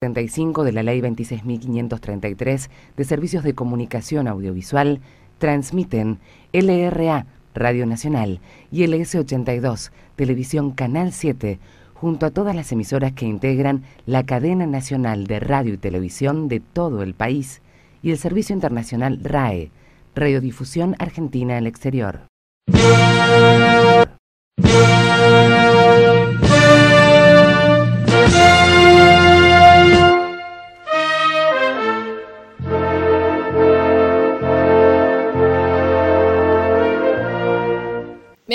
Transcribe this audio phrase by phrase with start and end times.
[0.00, 5.00] 75 de la Ley 26.533 de Servicios de Comunicación Audiovisual,
[5.38, 6.20] transmiten
[6.52, 8.38] LRA, Radio Nacional,
[8.70, 11.58] y LS82, Televisión Canal 7,
[11.94, 16.60] junto a todas las emisoras que integran la cadena nacional de radio y televisión de
[16.60, 17.60] todo el país,
[18.00, 19.72] y el Servicio Internacional RAE,
[20.14, 22.20] Radiodifusión Argentina al Exterior.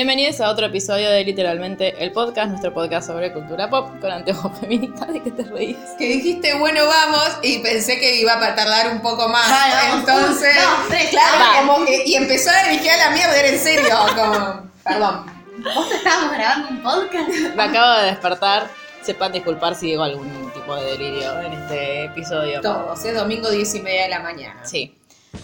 [0.06, 4.52] Bienvenidos a otro episodio de Literalmente el Podcast, nuestro podcast sobre cultura pop con anteojos
[4.60, 5.08] feministas.
[5.14, 5.78] ¿De qué te reís?
[5.98, 9.46] Que dijiste, bueno, vamos, y pensé que iba a tardar un poco más.
[9.48, 11.74] Claro, Entonces, no, tres, claro, va.
[11.74, 15.26] como que- y empezó a dirigir a la mierda, era en serio, como, perdón.
[15.74, 17.30] ¿Vos estábamos grabando un podcast?
[17.56, 18.68] Me acabo de despertar.
[19.04, 22.60] Sepan disculpar si digo algún tipo de delirio en este episodio.
[22.60, 24.60] Todos, es domingo 10 y media de la mañana.
[24.66, 24.98] Sí.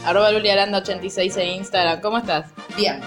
[0.04, 2.02] Arroba Luli Aranda 86 en Instagram.
[2.02, 2.48] ¿Cómo estás?
[2.76, 3.00] Bien,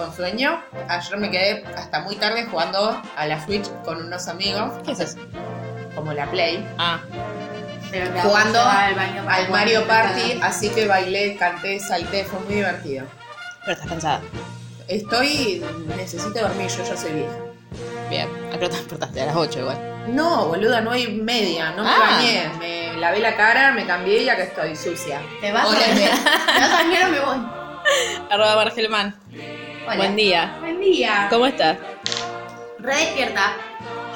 [0.00, 0.60] con sueño.
[0.88, 5.00] Ayer me quedé hasta muy tarde jugando a la Switch con unos amigos, ¿Qué es
[5.00, 5.18] eso?
[5.94, 7.00] como la Play, Ah,
[7.90, 13.06] Pero jugando al, baño al Mario Party, así que bailé, canté, salté, fue muy divertido.
[13.60, 14.20] pero estás cansada.
[14.88, 15.62] Estoy,
[15.96, 17.32] necesito dormir, yo ya soy vieja.
[18.08, 18.28] Bien.
[18.48, 19.20] ¿A qué hora te despertaste?
[19.22, 19.78] A las 8 igual.
[20.08, 21.98] No, boluda, no hay media, no me Ah.
[22.00, 22.50] bañé.
[22.58, 25.20] Me lavé la cara, me cambié y acá estoy sucia.
[25.40, 27.46] ¿Te vas a Hola, ¿Te vas a bañar o me voy?
[28.30, 29.14] Arroba Margelman.
[29.86, 29.96] Hola.
[29.96, 30.56] Buen día.
[30.60, 31.26] Buen día.
[31.30, 31.78] ¿Cómo estás?
[32.78, 33.52] Re despierta.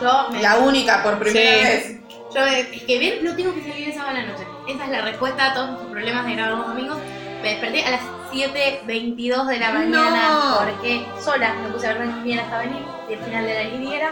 [0.00, 0.42] Yo me...
[0.42, 1.64] La única por primera Sí.
[1.64, 2.00] vez.
[2.34, 4.44] Yo, es que bien, no tengo que salir esa sábado a la noche.
[4.68, 6.98] Esa es la respuesta a todos nuestros problemas de grabar los domingos.
[7.42, 8.00] Me desperté a las
[8.32, 10.58] 7.22 de la mañana No.
[10.64, 14.10] porque sola me puse a ver bien hasta venir y el final de la liguera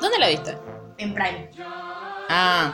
[0.00, 0.58] ¿Dónde la viste?
[0.98, 1.50] en Prime.
[2.28, 2.72] Ah,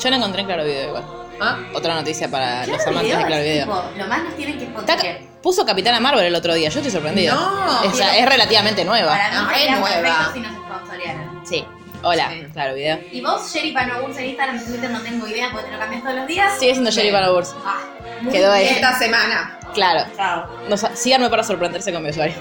[0.00, 1.04] yo la encontré en Claro Video igual.
[1.40, 1.58] ¿Ah?
[1.74, 3.64] Otra noticia para los amantes de Claro Video.
[3.66, 5.31] tipo, lo más nos tienen que esconder.
[5.42, 7.34] Puso Capitana Marvel el otro día, yo estoy sorprendido.
[7.34, 7.82] No.
[7.82, 9.10] O sea, es relativamente nueva.
[9.12, 10.30] Para mí Ah, es sería nueva.
[10.32, 11.40] si nos sponsorearan.
[11.44, 11.64] Sí.
[12.04, 12.46] Hola, Sí.
[12.52, 12.98] Claro Video.
[13.12, 16.02] Y vos, Sherry Panobursa en Instagram, en Twitter no tengo idea porque te lo cambias
[16.02, 16.58] todos los días.
[16.58, 17.20] Sigue siendo Jerry Bien.
[17.22, 17.54] Panoburs.
[17.64, 17.78] Ah,
[18.22, 18.62] muy Quedó ahí.
[18.64, 18.74] bien.
[18.76, 19.58] Esta semana.
[19.74, 20.04] Claro.
[20.16, 20.46] Chao.
[20.68, 22.34] Nos, síganme para sorprenderse con mi usuario.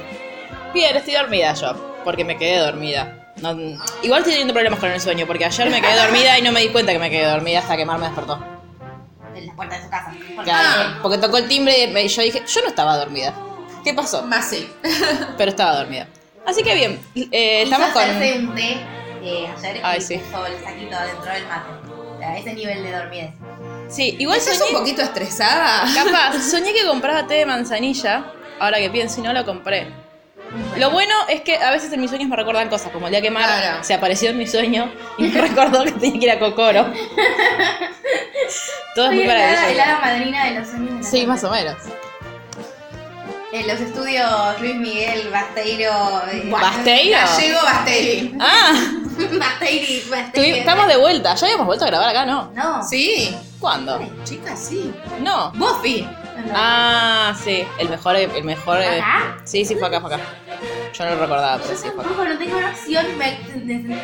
[0.74, 3.14] Bien, estoy dormida yo, porque me quedé dormida.
[3.42, 3.52] No-
[4.02, 6.62] igual estoy teniendo problemas con el sueño, porque ayer me quedé dormida y no me
[6.62, 8.44] di cuenta que me quedé dormida hasta que Mar me despertó.
[9.62, 10.12] Puerta de su casa.
[10.36, 13.34] Porque- Claro, porque tocó el timbre y me- yo dije, yo no estaba dormida.
[13.84, 14.24] ¿Qué pasó?
[14.24, 14.68] Más sí.
[15.38, 16.08] Pero estaba dormida.
[16.46, 17.00] Así que bien,
[17.32, 18.02] eh, Quiso estamos con...
[18.02, 18.72] hacerse un té
[19.24, 20.18] eh, ayer Ay, y sí.
[20.18, 21.70] puso el saquito adentro del mate.
[21.92, 23.34] O sea, ese nivel de dormidez.
[23.90, 24.72] Sí, igual ¿Estás soñé...
[24.72, 25.84] un poquito estresada?
[25.94, 28.26] Capaz, soñé que compraba té de manzanilla,
[28.60, 29.94] ahora que pienso y no lo compré.
[30.78, 33.22] Lo bueno es que a veces en mis sueños me recuerdan cosas, como el día
[33.22, 33.84] que Mar Claro.
[33.84, 36.88] se apareció en mi sueño y me recordó que tenía que ir a Cocoro.
[38.96, 39.74] Todo es muy maravilloso.
[39.76, 41.28] la hada madrina de los sueños de la Sí, gente.
[41.28, 41.76] más o menos.
[43.54, 45.92] En los estudios Luis Miguel Basteiro.
[46.32, 47.18] eh, ¿Basteiro?
[47.18, 48.36] Gallego Bastelli.
[48.40, 48.74] Ah,
[49.40, 50.60] Basteiri, tuvi- Basteiri.
[50.60, 51.36] estamos de vuelta.
[51.36, 52.26] ¿Ya habíamos vuelto a grabar acá?
[52.26, 52.52] No.
[52.54, 52.84] No.
[52.84, 53.36] Sí.
[53.60, 54.00] ¿Cuándo?
[54.24, 54.94] Chicas, sí.
[55.22, 55.52] No.
[55.56, 56.08] Buffy.
[56.54, 57.66] Ah, sí.
[57.78, 58.16] El mejor...
[58.16, 59.38] El mejor ¿Fue eh, acá?
[59.44, 60.24] Sí, sí, fue acá, fue acá.
[60.94, 62.24] Yo no lo recordaba, pero Yo sí fue acá.
[62.30, 63.06] no tengo una opción.
[63.18, 63.40] Me,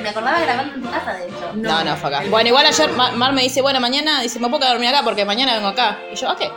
[0.01, 1.51] me acordaba grabando en tu casa, de hecho.
[1.55, 2.23] No, no, fue acá.
[2.29, 5.03] Bueno, igual ayer Ma- Mar me dice, bueno, mañana, dice, me puedo quedar dormir acá
[5.03, 5.97] porque mañana vengo acá.
[6.11, 6.49] Y yo, ¿a qué?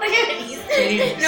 [0.00, 0.06] No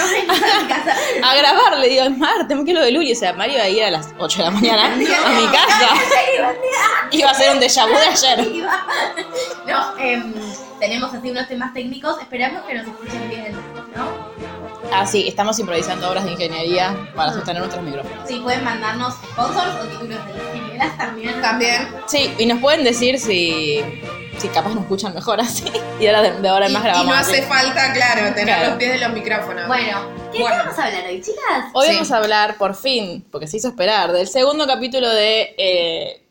[0.01, 0.95] a mi casa.
[1.23, 3.11] A grabar, le digo, Mar, tengo que ir lo de Luli.
[3.11, 5.89] O sea, Mario iba a ir a las 8 de la mañana a mi casa.
[7.11, 8.65] Iba a ser un déjà vu de ayer.
[9.67, 10.33] No, em,
[10.83, 12.19] tenemos así unos temas técnicos.
[12.21, 13.53] Esperamos que nos escuchen bien,
[13.95, 14.33] ¿no?
[14.91, 18.27] Ah, sí, estamos improvisando obras de ingeniería para sostener nuestros micrófonos.
[18.27, 21.41] Sí, pueden mandarnos sponsors o títulos de ingenieras también.
[21.41, 21.87] También.
[22.07, 23.81] Sí, y nos pueden decir si,
[24.39, 25.63] si capaz nos escuchan mejor así.
[26.01, 27.07] Y ahora de, de ahora en Y, más y grabamos.
[27.13, 27.31] no así.
[27.31, 28.67] hace falta, claro, tener Claro.
[28.71, 29.67] los pies de los micrófonos.
[29.67, 30.57] Bueno, ¿qué Bueno.
[30.65, 31.65] vamos a hablar hoy, chicas?
[31.73, 31.93] Hoy Sí.
[31.93, 36.21] vamos a hablar, por fin, porque se hizo esperar, del segundo capítulo de eh,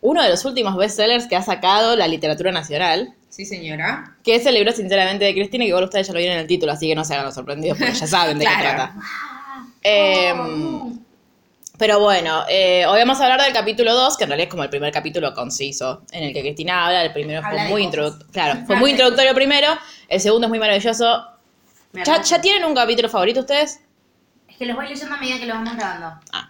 [0.00, 3.14] uno de los últimos bestsellers que ha sacado la literatura nacional.
[3.30, 4.16] Sí, señora.
[4.22, 6.46] Que es el libro, sinceramente, de Cristina, que igual ustedes ya lo vieron en el
[6.46, 8.94] título, así que no se hagan los sorprendidos porque ya saben de qué trata.
[9.82, 10.34] Eh,
[11.80, 14.64] pero bueno, eh, hoy vamos a hablar del capítulo 2, que en realidad es como
[14.64, 17.02] el primer capítulo conciso, en el que Cristina habla.
[17.02, 18.30] El primero Habla fue muy introductorio.
[18.32, 19.68] Claro, fue muy introductorio primero.
[20.06, 21.24] El segundo es muy maravilloso.
[21.94, 23.80] ¿Ya, ya tienen un capítulo favorito ustedes?
[24.46, 26.20] Es que los voy leyendo a medida que lo vamos grabando.
[26.32, 26.49] Ah.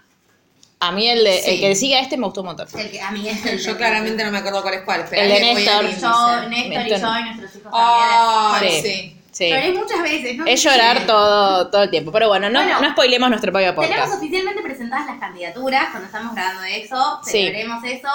[0.82, 1.50] A mí el, de, Sí.
[1.50, 2.66] el que sigue a este me gustó un montón.
[2.74, 5.04] El que a mí es el Yo claramente no me acuerdo cuál es cuál.
[5.12, 5.84] El de Néstor.
[5.84, 6.68] Yo, índice.
[6.68, 8.82] Néstor y yo y nuestros hijos Ay, Sí.
[8.82, 9.16] sí.
[9.32, 9.48] Sí.
[9.48, 10.44] Lloré muchas veces, ¿no?
[10.46, 11.04] Es llorar Sí.
[11.06, 12.10] todo, todo el tiempo.
[12.12, 14.14] Pero bueno, no, Bueno, no spoilemos nuestro propio Tenemos podcast.
[14.18, 17.20] oficialmente presentadas las candidaturas cuando estamos grabando eso.
[17.24, 17.30] Sí.
[17.32, 18.08] Celebremos eso.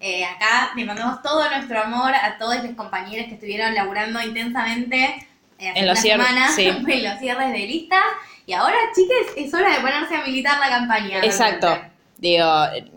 [0.00, 5.26] Eh, acá le mandamos todo nuestro amor a todos los compañeros que estuvieron laburando intensamente
[5.58, 6.26] eh, hace En los cierres,
[6.56, 6.66] sí.
[6.86, 8.02] en los cierres de listas.
[8.46, 11.18] Y ahora, chiques, es hora de ponerse a militar la campaña.
[11.22, 11.66] Exacto.
[11.68, 11.91] realmente.
[12.22, 12.46] Digo,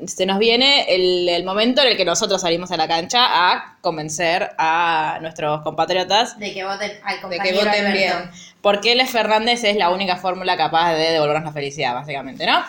[0.06, 3.78] se nos viene el, el momento en el que nosotros salimos a la cancha a
[3.82, 8.14] convencer a nuestros compatriotas De que voten al De compañero que voten bien.
[8.62, 12.64] por qué Les Fernández es la única fórmula capaz de devolvernos la felicidad, básicamente, ¿no?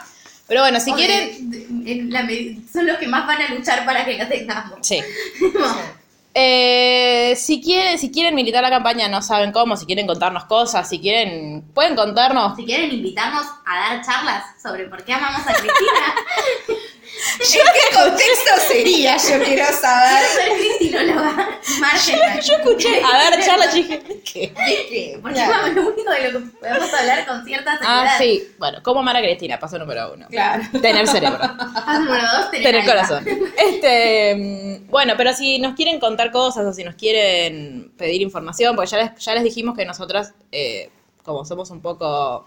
[0.48, 1.50] Pero bueno, si quieren...
[1.50, 2.26] de- de- la
[2.72, 4.78] son los que más van a luchar para que lo tengamos.
[4.80, 4.98] Sí.
[6.38, 10.86] Eh, si quieren, si quieren militar la campaña, no saben cómo, si quieren contarnos cosas,
[10.86, 12.54] si quieren, pueden contarnos.
[12.56, 16.14] Si quieren invitarnos a dar charlas sobre por qué amamos a Cristina,
[17.40, 19.16] ¿En qué contexto sería?
[19.16, 20.24] Yo quiero saber.
[20.24, 21.60] ser cristinóloga.
[21.80, 22.18] Margen.
[22.42, 24.52] Yo escuché a ver charlas y dije, ¿qué?
[24.88, 25.18] ¿Qué?
[25.20, 28.06] Porque es lo único de lo que podemos hablar con cierta seguridad.
[28.06, 28.48] Ah, sí.
[28.58, 29.58] Bueno, ¿cómo amar a Cristina?
[29.58, 30.26] Paso número uno.
[30.28, 30.64] Claro.
[30.80, 31.38] Tener cerebro.
[31.38, 33.26] Paso número dos, tener, Tener corazón.
[33.56, 38.76] Este, mm, bueno, pero si nos quieren contar cosas o si nos quieren pedir información,
[38.76, 40.90] porque ya les, ya les dijimos que nosotras, eh,
[41.24, 42.46] como somos un poco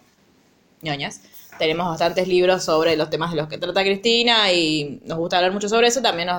[0.81, 1.22] ñoñas,
[1.59, 5.51] tenemos bastantes libros sobre los temas de los que trata Cristina y nos gusta hablar
[5.51, 6.29] mucho sobre eso, también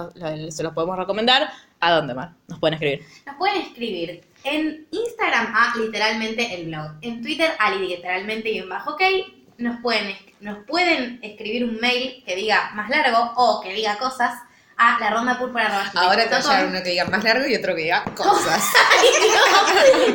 [0.51, 1.49] se los podemos recomendar.
[1.79, 2.33] ¿A dónde, Mar?
[2.49, 3.07] Nos pueden escribir.
[3.27, 8.69] Nos pueden escribir en Instagram a literalmente el blog, en Twitter a literalmente y en
[8.69, 9.03] bajo ok.
[9.59, 14.35] Nos pueden, nos pueden escribir un mail que diga más largo o que diga cosas
[14.81, 15.39] a la ronda
[15.95, 18.65] Ahora te va a llegar uno que diga más largo y otro que diga cosas.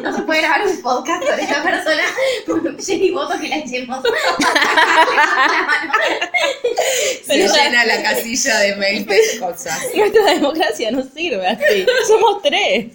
[0.02, 2.04] No se puede grabar un podcast con esta persona.
[2.84, 4.04] Jenny voto que la echemos.
[7.26, 9.80] Se llena la casilla de mail de cosas.
[9.96, 11.86] Nuestra democracia no sirve así.
[12.08, 12.88] Somos tres.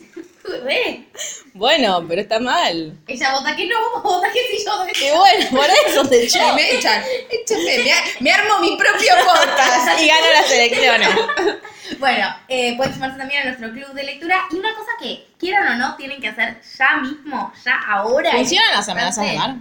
[0.64, 1.08] Re.
[1.54, 2.96] Bueno, pero está mal.
[3.06, 6.38] Ella vota que no, vota que sí, yo Y bueno, por eso te echó.
[6.38, 10.00] Y me echan, échame, me, me armo mi propio podcast.
[10.00, 11.08] Y gano las elecciones.
[11.98, 14.40] Bueno, eh, pueden sumarse también a nuestro club de lectura.
[14.50, 18.30] Y una cosa que quieran o no, tienen que hacer ya mismo, ya ahora.
[18.32, 19.56] ¿Funcionan las amenazas de mar?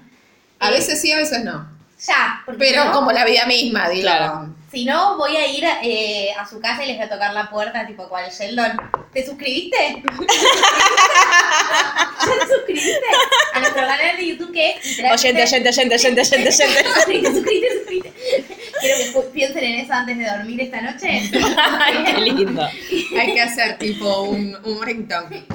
[0.59, 1.67] A veces sí, a veces no.
[2.07, 4.03] Ya, porque Pero no- como la vida misma, digo.
[4.03, 4.55] Claro.
[4.71, 7.49] Si no, voy a ir eh, a su casa y les voy a tocar la
[7.49, 8.79] puerta, tipo cual Sheldon.
[9.11, 10.03] ¿Te suscribiste?
[12.19, 12.99] ¿Ya te suscribiste?
[13.53, 16.83] A nuestro canal de YouTube que es Oyente, oyente, oyente, oyente, oyente, oyente.
[16.83, 18.13] Suscríbete, suscríbete, suscríbete.
[18.79, 21.31] Quiero que piensen en eso antes de dormir esta noche.
[21.81, 22.67] Ay, qué lindo.
[23.19, 25.45] Hay que hacer tipo un, un ringtone.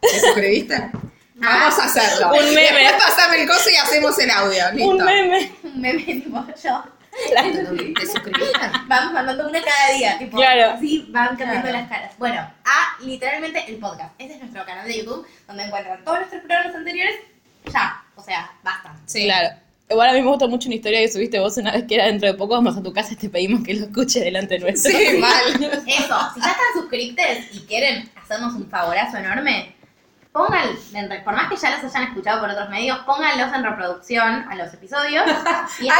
[0.00, 0.90] ¿Te suscribiste?
[1.36, 2.32] Vamos a hacerlo.
[2.32, 2.82] Un meme.
[2.82, 4.72] Después pasame el coso y hacemos el audio.
[4.72, 4.90] Listo.
[4.90, 5.52] Un meme.
[5.62, 6.84] Un meme tipo yo.
[7.14, 8.58] ¿Te suscribiste?
[8.88, 10.72] Vamos mandando una cada día, tipo, Claro.
[10.72, 11.78] así van cambiando Claro.
[11.78, 12.18] las caras.
[12.18, 14.12] Bueno, a literalmente el podcast.
[14.18, 17.14] Este es nuestro canal de YouTube, donde encuentran todos nuestros programas anteriores.
[17.72, 18.94] Ya, o sea, basta.
[19.06, 19.24] Sí.
[19.24, 19.56] Claro.
[19.90, 22.06] Igual a mí me gusta mucho una historia que subiste vos una vez que era
[22.06, 24.90] dentro de poco, vamos a tu casa y te pedimos que lo escuche delante nuestro.
[24.90, 25.44] Sí, mal.
[25.86, 29.74] Eso, si ya están suscriptos y quieren hacernos un favorazo enorme,
[30.34, 33.62] pongan, en re- por más que ya los hayan escuchado por otros medios, pónganlos en
[33.62, 35.24] reproducción a los episodios.
[35.80, 35.88] Y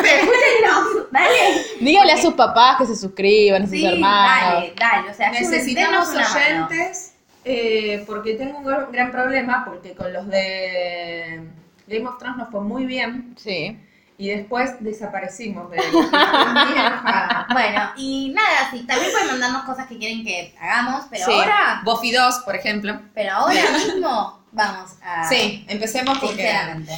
[0.00, 1.64] escúchenlos, dale.
[1.80, 4.54] Dígale a sus papás que se suscriban, a sus Sí, hermanos.
[4.54, 5.10] dale, dale.
[5.10, 7.14] O sea, Necesitamos oyentes
[7.44, 11.48] eh, porque tengo un gran- gran problema porque con los de
[11.86, 13.78] Game of Thrones nos fue muy bien Sí.
[14.18, 15.76] Y después desaparecimos de.
[17.52, 21.32] Bueno, y nada, sí, también pueden mandarnos cosas que quieren que hagamos, pero Sí.
[21.32, 23.00] ahora, Buffy 2, por ejemplo.
[23.14, 25.28] pero ahora mismo vamos a...
[25.28, 26.52] Sí, empecemos porque,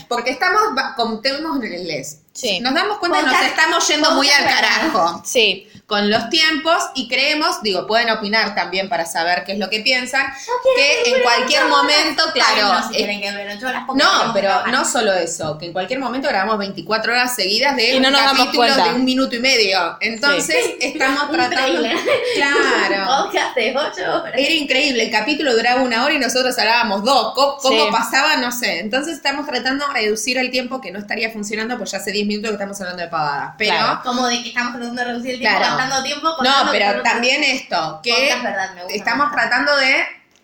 [0.09, 0.61] porque estamos,
[1.65, 2.23] en el les.
[2.33, 2.61] Sí.
[2.61, 5.69] Nos damos cuenta que nos estamos yendo muy al carajo Sí.
[5.89, 9.81] Con los tiempos y creemos, digo, pueden opinar también para saber qué es lo que
[9.81, 10.27] piensan,
[10.77, 14.71] que en cualquier momento, claro, Ay, no, si eh, que ocho horas, No, pero grabar.
[14.71, 18.13] no solo eso, que en cualquier momento grabamos 24 horas seguidas de Y no un
[18.13, 18.85] nos damos capítulo cuenta.
[18.91, 19.97] de un minuto y medio.
[20.01, 21.57] Entonces, estamos Un tratando...
[21.81, 21.97] trailer.
[22.35, 23.31] Claro.
[23.57, 24.35] De ocho horas.
[24.37, 27.33] Era increíble, el capítulo duraba una hora y nosotros hablábamos dos.
[27.35, 27.89] ¿Cómo, cómo Sí.
[27.91, 28.37] pasaba?
[28.37, 28.81] No sé.
[28.81, 32.27] Entonces estamos tratando de reducir el tiempo que no estaría funcionando, pues ya hace 10
[32.27, 33.55] minutos que estamos hablando de pavadas.
[33.57, 34.01] Pero, Claro.
[34.05, 35.78] Como de que estamos tratando de reducir el tiempo, Claro.
[35.79, 36.29] Gastando tiempo.
[36.43, 39.35] no, pero también esto, que Podcast, verdad, me gusta estamos más.
[39.37, 39.95] tratando de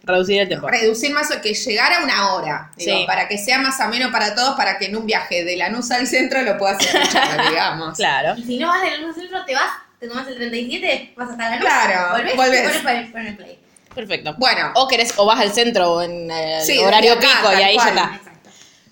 [0.03, 0.69] Reducir el tiempo.
[0.69, 3.05] reducir más, que llegara a una hora, digo, Sí.
[3.07, 6.07] para que sea más ameno para todos, para que en un viaje de Lanús al
[6.07, 7.97] centro lo puedas escuchar, digamos.
[7.97, 8.35] Claro.
[8.37, 11.49] Y si no vas del luz centro, te vas, te tomas el 37, vas hasta
[11.51, 11.65] la luz.
[11.65, 12.61] Claro, volvés, volvés.
[12.61, 13.59] y pones play- pones el play.
[13.95, 14.35] Perfecto.
[14.39, 17.63] Bueno, O querés, o vas al centro o en el Sí, horario acá, pico y
[17.63, 17.95] ahí cual.
[17.95, 18.24] ya está.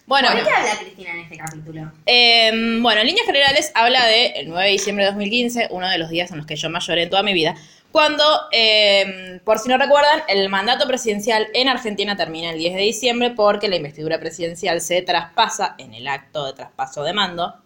[0.07, 1.93] Bueno, ¿Por qué habla Cristina en este capítulo?
[2.07, 5.99] eh, bueno, en líneas generales habla de el 9 de diciembre de 2015, uno de
[5.99, 7.55] los días en los que yo más lloré en toda mi vida,
[7.93, 12.81] cuando, eh, por si no recuerdan, el mandato presidencial en Argentina termina el 10 de
[12.81, 17.63] diciembre porque la investidura presidencial se traspasa en el acto de traspaso de mando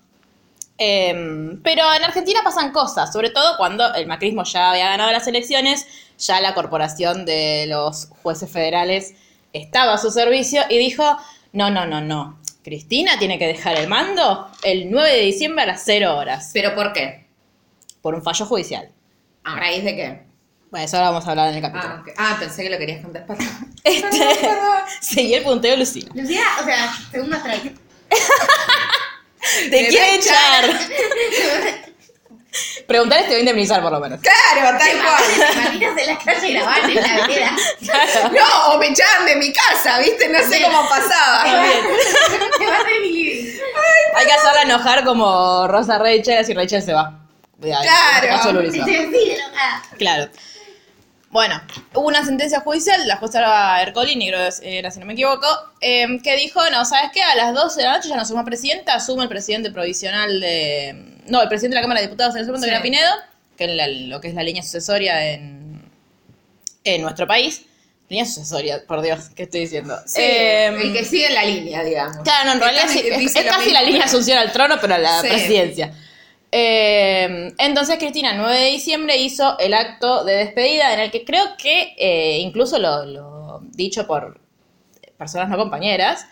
[0.78, 5.26] Em, pero en Argentina pasan cosas, sobre todo cuando el macrismo ya había ganado las
[5.26, 5.86] elecciones,
[6.18, 9.14] ya la corporación de los jueces federales
[9.54, 11.16] estaba a su servicio y dijo,
[11.56, 15.66] no, no, no, no, Cristina tiene que dejar el mando el 9 de diciembre a
[15.66, 17.26] las 0 horas, ¿Pero por qué?
[18.02, 18.90] por un fallo judicial.
[19.42, 20.22] ¿A raíz de qué?
[20.70, 21.94] Bueno, eso ahora vamos a hablar en el capítulo.
[21.94, 22.12] Ah, ok.
[22.18, 23.26] Ah, pensé que lo querías contar.
[23.26, 23.46] Perdón.
[23.84, 24.26] Este,
[25.00, 26.08] seguí el punteo de Lucía.
[26.12, 27.72] Lucía, o sea, segundo strike.
[29.70, 30.64] Te quiere echar.
[32.86, 34.20] Preguntar te va a indemnizar por lo menos.
[34.20, 35.52] Claro, tal cual.
[35.54, 37.56] Imaginas en la calle grabar en la vereda.
[38.32, 40.28] No, o me echaban de mi casa, ¿viste?
[40.28, 41.44] No sé cómo pasaba.
[41.44, 43.58] Te vas de mi living.
[44.14, 47.12] Hay que hacerla enojar como Rosa Rachel, así Rachel se va.
[47.60, 48.28] Claro.
[48.28, 49.82] Caso Luli se sí, enojada.
[49.98, 50.30] Claro.
[51.36, 51.60] Bueno,
[51.92, 55.46] hubo una sentencia judicial, la jueza Ercolini, creo que era si no me equivoco,
[55.82, 57.20] eh, que dijo, no, ¿sabes qué?
[57.20, 61.20] A las 12 de la noche ya no asume presidenta, asume el presidente provisional de...
[61.26, 62.70] No, el presidente de la Cámara de Diputados en ese momento, Sí.
[62.70, 63.10] que era Pinedo,
[63.58, 65.82] que es la- lo que es la línea sucesoria en,
[66.84, 67.66] en nuestro país.
[68.08, 69.94] Línea sucesoria, por Dios, ¿qué estoy diciendo?
[70.06, 72.16] Sí, Eh, el que sigue la línea, digamos.
[72.24, 72.96] Claro, no, en realidad es,
[73.36, 73.72] es casi mismo.
[73.74, 75.28] la línea asunción al trono, pero a la Sí.
[75.28, 75.92] presidencia.
[76.52, 81.56] Eh, entonces Cristina, 9 de diciembre, hizo el acto de despedida en el que creo
[81.58, 84.40] que eh, incluso lo, lo dicho por
[85.18, 86.26] personas no compañeras,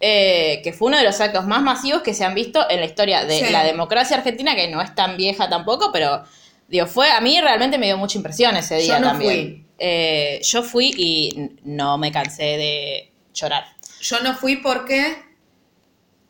[0.00, 2.86] eh, que fue uno de los actos más masivos que se han visto en la
[2.86, 3.52] historia de Sí.
[3.52, 6.22] la democracia argentina, que no es tan vieja tampoco, pero
[6.68, 9.30] digo, fue, a mí realmente me dio mucha impresión ese día Yo no también.
[9.32, 9.64] fui.
[9.78, 13.64] Eh, yo fui y no me cansé de llorar.
[14.00, 15.16] Yo no fui porque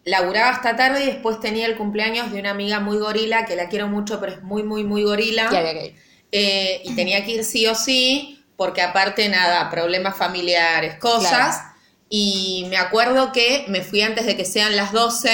[0.04, 3.68] laburaba hasta tarde y después tenía el cumpleaños de una amiga muy gorila, que la
[3.68, 5.50] quiero mucho, pero es muy, muy, muy gorila.
[6.32, 11.56] Eh, y tenía que ir sí o sí, porque aparte nada, problemas familiares, cosas.
[11.56, 11.74] Claro.
[12.08, 15.30] Y me acuerdo que me fui antes de que sean las 12,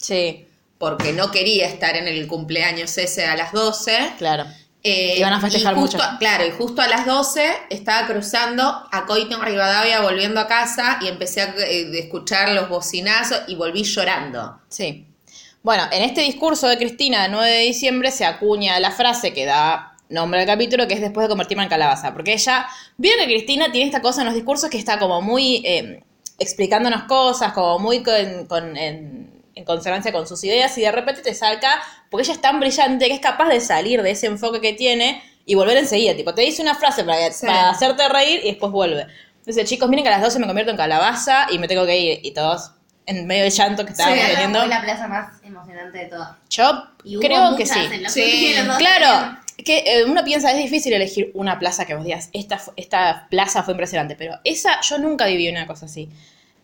[0.00, 0.46] Sí,
[0.78, 3.92] porque no quería estar en el cumpleaños ese a las 12.
[4.16, 4.46] claro.
[4.82, 6.08] Eh, Iban a festejar y justo, mucho.
[6.20, 10.98] Claro, y justo a las 12 estaba cruzando a Coito en Rivadavia volviendo a casa
[11.02, 14.60] y empecé a eh, escuchar los bocinazos y volví llorando.
[14.68, 15.04] Sí.
[15.62, 19.44] Bueno, en este discurso de Cristina del 9 de diciembre se acuña la frase que
[19.44, 22.14] da nombre al capítulo, que es después de convertirme en calabaza.
[22.14, 22.66] Porque ella,
[22.96, 26.02] vieron que Cristina tiene esta cosa en los discursos que está como muy eh,
[26.38, 31.20] explicándonos cosas, como muy con, con- en, en consonancia con sus ideas, y de repente
[31.20, 31.70] te salta,
[32.10, 35.22] porque ella es tan brillante que es capaz de salir de ese enfoque que tiene
[35.44, 36.14] y volver enseguida.
[36.14, 37.46] Tipo, te dice una frase para, Sí.
[37.46, 39.06] para hacerte reír y después vuelve.
[39.44, 41.98] Dice, chicos, miren que a las 12 me convierto en calabaza y me tengo que
[41.98, 42.20] ir.
[42.22, 42.72] Y todos
[43.06, 44.30] en medio del llanto que estábamos Sí.
[44.32, 44.58] teniendo.
[44.60, 46.30] Fue la plaza más emocionante de todas.
[46.50, 46.82] Yo
[47.20, 47.80] creo que sí.
[48.08, 52.60] Sí, Claro, que eh, uno piensa, es difícil elegir una plaza que vos digas, esta,
[52.76, 56.10] esta plaza fue impresionante, pero esa, yo nunca viví una cosa así.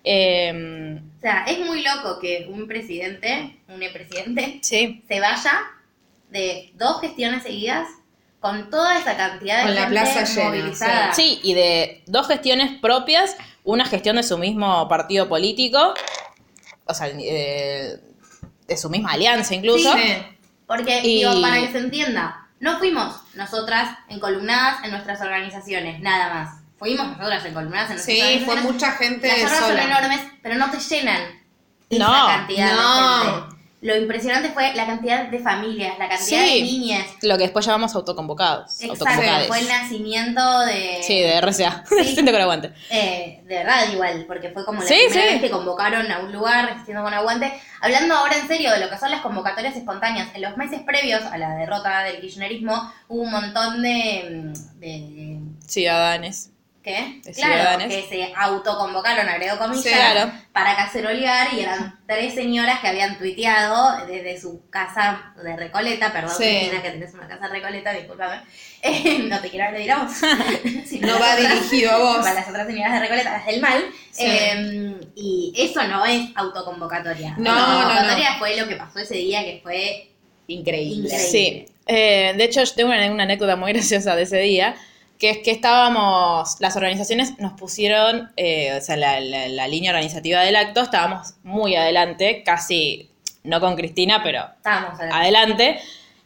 [0.04, 5.62] Eh, O sea, es muy loco que un presidente, un presidente, sí, se vaya
[6.30, 7.88] de dos gestiones seguidas
[8.40, 11.14] con toda esa cantidad de Con la gente plaza llena, movilizada.
[11.14, 13.34] sí, y de dos gestiones propias,
[13.64, 15.94] una gestión de su mismo partido político,
[16.84, 17.99] o sea, eh,
[18.68, 19.90] de su misma alianza incluso.
[19.94, 20.16] Sí.
[20.66, 26.34] Porque, Y- digo, para que se entienda, no fuimos nosotras encolumnadas en nuestras organizaciones, nada
[26.34, 26.63] más.
[26.84, 29.84] Fuimos nosotras encolumnadas en nuestras Sí, fue mucha gente Las obras son sola.
[29.84, 31.22] enormes, pero no te llenan
[31.88, 33.18] esa No, cantidad no.
[33.24, 33.54] de gente.
[33.80, 36.54] Lo impresionante fue la cantidad de familias, la cantidad Sí.
[36.56, 37.06] de niñas.
[37.20, 38.80] Lo que después llamamos autoconvocados.
[38.80, 39.04] Exacto,
[39.46, 41.00] fue el nacimiento de...
[41.02, 41.84] Sí, de RCA.
[42.02, 42.22] Sí.
[42.22, 42.72] Lo aguante.
[42.90, 45.32] Eh, de verdad igual, porque fue como la Sí, primera sí.
[45.34, 47.52] vez que convocaron a un lugar resistiendo con aguante.
[47.82, 51.22] Hablando ahora en serio de lo que son las convocatorias espontáneas, en los meses previos
[51.22, 54.50] a la derrota del kirchnerismo hubo un montón de...
[54.78, 56.50] de Ciudadanes.
[56.84, 57.20] ¿Qué?
[57.24, 60.30] De claro, que se autoconvocaron, agregó comillas, Sí, claro.
[60.52, 66.36] para cacerolear y eran tres señoras que habían tuiteado desde su casa de Recoleta, perdón,
[66.36, 66.44] Sí.
[66.44, 68.42] Cristina, que tenés una casa de Recoleta, discúlpame,
[68.82, 69.64] Eh, no te quiero
[69.94, 70.12] a vos.
[70.86, 72.16] sino No va otras- dirigido a vos.
[72.18, 73.82] Para las otras señoras de Recoleta, las del mal.
[74.10, 74.24] Sí.
[74.28, 77.34] Eh, y eso no es autoconvocatoria.
[77.38, 78.38] No, autoconvocatoria no, no.
[78.40, 80.10] fue lo que pasó ese día, que fue
[80.48, 81.06] Increíble.
[81.06, 81.18] Increíble.
[81.18, 84.74] Sí, eh, de hecho yo tengo una, una anécdota muy graciosa de ese día,
[85.24, 89.90] que es que estábamos, las organizaciones nos pusieron, eh, o sea, la, la- la línea
[89.92, 93.10] organizativa del acto, estábamos muy adelante, casi,
[93.42, 95.80] no con Cristina, pero estábamos adelante,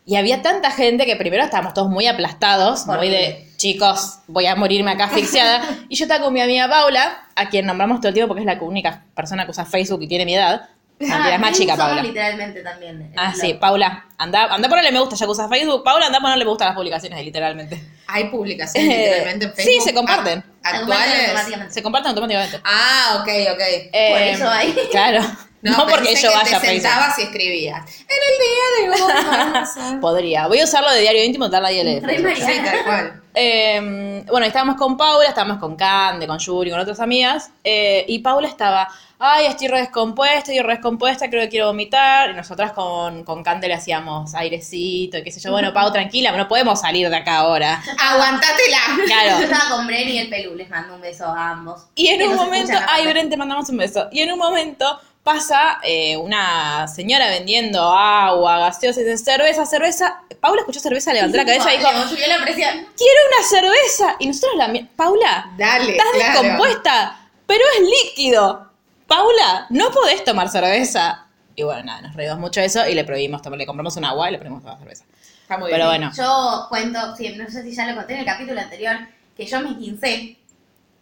[0.04, 4.56] y había tanta gente que primero estábamos todos muy aplastados, muy de, chicos, voy a
[4.56, 8.14] morirme acá asfixiada, y yo estaba con mi amiga Paula, a quien nombramos todo el
[8.14, 11.40] tiempo porque es la única persona que usa Facebook y tiene mi edad, Mentira, es
[11.40, 12.02] más Ah, chica, Paula.
[12.02, 13.12] literalmente también.
[13.16, 13.40] Ah, blog.
[13.40, 15.84] sí, Paula, anda, anda a ponerle me gusta, ya que usas Facebook.
[15.84, 17.80] Paula, anda a ponerle me gusta a las publicaciones, literalmente.
[18.08, 19.84] Hay publicaciones Eh, literalmente en sí, Facebook.
[19.84, 20.38] se comparten.
[20.38, 21.24] a- Se comparten Actuales.
[21.28, 21.74] automáticamente.
[21.74, 22.60] Se comparten automáticamente.
[22.64, 23.60] Ah, ok, ok.
[23.92, 24.72] Eh, eso hay.
[24.90, 25.20] Claro.
[25.60, 26.82] No, porque pensé yo que vaya a Facebook.
[26.82, 27.82] sentabas y escribías.
[27.98, 29.10] En el día de hoy.
[29.10, 29.98] vamos a-".
[30.00, 30.46] Podría.
[30.46, 32.36] Voy a usarlo de diario íntimo, darle ahí el Re.
[32.36, 33.17] Sí, tal cual.
[33.40, 38.18] Eh, bueno, estábamos con Paula, estábamos con Cande, con Yuri, con otras amigas, eh, y
[38.18, 38.88] Paula estaba,
[39.20, 43.44] ay, estoy re descompuesta, estoy re descompuesta, creo que quiero vomitar, y nosotras con, con
[43.44, 47.14] Cande le hacíamos airecito, y qué sé yo, bueno, Pau, tranquila, no podemos salir de
[47.16, 47.80] acá ahora.
[47.96, 48.78] Aguantátela.
[48.98, 49.38] Yo Claro.
[49.44, 51.82] estaba con Bren y el Pelú, les mando un beso a ambos.
[51.94, 53.06] Y en Que un momento, ay.
[53.06, 58.60] Bren, te mandamos un beso, y en un momento pasa eh, una señora vendiendo agua,
[58.60, 62.86] gaseosas, dice, cerveza, cerveza, Paula escuchó cerveza, levantó la cabeza y dijo, la presión.
[62.96, 66.40] quiero una cerveza, y nosotros la Paula, Dale, Estás claro.
[66.40, 68.70] descompuesta, pero es líquido.
[69.06, 71.26] Paula, no podés tomar cerveza.
[71.54, 74.06] Y bueno, nada, nos reímos mucho de eso y le prohibimos tomar, le compramos un
[74.06, 75.04] agua y le prohibimos tomar cerveza.
[75.42, 76.00] Está muy Pero bien.
[76.00, 78.96] bueno, Yo cuento, sí, no sé si ya lo conté en el capítulo anterior,
[79.36, 80.37] que yo me esguincé.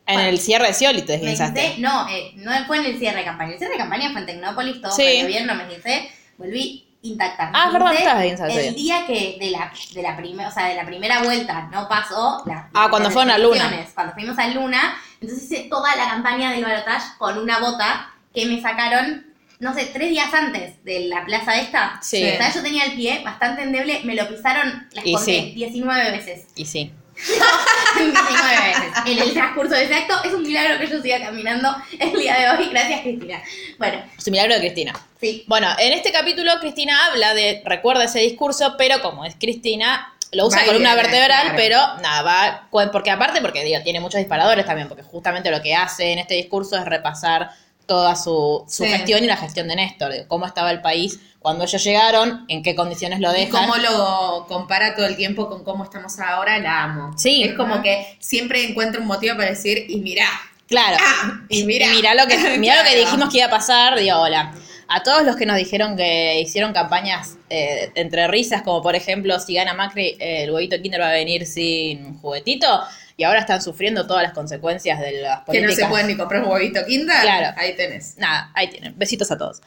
[0.06, 1.74] En el cierre de Scioli te Me desguinzaste.
[1.78, 3.52] no, eh, no fue en el cierre de campaña.
[3.52, 5.02] El cierre de campaña fue en Tecnópolis, todo Sí.
[5.02, 6.10] fue bien, no me esguincé.
[6.38, 7.46] Volví intacta.
[7.46, 10.52] Me Ah, es verdad, esguinzada ese El día que de la, de la primera, o
[10.52, 12.42] sea, de la primera vuelta no pasó.
[12.46, 13.86] la- Ah, cuando las fueron a Luna.
[13.94, 18.46] Cuando fuimos a Luna, entonces hice toda la campaña del balotaje con una bota que
[18.46, 19.24] me sacaron,
[19.60, 21.98] no sé, tres días antes de la plaza esta.
[22.02, 22.22] Sí.
[22.24, 25.52] O sea, yo tenía el pie bastante endeble, me lo pisaron, las conté, sí.
[25.54, 26.46] 19 veces.
[26.56, 26.92] Y sí.
[27.16, 28.92] 19 veces.
[29.06, 32.36] En el transcurso de ese acto, es un milagro que yo siga caminando el día
[32.38, 32.68] de hoy.
[32.70, 33.42] Gracias, Cristina.
[33.78, 34.92] Bueno, Es un milagro de Cristina.
[35.20, 35.44] sí.
[35.46, 40.46] Bueno, en este capítulo Cristina habla de, recuerda ese discurso, pero como es Cristina, lo
[40.46, 41.56] usa viene, vertebral, claro.
[41.56, 45.74] pero nada, va, porque aparte, porque digo, tiene muchos disparadores también, porque justamente lo que
[45.74, 47.50] hace en este discurso es repasar
[47.86, 48.90] toda su, su Sí.
[48.90, 52.62] gestión y la gestión de Néstor, de cómo estaba el país cuando ellos llegaron, en
[52.64, 53.62] qué condiciones lo Y dejan.
[53.68, 57.16] cómo lo compara todo el tiempo con cómo estamos ahora, la amo.
[57.16, 57.44] Sí.
[57.44, 60.26] Es como que siempre encuentro un motivo para decir, y mirá.
[60.66, 60.96] Claro.
[61.00, 61.88] Ah, y mirá.
[61.90, 64.52] mirá lo que, mirá lo que dijimos que iba a pasar, digo, hola.
[64.88, 69.38] A todos los que nos dijeron que hicieron campañas eh, entre risas, como por ejemplo,
[69.40, 72.82] si gana Macri, eh, el huevito Kinder va a venir sin juguetito,
[73.16, 75.76] y ahora están sufriendo todas las consecuencias de las Que no políticas.
[75.76, 77.20] se pueden ni comprar un huevito Kinder.
[77.22, 77.54] Claro.
[77.58, 78.16] Ahí tenés.
[78.18, 78.98] Nada, ahí tienen.
[78.98, 79.62] Besitos a todos.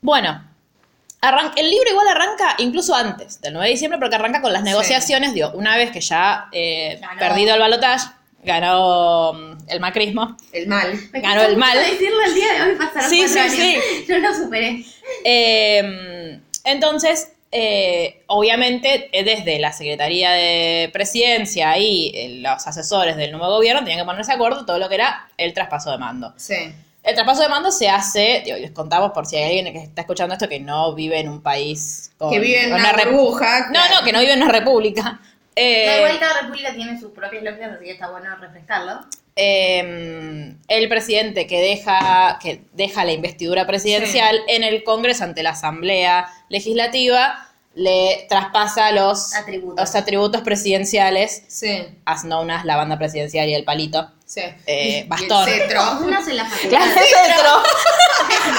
[0.00, 0.42] Bueno,
[1.20, 4.62] arran- el libro igual arranca incluso antes del 9 de diciembre, porque arranca con las
[4.62, 4.68] Sí.
[4.68, 5.34] negociaciones.
[5.34, 8.08] Digo, una vez que ya eh, perdido el balotaje,
[8.44, 10.36] ganó mm, el macrismo.
[10.52, 10.98] El mal.
[11.12, 11.76] Me Ganó el mal.
[11.76, 13.52] decirlo el día de hoy, pasaron Sí, sí, años.
[13.54, 13.78] sí.
[14.08, 14.84] Yo lo superé.
[15.24, 23.32] Eh, entonces, eh, obviamente, eh, desde la Secretaría de Presidencia y eh, los asesores del
[23.32, 26.34] nuevo gobierno tenían que ponerse de acuerdo todo lo que era el traspaso de mando.
[26.36, 26.72] Sí.
[27.02, 30.02] El traspaso de mando se hace, digo, les contamos por si hay alguien que está
[30.02, 33.60] escuchando esto que no vive en un país con Que vive en con una burbuja.
[33.66, 33.94] No, claro.
[34.00, 35.20] no, que no vive en una república.
[35.56, 39.00] Eh, No, igual cada república tiene sus propias lógicas, así que está bueno refrescarlo.
[39.40, 45.50] Eh, el presidente que deja, que deja la investidura presidencial en el Congreso ante la
[45.50, 49.78] Asamblea Legislativa le traspasa los Atributos.
[49.78, 54.10] los atributos presidenciales, Sí, as known as la banda presidencial y el palito.
[54.26, 54.40] sí.
[54.66, 55.48] Eh, Y bastón.
[55.48, 55.82] el cetro.
[56.00, 56.68] Unos en la facultad.
[56.70, 57.62] Claro, el cetro.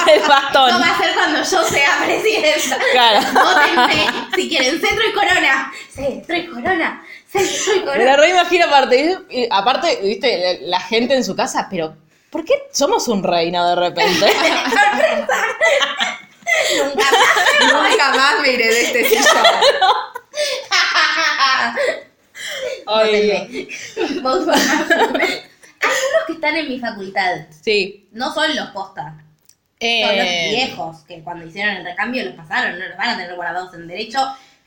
[0.14, 0.70] el bastón.
[0.70, 2.78] Eso va a ser cuando yo sea presidenta.
[2.92, 3.20] Claro.
[3.34, 4.04] Votenme
[4.36, 5.72] si quieren centro y corona.
[5.94, 7.04] Centro y corona.
[7.96, 9.18] Me la reimagino aparte.
[9.30, 11.96] y- aparte, viste, la, la gente en su casa, pero
[12.30, 14.26] ¿por qué somos un reino de repente?
[16.76, 17.90] Nunca más.
[17.90, 19.26] Nunca más me iré de este sillón.
[22.86, 23.68] Ay,
[24.22, 24.48] Vos.
[24.48, 27.46] Hay unos que están en mi facultad.
[27.62, 28.08] sí.
[28.12, 29.02] No son los posta.
[29.04, 32.78] Son Eh, los viejos que cuando hicieron el recambio los pasaron.
[32.78, 34.18] No los van a tener guardados en derecho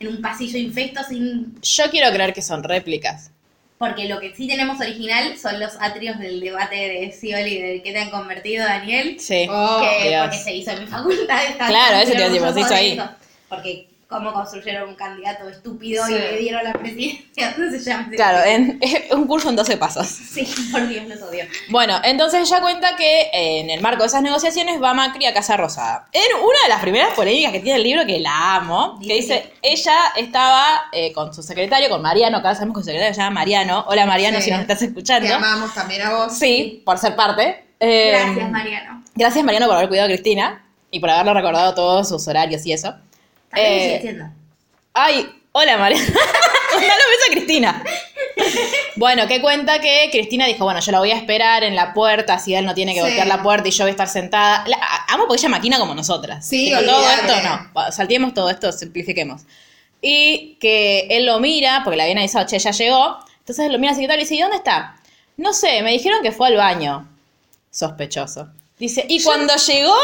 [0.04, 3.30] en un pasillo infecto sin yo quiero creer que son réplicas.
[3.78, 7.92] Porque lo que sí tenemos original son los atrios del debate de Scioli del que
[7.92, 9.16] te han convertido, Daniel.
[9.18, 9.46] Sí.
[9.50, 10.22] Oh, que Dios.
[10.22, 11.40] porque se hizo en mi facultad.
[11.56, 12.92] Claro, eso te orgulloso se hizo ahí.
[12.92, 13.08] eso.
[13.48, 16.12] Porque cómo construyeron un candidato estúpido Sí.
[16.14, 17.54] y le dieron la presidencia.
[17.70, 18.08] Se llama.
[18.14, 18.80] Claro, en,
[19.12, 20.06] un curso en 12 pasos.
[20.06, 21.44] Sí, por Dios, los odio.
[21.70, 25.34] Bueno, entonces ella cuenta que eh, en el marco de esas negociaciones va Macri a
[25.34, 26.08] Casa Rosada.
[26.12, 29.52] En una de las primeras polémicas que tiene el libro, que la amo, que Dice
[29.62, 33.40] ella estaba eh, con su secretario, con Mariano, ahora sabemos que su secretario se llama
[33.40, 33.84] Mariano.
[33.88, 34.44] Hola Mariano, Sí.
[34.44, 35.34] si nos estás Te escuchando.
[35.34, 36.36] amamos también a vos.
[36.38, 37.64] Sí, por ser parte.
[37.80, 39.02] Eh, Gracias, Mariano.
[39.14, 42.72] Gracias Mariano por haber cuidado a Cristina y por haberlo recordado todos sus horarios y
[42.72, 42.94] eso.
[43.56, 44.16] Eh.
[44.92, 46.04] Ay, hola Mariana.
[46.72, 47.84] Mandale un beso a Cristina.
[48.96, 52.38] Bueno, que cuenta que Cristina dijo, bueno, yo la voy a esperar en la puerta,
[52.38, 53.06] si él no tiene que Sí.
[53.06, 54.64] golpear la puerta y yo voy a estar sentada.
[54.66, 56.46] La- amo porque ella maquina como nosotras.
[56.46, 57.70] Sí, todo esto no.
[57.72, 59.42] Bueno, Salteemos todo esto, simplifiquemos.
[60.00, 63.18] Y que él lo mira, porque le habían avisado, che, ya llegó.
[63.38, 64.96] Entonces él lo mira al secretario y dice, ¿y dónde está?
[65.36, 67.08] No sé, me dijeron que fue al baño.
[67.70, 68.48] Sospechoso.
[68.78, 69.96] Dice, y cuando llegó,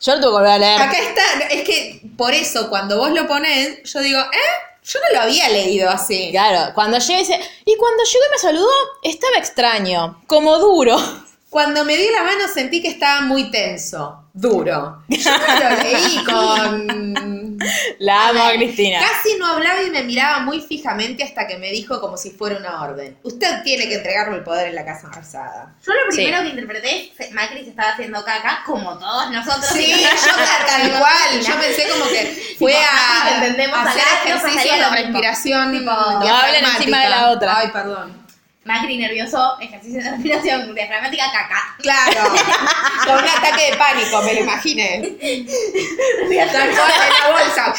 [0.00, 0.80] Yo lo tuve que volver a leer.
[0.80, 4.64] Acá está, es que por eso cuando vos lo ponés, yo digo, ¿eh?
[4.84, 6.28] Yo no lo había leído así.
[6.30, 8.70] Claro, cuando llega dice, y cuando llegó y me saludó,
[9.02, 10.96] estaba extraño, como duro.
[11.50, 15.02] Cuando me di la mano sentí que estaba muy tenso, duro.
[15.08, 17.37] Yo no lo leí con...
[17.98, 19.00] La amo a Cristina.
[19.00, 22.56] Casi no hablaba y me miraba muy fijamente hasta que me dijo como si fuera
[22.56, 23.16] una orden.
[23.22, 25.74] Usted tiene que entregarme el poder en la Casa Rosada.
[25.84, 26.16] Yo lo Sí.
[26.18, 29.66] primero que interpreté, Macri se estaba haciendo caca, como todos nosotros.
[29.72, 29.92] Sí,
[30.26, 30.32] yo
[30.66, 31.40] tal cual.
[31.40, 35.72] Yo pensé como que fue a, a hacer nos ejercicio pasaría de respiración.
[35.72, 37.58] Tipo, No hablen encima de la otra.
[37.58, 38.17] Ay, perdón.
[38.68, 41.74] Macri nervioso, ejercicio de respiración diafragmática, caca.
[41.78, 42.34] Claro,
[43.06, 45.16] con un ataque de pánico, me lo imaginé.
[46.52, 47.74] Tal cual en la bolsa.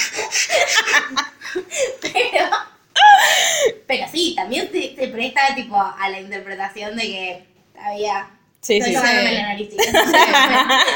[2.02, 2.46] Pero,
[3.86, 7.48] pero sí, también se, se presta tipo a la interpretación de que
[7.80, 8.28] había...
[8.60, 9.36] Sí, estoy sí, tocándome sí.
[9.36, 9.70] la nariz.
[9.70, 9.86] chicos.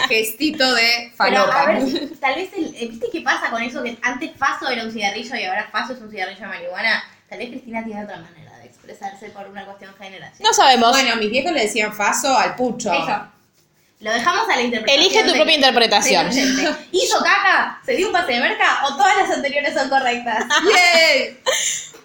[0.10, 1.65] Gestito de Pero a falopa.
[1.67, 3.84] ver, tal vez, el, eh, ¿viste qué pasa con eso?
[3.84, 7.03] Que antes Faso era un cigarrillo y ahora Faso es un cigarrillo de marihuana.
[7.29, 8.42] Tal vez Cristina tiene otra manera
[8.88, 10.41] expresarse por una cuestión generacional.
[10.41, 10.91] No sabemos.
[10.91, 12.91] Bueno, mis viejos le decían faso al pucho.
[12.91, 13.22] Eso.
[14.02, 15.06] Lo dejamos a la interpretación.
[15.06, 16.30] Elige tu de- propia interpretación.
[16.91, 17.80] ¿Hizo caca?
[17.86, 18.82] ¿Se dio un pase de merca?
[18.86, 20.43] ¿O todas las anteriores son correctas?
[20.74, 21.39] Yay.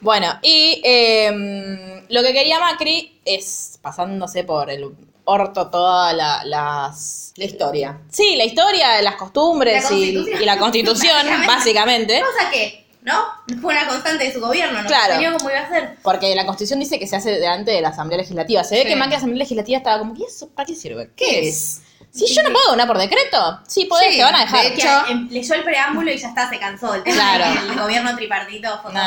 [0.00, 4.84] Bueno, y eh, lo que quería Macri es, pasándose por el
[5.24, 7.32] orto todas la- las...
[7.36, 7.98] La historia.
[8.10, 10.12] Sí, la historia, las costumbres La y,
[10.44, 12.20] la constitución, básicamente.
[12.20, 13.60] Cosa que, ¿no?
[13.60, 14.86] Fue una constante de su gobierno, ¿no?
[14.86, 15.14] Claro.
[15.38, 15.96] Cómo iba a ser.
[16.02, 18.62] Porque la constitución dice que se hace delante de la asamblea legislativa.
[18.62, 18.88] Se ve Sí.
[18.88, 21.10] que Macri la asamblea legislativa estaba como, ¿y eso para qué sirve?
[21.16, 21.80] ¿Qué es?
[22.10, 24.64] Si yo no puedo donar por decreto, sí podés, Sí, te van a dejar.
[24.64, 26.94] de Que hecho- leyó el preámbulo y ya está, se cansó.
[26.94, 27.44] El tema Claro.
[27.60, 29.00] que el gobierno tripartito fue No,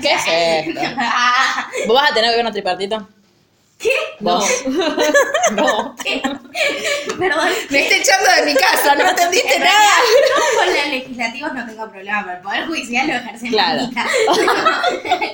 [0.00, 0.80] ¿qué es esto?
[0.98, 3.08] Ah, ¿Vos vas a tener gobierno tripartito?
[3.78, 3.90] ¿Qué?
[4.20, 4.44] ¿Vos?
[5.52, 5.94] no.
[6.04, 6.22] ¿Qué?
[7.18, 7.48] Perdón.
[7.70, 9.90] Me está echando de mi casa, no entendiste En nada.
[10.28, 13.80] yo con los legislativos no tengo problema, pero el poder judicial lo ejerce en Claro.
[13.82, 14.06] la mitad.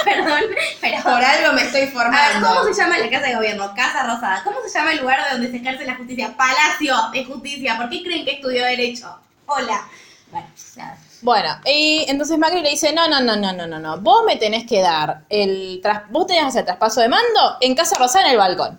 [0.05, 0.41] Perdón,
[0.81, 1.03] pero...
[1.03, 2.49] Por algo me estoy A ver, formando.
[2.49, 3.73] ¿cómo se llama la casa de gobierno?
[3.75, 4.43] Casa Rosada.
[4.45, 6.35] ¿Cómo se llama el lugar de donde se ejerce la justicia?
[6.37, 7.77] Palacio de Justicia.
[7.77, 9.19] ¿Por qué creen que estudió Derecho?
[9.47, 9.87] Hola.
[10.31, 10.99] Bueno, nada.
[11.23, 14.37] Bueno, y entonces Macri le dice, no, no, no, no, no, no, no, vos me
[14.37, 18.27] tenés que dar el, tras vos tenés que hacer traspaso de mando en Casa Rosada
[18.27, 18.79] en el balcón.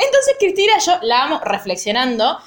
[0.00, 2.38] Entonces Cristina, yo la amo reflexionando,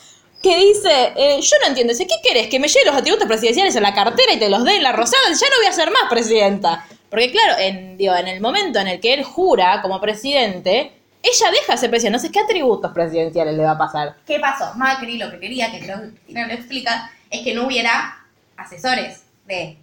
[0.42, 2.48] que dice, eh, yo no entiendo, dice, ¿qué querés?
[2.48, 4.92] ¿Que me lleve los atributos presidenciales en la cartera y te los dé en la
[4.92, 5.30] Rosada?
[5.30, 6.86] Ya no voy a ser más presidenta.
[7.10, 11.52] Porque claro, en, digo, en el momento en el que él jura como presidente, ella
[11.52, 12.18] deja de ser presidente.
[12.18, 14.16] Entonces, ¿qué atributos presidenciales le va a pasar?
[14.28, 14.74] ¿Qué pasó?
[14.76, 18.26] Macri lo que quería, que creo que lo explica, es que no hubiera
[18.58, 19.78] asesores de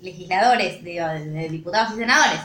[0.00, 2.40] legisladores, de diputados y senadores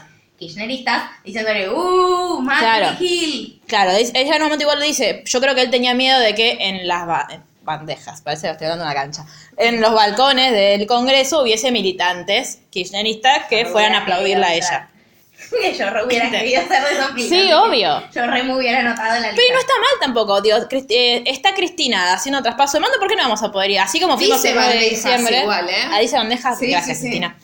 [0.48, 2.40] kirchneristas diciéndole, ¡uh!
[2.42, 2.98] Macri Claro.
[2.98, 3.62] Gil.
[3.68, 6.36] Claro, ella en un momento igual lo dice, yo creo que él tenía miedo de
[6.36, 7.28] que en las ba-
[7.64, 9.26] bandejas, parece que estoy hablando de una cancha,
[9.58, 14.90] en los balcones del Congreso hubiese militantes kirchneristas que fueran a aplaudirla a ella.
[15.78, 18.04] Yo re hubiera querido ser de esos Sí, obvio.
[18.14, 19.42] Yo re me hubiera anotado en la lista.
[19.46, 20.58] Pero no está mal tampoco, digo,
[20.90, 23.80] eh, está Cristina haciendo traspaso de mando, ¿por qué no vamos a poder ir?
[23.80, 25.40] Así como fuimos Dice el 9 de diciembre.
[25.42, 25.74] igual, ¿eh?
[25.92, 27.10] Ah, dice bandejas, Sí, gracias sí, sí.
[27.10, 27.38] Cristina.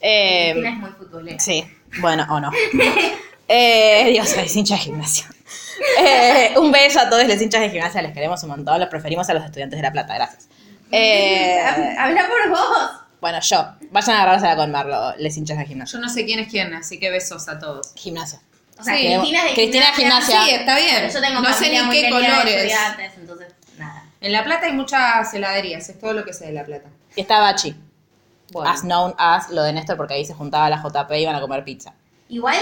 [0.00, 1.38] Eh, Cristina es muy futbolera.
[1.38, 1.64] Sí,
[2.00, 2.50] bueno, o no.
[3.48, 5.26] Eh, Dios, soy hincha de gimnasia.
[6.00, 9.28] Eh, un beso a todos los hinchas de gimnasia, les queremos un montón, los preferimos
[9.28, 10.48] a los estudiantes de La Plata, gracias.
[10.90, 11.58] Eh,
[11.98, 12.90] Habla por vos.
[13.20, 15.98] bueno, yo, vayan a agarrársela con Marlo, los hinchas de gimnasia.
[15.98, 17.92] Yo no sé quién es quién, así que besos a todos.
[17.94, 18.40] Gimnasia.
[18.78, 19.06] O sea, Sí.
[19.06, 20.26] Cristina es de Cristina gimnasia.
[20.40, 20.44] gimnasia.
[20.44, 20.94] Sí, está bien.
[20.96, 22.54] Pero yo tengo no sé familia ni muy qué querida de colores.
[22.56, 24.04] estudiantes, entonces, nada.
[24.20, 26.88] En La Plata hay muchas heladerías, es todo lo que sé de La Plata.
[27.14, 27.74] Y está Bachi,
[28.52, 28.70] Bueno.
[28.70, 31.40] as known as lo de Néstor, porque ahí se juntaba la JP y iban a
[31.40, 31.94] comer pizza.
[32.28, 32.58] Igual,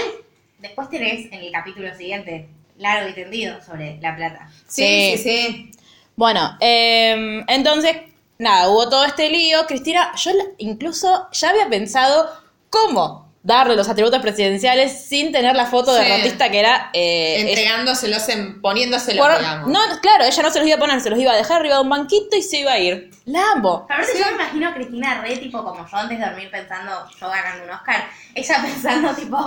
[0.59, 4.49] después tenés en el capítulo siguiente, largo y tendido, sobre La Plata.
[4.67, 5.17] Sí, Sí.
[5.17, 5.71] sí, sí.
[6.15, 7.97] Bueno, eh, entonces,
[8.37, 9.65] nada, hubo todo este lío.
[9.67, 12.29] Cristina, yo incluso ya había pensado
[12.69, 16.11] cómo darle los atributos presidenciales sin tener la foto de Sí.
[16.11, 16.89] rotista que era...
[16.93, 19.69] eh, Entregándoselos, en, poniéndoselos, por- digamos.
[19.69, 21.75] no, claro, ella no se los iba a poner, se los iba a dejar arriba
[21.75, 23.11] de un banquito y se iba a ir.
[23.25, 23.87] La amo.
[23.89, 27.29] Aparte yo me imagino a Cristina re tipo como yo antes de dormir pensando, yo
[27.29, 29.37] ganando un Oscar, ella pensando tipo,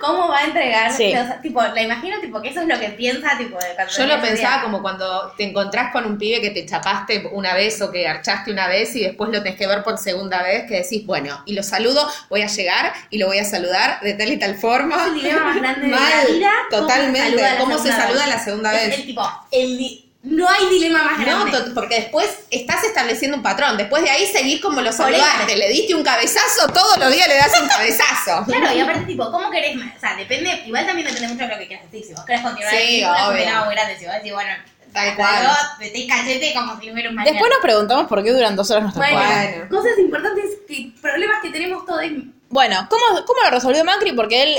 [0.00, 0.92] ¿cómo va a entregar?
[0.92, 1.12] Sí.
[1.14, 4.06] los- tipo, la imagino tipo que eso es lo que piensa tipo de cuando Yo
[4.06, 4.62] lo pensaba día.
[4.62, 8.50] como cuando te encontrás con un pibe que te chapaste una vez o que archaste
[8.50, 11.54] una vez y después lo tenés que ver por segunda vez, que decís, bueno, y
[11.54, 14.96] lo saludo, voy a llegar y lo voy a saludar de tal y tal forma.
[14.96, 16.50] Es el dilema más grande de la Mal, vida.
[16.70, 17.42] ¿cómo se totalmente.
[17.58, 18.98] ¿Cómo se saluda la segunda Es vez?
[19.00, 21.52] el tipo, el di- no hay dilema más No, grande.
[21.52, 23.76] to- porque después estás estableciendo un patrón.
[23.76, 25.54] Después de ahí seguís como lo saludaste.
[25.56, 28.44] Le diste un cabezazo, todos los días le das un cabezazo.
[28.46, 29.94] Claro, y aparte, tipo, ¿cómo querés más?
[29.96, 32.08] O sea, depende, igual también depende mucho de lo que quieras decir.
[32.08, 33.64] Si vos querés continuar Sí, es un obvio.
[33.66, 33.96] muy grande.
[33.98, 34.50] Si vos decís, bueno,
[34.92, 35.46] Tal cual.
[35.78, 37.24] Metés cachete como si un mañana.
[37.24, 39.42] Después nos preguntamos por qué duran dos horas Bueno, juegos.
[39.44, 39.68] Bueno.
[39.68, 42.00] cosas importantes, que, problemas que tenemos todos.
[42.48, 44.12] Bueno, ¿cómo, ¿cómo lo resolvió Macri?
[44.12, 44.56] Porque él,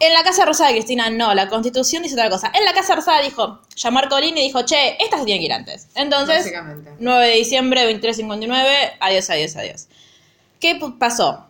[0.00, 2.50] en la Casa Rosada de Cristina, no, la Constitución dice otra cosa.
[2.54, 5.46] En la Casa Rosada dijo, llamó a Arcolini y dijo, che, esta se tiene que
[5.46, 5.88] ir antes.
[5.94, 6.92] Entonces, Básicamente.
[6.98, 9.86] 9 de diciembre, 23.59, adiós, adiós, adiós.
[10.60, 11.44] ¿Qué pasó?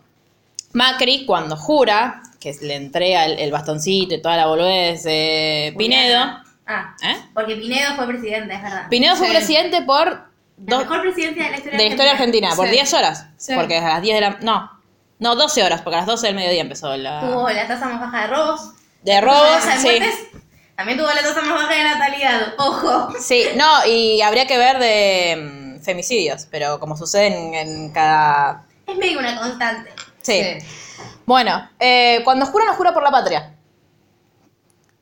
[0.73, 6.43] Macri, cuando jura, que le entrega el, el bastoncito y toda la boludez de Pinedo,
[6.71, 7.15] Ah, ¿eh?
[7.33, 8.87] porque Pinedo fue presidente, es verdad.
[8.89, 10.27] Pinedo fue presidente por
[10.67, 12.71] La mejor presidencia de la historia de la historia argentina, por Sí.
[12.73, 13.25] 10 horas.
[13.37, 13.53] Sí.
[13.55, 14.37] Porque a las 10 de la...
[14.41, 14.78] No,
[15.19, 17.19] no, 12 horas, porque a las 12 del mediodía empezó la...
[17.21, 18.71] Tuvo la tasa más baja de robos.
[19.03, 19.99] De robos, de sí.
[20.75, 22.53] También tuvo la tasa más baja de natalidad.
[22.57, 23.09] Ojo.
[23.19, 28.65] Sí, no, y habría que ver de mm, femicidios, pero como sucede en, en cada...
[28.87, 29.93] Es medio una constante.
[30.21, 30.41] Sí.
[31.25, 33.53] Bueno, eh, cuando jura, no jura por la patria.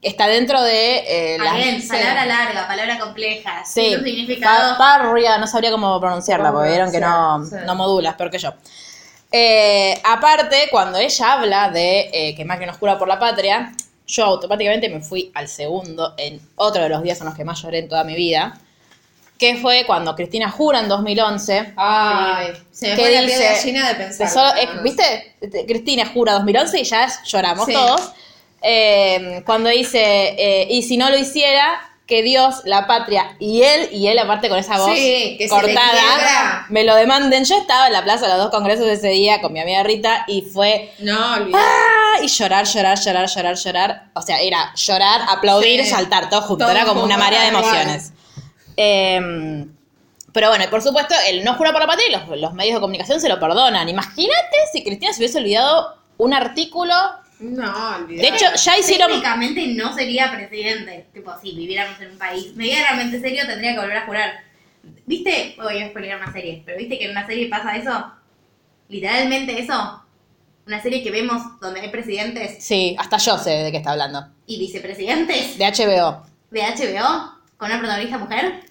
[0.01, 1.37] Está dentro de eh.
[1.39, 3.65] Again, palabra larga, palabra compleja.
[3.65, 4.77] Sí, significado.
[4.77, 7.55] Pa- parria, no sabría cómo pronunciarla, porque vieron que no, Sí.
[7.65, 8.53] no modulas, peor que yo.
[9.31, 13.73] Eh, aparte, cuando ella habla de eh, que Macri nos jura por la patria,
[14.07, 17.61] yo automáticamente me fui al segundo, en otro de los días en los que más
[17.61, 18.57] lloré en toda mi vida,
[19.37, 21.73] que fue cuando Cristina jura en 2011.
[21.75, 24.29] Ay, se me ¿Qué pone la piel de gallina de pensar.
[24.29, 25.35] solo- eh, ¿Viste?
[25.67, 27.73] Cristina jura 2011 y ya lloramos Sí.
[27.73, 28.11] todos.
[28.61, 33.89] Eh, cuando dice, eh, y si no lo hiciera, que Dios, la patria y él,
[33.91, 37.43] y él aparte con esa voz Sí, que cortada, me lo demanden.
[37.43, 40.23] Yo estaba en la plaza de los dos congresos ese día con mi amiga Rita
[40.27, 41.57] y fue No, olvidé.
[41.57, 42.21] ¡ah!
[42.23, 44.03] y llorar, llorar, llorar, llorar, llorar.
[44.15, 45.89] O sea, era llorar, aplaudir, Sí.
[45.89, 46.63] saltar, todo junto.
[46.65, 48.13] Todo era como una marea de emociones.
[48.77, 49.65] Eh,
[50.31, 52.75] pero bueno, y por supuesto, el no jura por la patria y los, los medios
[52.75, 53.89] de comunicación se lo perdonan.
[53.89, 56.93] Imagínate si Cristina se hubiese olvidado un artículo.
[57.39, 58.21] No, olvidé.
[58.21, 59.07] De hecho, ya hicieron.
[59.09, 61.07] Técnicamente no sería presidente.
[61.13, 64.33] Tipo, si viviéramos en un país medianamente serio, tendría que volver a jurar.
[65.05, 65.53] ¿Viste?
[65.57, 68.11] Voy a spoiler una serie, pero ¿viste que en una serie pasa eso?
[68.89, 70.03] Literalmente eso.
[70.65, 74.27] Una serie que vemos donde hay presidentes Sí, hasta yo sé de qué está hablando.
[74.47, 76.25] y vicepresidentes De HBO.
[76.51, 78.61] de HBO con una protagonista mujer.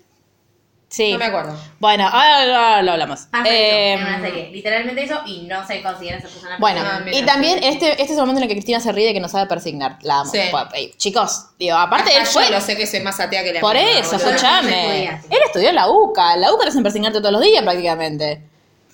[0.89, 1.13] Sí.
[1.13, 1.59] No me acuerdo.
[1.81, 3.21] Bueno, ahora, ahora lo hablamos.
[3.23, 4.51] Pasa Eh, eso en una serie.
[4.53, 7.65] Literalmente eso y no se considera esa persona Bueno, Ah, y mira, también sí.
[7.69, 9.47] este, este es el momento en el que Cristina se ríe de que no sabe
[9.49, 9.99] persignar.
[10.03, 10.31] La amo.
[10.31, 10.39] Sí.
[10.51, 12.45] Pues, ey, chicos, digo, aparte Hasta él fue.
[12.45, 15.27] yo lo sé que soy más atea que la Por mierda, eso, se podía, sí.
[15.31, 16.37] Él estudió en la UCA.
[16.37, 18.43] La UCA te hacen persignarte todos los días prácticamente.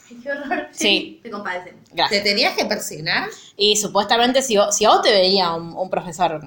[0.08, 0.68] Ay, qué horror.
[0.72, 1.20] Sí.
[1.22, 1.76] Te compadecen.
[1.84, 2.24] ¿Te Gracias.
[2.24, 3.28] tenías que persignar?
[3.56, 6.40] Y supuestamente si, vos- si a vos te veía un, un profesor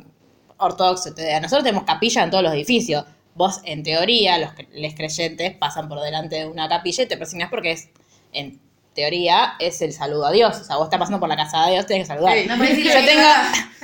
[0.58, 3.06] ortodoxo, te- nosotros tenemos capilla en todos los edificios.
[3.36, 7.50] Vos, en teoría, los, les creyentes pasan por delante de una capilla y te persignás
[7.50, 7.90] porque es,
[8.34, 8.60] en
[8.96, 10.58] teoría, es el saludo a Dios.
[10.58, 12.38] O sea, vos estás pasando por la casa de Dios, tenés que saludar.
[12.38, 12.48] Sí.
[12.48, 13.28] No Yo tengo,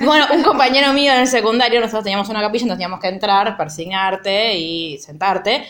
[0.00, 3.56] bueno, un compañero mío en el secundario, nosotros teníamos una capilla, entonces teníamos que entrar,
[3.56, 5.64] persignarte y sentarte.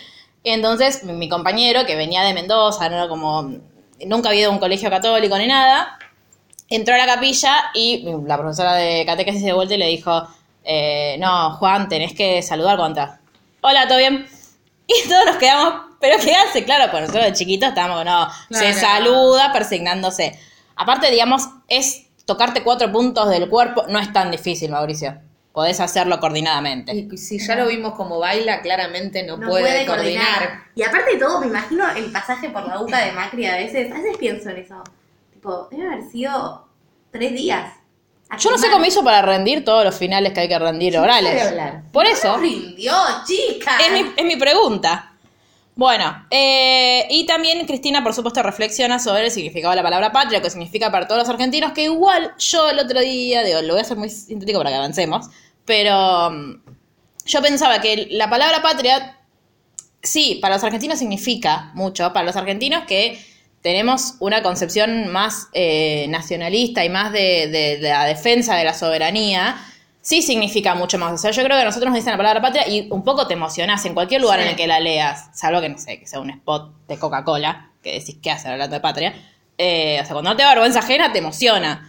[0.45, 3.53] Entonces mi, compañero, que venía de Mendoza, no era como,
[4.07, 5.99] nunca había ido a un colegio católico ni nada,
[6.68, 10.27] entró a la capilla y la profesora de catequesis de vuelta y le dijo,
[10.64, 13.21] eh, no, Juan, tenés que saludar cuando.
[13.64, 14.27] Hola, ¿todo bien?
[14.88, 16.64] Y todos nos quedamos, pero ¿qué hace?
[16.64, 20.37] Claro, pues nosotros de chiquitos estábamos, no, se saluda persignándose.
[20.75, 25.16] Aparte, digamos, es tocarte cuatro puntos del cuerpo, no es tan difícil, Mauricio.
[25.53, 26.92] Podés hacerlo coordinadamente.
[26.92, 30.64] Y si ya lo vimos como baila, claramente no, No puede, coordinar.
[30.75, 33.92] Y aparte de todo, me imagino el pasaje por la boca de Macri a veces.
[33.92, 34.83] A veces pienso en eso.
[35.33, 36.66] Tipo, debe haber sido
[37.12, 37.75] tres días.
[38.38, 41.55] Yo no sé cómo hizo para rendir todos los finales que hay que rendir orales.
[41.92, 42.37] Por eso.
[42.38, 42.95] rindió,
[43.27, 43.79] chica.
[43.79, 45.12] Es mi, es mi pregunta.
[45.75, 50.42] Bueno, eh, y también Cristina, por supuesto, reflexiona sobre el significado de la palabra patria,
[50.42, 53.79] que significa para todos los argentinos, que igual yo el otro día, digo, lo voy
[53.79, 55.29] a hacer muy sintético para que avancemos,
[55.64, 56.62] pero mm,
[57.25, 59.18] yo pensaba que la palabra patria,
[60.03, 63.18] sí, para los argentinos significa mucho, para los argentinos que
[63.62, 68.75] tenemos una concepción más eh, nacionalista y más de, de- de la defensa de la
[68.75, 69.57] soberanía,
[70.01, 71.12] sí significa mucho más.
[71.12, 73.27] O sea, yo creo que a nosotros nos dicen la palabra patria y un poco
[73.29, 74.44] te emocionás en cualquier lugar Sí.
[74.44, 77.70] en el que la leas, salvo que, no sé, que sea un spot de Coca-Cola,
[77.83, 79.14] que decís, ¿qué hacen hablando de patria?
[79.59, 81.88] Eh, o sea, cuando no te da vergüenza ajena, te emociona.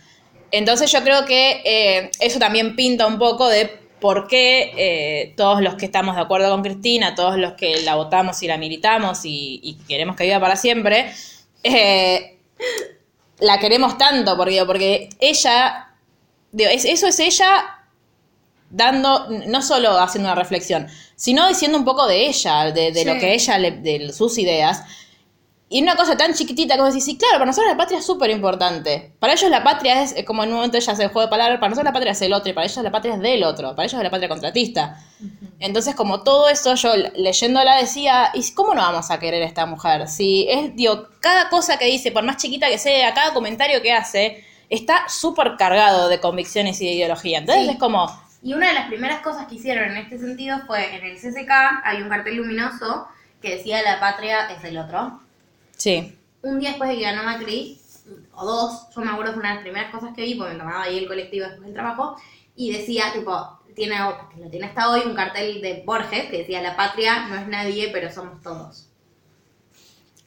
[0.51, 3.65] Entonces yo creo que eh, eso también pinta un poco de
[3.99, 7.95] por qué eh, todos los que estamos de acuerdo con Cristina, todos los que la
[7.95, 11.11] votamos y la militamos y, y queremos que viva para siempre,
[11.63, 12.39] eh,
[13.39, 15.89] la queremos tanto, porque, porque ella,
[16.51, 17.65] digo, es- eso es ella
[18.69, 23.13] dando, no solo haciendo una reflexión, sino diciendo un poco de ella, de, de lo
[23.19, 24.81] que ella, le- de sus ideas.
[25.73, 28.29] Y una cosa tan chiquitita como decir, sí, claro, para nosotros la patria es súper
[28.29, 29.11] importante.
[29.17, 31.57] Para ellos la patria es, como en un momento ella hace el juego de palabras,
[31.57, 33.75] para nosotros la patria es el otro y para ellos la patria es del otro,
[33.75, 34.99] para ellos es la patria contratista.
[35.59, 39.65] Entonces, como todo eso, yo leyéndola decía, ¿y cómo no vamos a querer a esta
[39.65, 40.07] mujer?
[40.07, 43.93] Si es, digo, cada cosa que dice, por más chiquita que sea, cada comentario que
[43.93, 47.39] hace, está súper cargado de convicciones y de ideología.
[47.39, 47.71] Entonces Sí.
[47.71, 48.05] es como,
[48.43, 51.49] Y una de las primeras cosas que hicieron en este sentido fue en el CCK
[51.83, 53.07] hay un cartel luminoso
[53.41, 55.22] que decía la patria es el otro.
[55.83, 57.79] Sí, Un día después de que ganó Macri,
[58.35, 60.59] o dos, yo me acuerdo fue una de las primeras cosas que vi, porque me
[60.59, 62.15] tomaba ahí el colectivo después del trabajo,
[62.55, 63.95] y decía, tipo, tiene,
[64.33, 67.47] que lo tiene hasta hoy, un cartel de Borges que decía la patria no es
[67.47, 68.87] nadie, pero somos todos.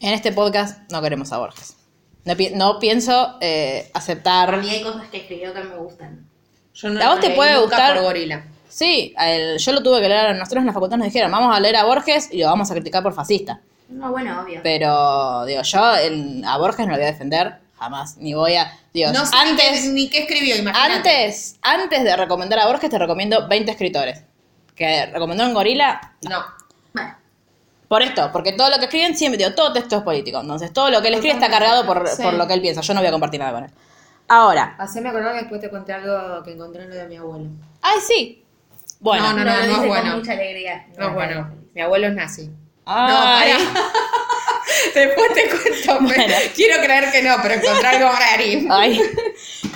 [0.00, 1.76] en este podcast no queremos a Borges.
[2.24, 4.60] No, pi- no pienso eh, A aceptar...
[4.60, 6.26] mí hay cosas que escribió que me gustan.
[6.74, 7.94] Yo no ¿A vos lo te puede gustar?
[7.94, 8.44] por gorila.
[8.68, 11.60] Sí, el- yo lo tuve que leer, nosotros en la facultad nos dijeron, vamos a
[11.60, 13.60] leer a Borges y lo vamos a criticar por fascista.
[13.88, 14.60] No, bueno, obvio.
[14.62, 18.72] Pero, digo, yo el- a Borges no lo voy a defender, jamás, ni voy a...
[18.92, 20.92] Digo, No sé antes, ni, qué, ni qué escribió, imagínate.
[21.10, 24.22] antes, antes de recomendar a Borges te recomiendo 20 escritores.
[24.74, 26.44] Que recomendó en Gorila, No.
[26.92, 27.14] Bueno,
[27.88, 30.40] por esto, porque todo lo que escriben siempre, digo, todo texto es político.
[30.40, 32.22] Entonces, todo lo que él escribe está cargado por, Sí.
[32.22, 32.80] por lo que él piensa.
[32.80, 33.70] Yo no voy a compartir nada con él.
[34.28, 37.46] Ahora, Haceme acordar que después te conté algo que encontré en lo de mi abuelo.
[37.82, 38.42] ay, sí.
[38.98, 40.16] Bueno, No, no, no, es con bueno.
[40.16, 40.86] mucha alegría.
[40.98, 41.50] No es bueno.
[41.74, 42.50] Mi abuelo es nazi.
[42.86, 43.52] Ay.
[43.52, 43.90] No, para.
[44.94, 45.98] Después te cuento.
[46.04, 46.34] Bueno.
[46.54, 48.74] Quiero creer que no, pero encontré algo raro.
[48.74, 49.00] Ay.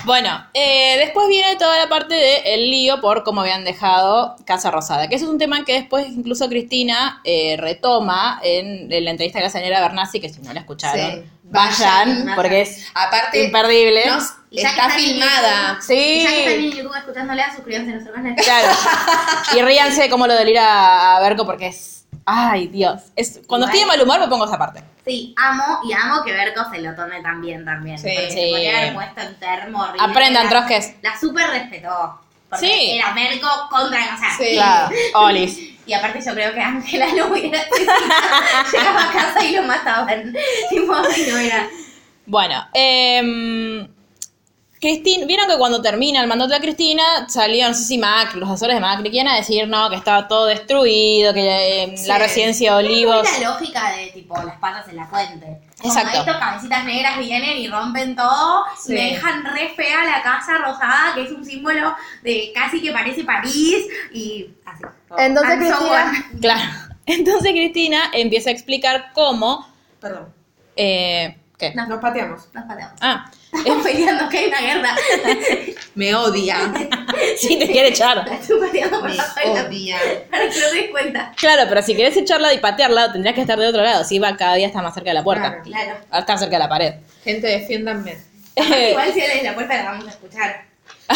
[0.07, 5.09] Bueno, eh, después viene toda la parte del lío por cómo habían dejado Casa Rosada,
[5.09, 9.39] que eso es un tema que después incluso Cristina eh, retoma en, en la entrevista
[9.39, 11.31] que le hace a Nera Bernasi, que si no la escucharon, Sí.
[11.45, 12.35] vayan, Vayan.
[12.35, 14.07] porque es Aparte, imperdible.
[14.07, 14.19] no,
[14.51, 15.75] que está en filmada.
[15.75, 16.23] YouTube- Sí.
[16.23, 18.35] Ya que están en YouTube escuchándola, suscríbanse a nuestro canal.
[18.37, 18.69] Claro.
[19.59, 22.00] Y ríanse de cómo lo delira a Berco, porque es...
[22.27, 23.03] Ay, Dios.
[23.17, 24.83] Es, cuando estoy de mal humor me pongo esa parte.
[25.05, 27.99] Sí, amo y amo que Berco se lo tome también también.
[27.99, 28.09] Sí.
[28.15, 28.51] porque Sí.
[28.51, 29.85] podría haber puesto en termo.
[29.99, 30.95] Aprendan, La- trosques.
[31.03, 32.21] La super respetó.
[32.49, 32.91] Porque Sí.
[32.93, 34.53] era Berco contra, o sea, Sí.
[34.55, 35.59] Claro, Olis.
[35.87, 37.59] Y aparte yo creo que Ángela no hubiera
[38.73, 40.33] llegaba a casa y lo mataban.
[40.71, 41.67] Tipo, no era.
[42.27, 43.89] Bueno, eh,
[44.81, 48.49] Cristina, vieron que cuando termina el mandato de Cristina salió, no sé si Macri, los
[48.49, 52.75] asesores de Macri, quieren a decir no, que estaba todo destruido, que eh, la residencia
[52.77, 53.29] de Es Olivos.
[53.41, 55.61] la lógica de tipo las patas en la fuente.
[55.83, 56.19] Como Exacto.
[56.21, 58.95] estos cabecitas negras vienen y rompen todo, Sí.
[58.95, 63.23] me dejan re fea la casa rosada, que es un símbolo de casi que parece
[63.25, 64.83] París, y así.
[65.19, 66.71] Entonces And so Cristina, claro,
[67.07, 69.69] entonces Cristina empieza a explicar cómo,
[70.01, 70.33] Perdón.
[70.77, 71.75] eh, ¿qué?
[71.75, 71.87] No.
[71.87, 72.49] Nos pateamos.
[72.55, 72.99] Nos pateamos.
[73.03, 74.97] Ah, Estamos peleando, que hay una guerra.
[75.95, 76.73] Me odia.
[77.37, 78.25] sí te quiere echar.
[78.33, 79.99] Estoy pateando por Me la espalda, odia.
[80.31, 81.33] Para que lo des cuenta.
[81.37, 84.05] Claro, pero si querés echarla y patearla, tendrías que estar de otro lado.
[84.05, 85.63] Si va cada día está más cerca de la puerta.
[85.63, 85.65] Claro.
[85.65, 86.01] Claro.
[86.11, 86.95] Ahora está cerca de la pared.
[87.25, 88.19] Gente, defiéndanme.
[88.57, 90.65] Igual si él es la puerta la vamos a escuchar.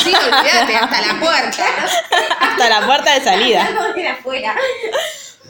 [0.02, 1.64] Sí, olvídate, hasta la puerta.
[2.40, 3.64] Hasta la puerta de salida.
[3.66, 4.56] Hablando de afuera.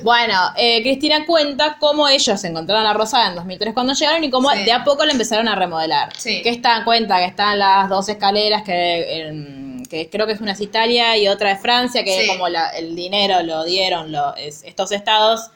[0.03, 4.51] Bueno, eh, Cristina cuenta cómo ellos encontraron a Rosada en 2003 cuando llegaron y cómo
[4.51, 4.65] Sí.
[4.65, 6.13] de a poco la empezaron a remodelar.
[6.17, 6.43] Sí.
[6.43, 10.61] Que está cuenta que están las dos escaleras que, que creo que es una es
[10.61, 12.27] Italia y otra es Francia, que Sí.
[12.27, 15.51] como la- el dinero lo dieron lo- es- estos estados.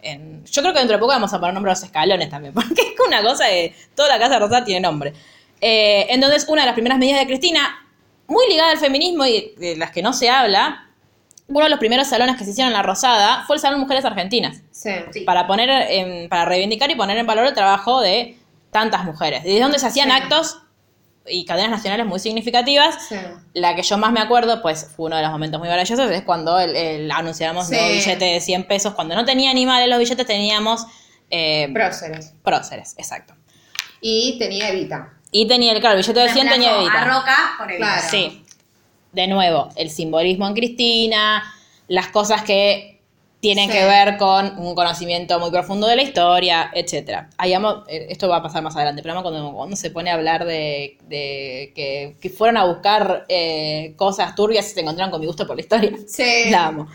[0.00, 2.54] en- yo creo que dentro de poco vamos a poner nombre a los escalones también,
[2.54, 5.12] porque es una cosa de toda la Casa Rosada tiene nombre.
[5.60, 7.84] Eh, entonces, una de las primeras medidas de Cristina,
[8.28, 10.87] muy ligada al feminismo y de las que no se habla,
[11.48, 14.04] uno de los primeros salones que se hicieron en La Rosada fue el Salón Mujeres
[14.04, 14.90] Argentinas, Sí.
[15.12, 15.20] Sí.
[15.22, 18.38] para poner en- para reivindicar y poner en valor el trabajo de
[18.70, 19.44] tantas mujeres.
[19.44, 20.14] Desde donde se hacían Sí.
[20.16, 20.58] actos
[21.30, 23.06] y cadenas nacionales muy significativas.
[23.08, 23.16] Sí.
[23.54, 26.22] La que yo más me acuerdo, pues fue uno de los momentos muy maravillosos, es
[26.22, 27.74] cuando el, el- anunciamos Sí.
[27.76, 28.94] los billetes de 100 pesos.
[28.94, 30.86] Cuando no tenía animales los billetes, teníamos
[31.30, 32.32] eh, Próceres.
[32.42, 33.34] próceres, exacto.
[34.00, 35.10] Y tenía Evita.
[35.30, 37.02] Y tenía el, claro, el billete de 100 tenía Evita.
[37.02, 38.02] a Roca por el Claro.
[38.10, 38.44] Sí.
[39.18, 41.42] De nuevo, el simbolismo en Cristina,
[41.88, 43.00] las cosas que
[43.40, 43.76] tienen Sí.
[43.76, 47.28] que ver con un conocimiento muy profundo de la historia, etcétera.
[47.36, 50.14] Ahí amo- eh, esto va a pasar más adelante, pero cuando, cuando se pone a
[50.14, 55.20] hablar de, de que, que fueron a buscar eh, cosas turbias y se encontraron con
[55.20, 55.90] mi gusto por la historia.
[56.06, 56.44] Sí.
[56.50, 56.86] La amo.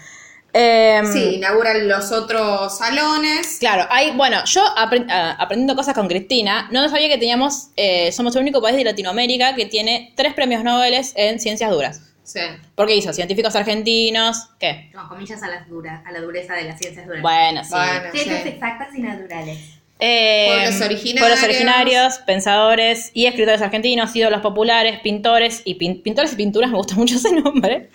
[0.53, 3.57] Em, Sí, inauguran los otros salones.
[3.59, 8.33] Claro, hay, bueno, yo apren- aprendiendo cosas con Cristina, no sabía que teníamos, eh, somos
[8.37, 12.01] el único país de Latinoamérica que tiene tres premios Nobel en ciencias duras.
[12.23, 12.39] Sí.
[12.75, 14.89] Porque hizo científicos argentinos, ¿qué?
[14.93, 17.21] No, comillas a la, dura, a la dureza de las ciencias duras.
[17.21, 17.71] Bueno, sí.
[17.71, 18.49] Bueno, Ciencias sí.
[18.49, 19.59] exactas y naturales.
[19.99, 21.19] Eh, Pueblos originarios.
[21.19, 26.77] pueblos originarios, pensadores y escritores argentinos, ídolos populares, pintores y pin- pintores y pinturas, me
[26.77, 27.89] gusta mucho ese nombre.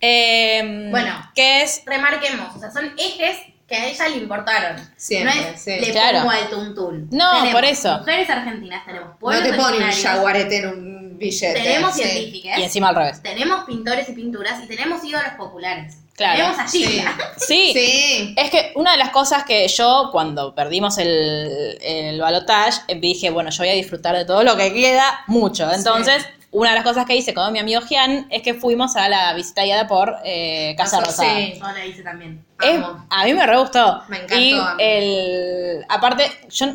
[0.00, 1.14] Eh, Bueno.
[1.34, 4.76] que es Remarquemos, o sea, son ejes que a ella le importaron.
[4.96, 5.70] Siempre, no es sí.
[5.80, 6.18] le Claro.
[6.20, 7.08] pongo al tuntún.
[7.10, 7.98] No, Tenemos por eso.
[7.98, 11.54] Mujeres argentinas tenemos No te ponen un jaguarete en un billete.
[11.60, 12.02] tenemos sí.
[12.02, 13.22] científicas, Y encima al revés.
[13.22, 15.96] tenemos pintores y pinturas y tenemos ídolos populares.
[16.14, 16.36] Claro.
[16.36, 17.14] Tenemos a Gilda.
[17.36, 17.72] Sí.
[17.74, 18.34] Sí.
[18.38, 23.50] Es que una de las cosas que yo, cuando perdimos el, el balotage, dije, bueno,
[23.50, 25.70] yo voy a disfrutar de todo lo que queda mucho.
[25.72, 26.24] Entonces,
[26.58, 29.32] una de las cosas que hice con mi amigo Gian es que fuimos a la
[29.34, 31.28] visita guiada por eh, Casa Rosada.
[31.36, 31.54] sí.
[31.58, 32.44] Yo la hice también.
[32.62, 32.80] Es-
[33.10, 34.02] a mí me re gustó.
[34.08, 36.66] Me encantó Y el, aparte, yo,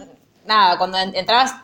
[0.46, 1.56] nada, cuando en- entrabas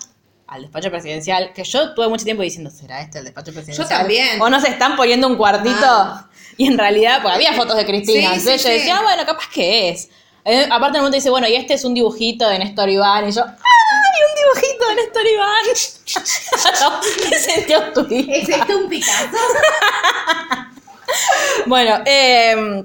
[0.47, 3.87] al despacho presidencial, que yo tuve mucho tiempo diciendo, ¿será este el despacho presidencial?
[3.87, 4.41] también.
[4.41, 5.75] O nos están poniendo un cuartito.
[5.85, 6.23] Ah.
[6.59, 8.29] Y en realidad, porque había fotos de Cristina.
[8.31, 10.09] Sí, entonces sí, yo decía, ah, bueno, capaz que es.
[10.43, 13.27] Eh, aparte en un momento dice, bueno, y este es un dibujito de Néstor Iván.
[13.29, 13.55] Y yo, ¡ay,
[14.29, 15.65] un dibujito de Néstor Iván!
[17.39, 18.33] sentí obtuida.
[18.35, 19.27] ¿Es este un Picasso?
[21.65, 22.83] Bueno, eh,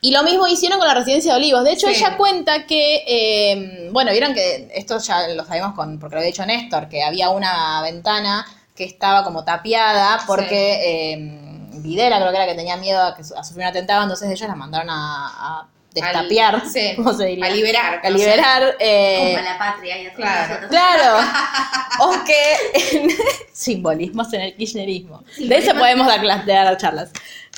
[0.00, 1.64] y lo mismo hicieron con la residencia de Olivos.
[1.64, 1.94] De hecho, Sí.
[1.94, 6.30] ella cuenta que, eh, bueno, vieron que esto ya lo sabemos con, porque lo había
[6.32, 11.16] dicho Néstor, que había una ventana que estaba como tapiada porque eh,
[11.74, 14.28] Videla creo que era que tenía miedo a, que, su- a sufrir un atentado, entonces
[14.30, 17.46] ellos la mandaron a, a destapiar, Al- sí, ¿cómo se diría?
[17.46, 18.76] a liberar, A liberar.
[18.78, 20.68] eh, Como la patria y otras claro.
[20.68, 21.28] Claro.
[22.02, 23.14] O que
[23.52, 25.22] simbolismos en el kirchnerismo.
[25.38, 27.10] De eso podemos dar, dar charlas.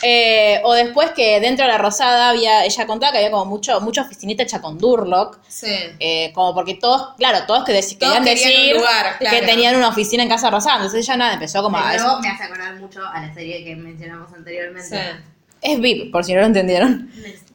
[0.03, 3.80] Eh, o después que dentro de la Rosada había, ella contaba que había como mucho,
[3.80, 5.39] mucha oficinita hecha con Durlock.
[5.47, 5.68] Sí.
[6.01, 9.37] eh, como porque todos, claro, todos que dec- Todos querían decir lugar, claro.
[9.39, 10.76] que tenían una oficina en Casa Rosada.
[10.76, 11.93] Entonces ella nada, empezó como a...
[11.93, 14.89] Pero me hace acordar mucho a la serie que mencionamos anteriormente.
[14.89, 15.18] Sí.
[15.63, 17.11] Es VIP, por si no lo entendieron.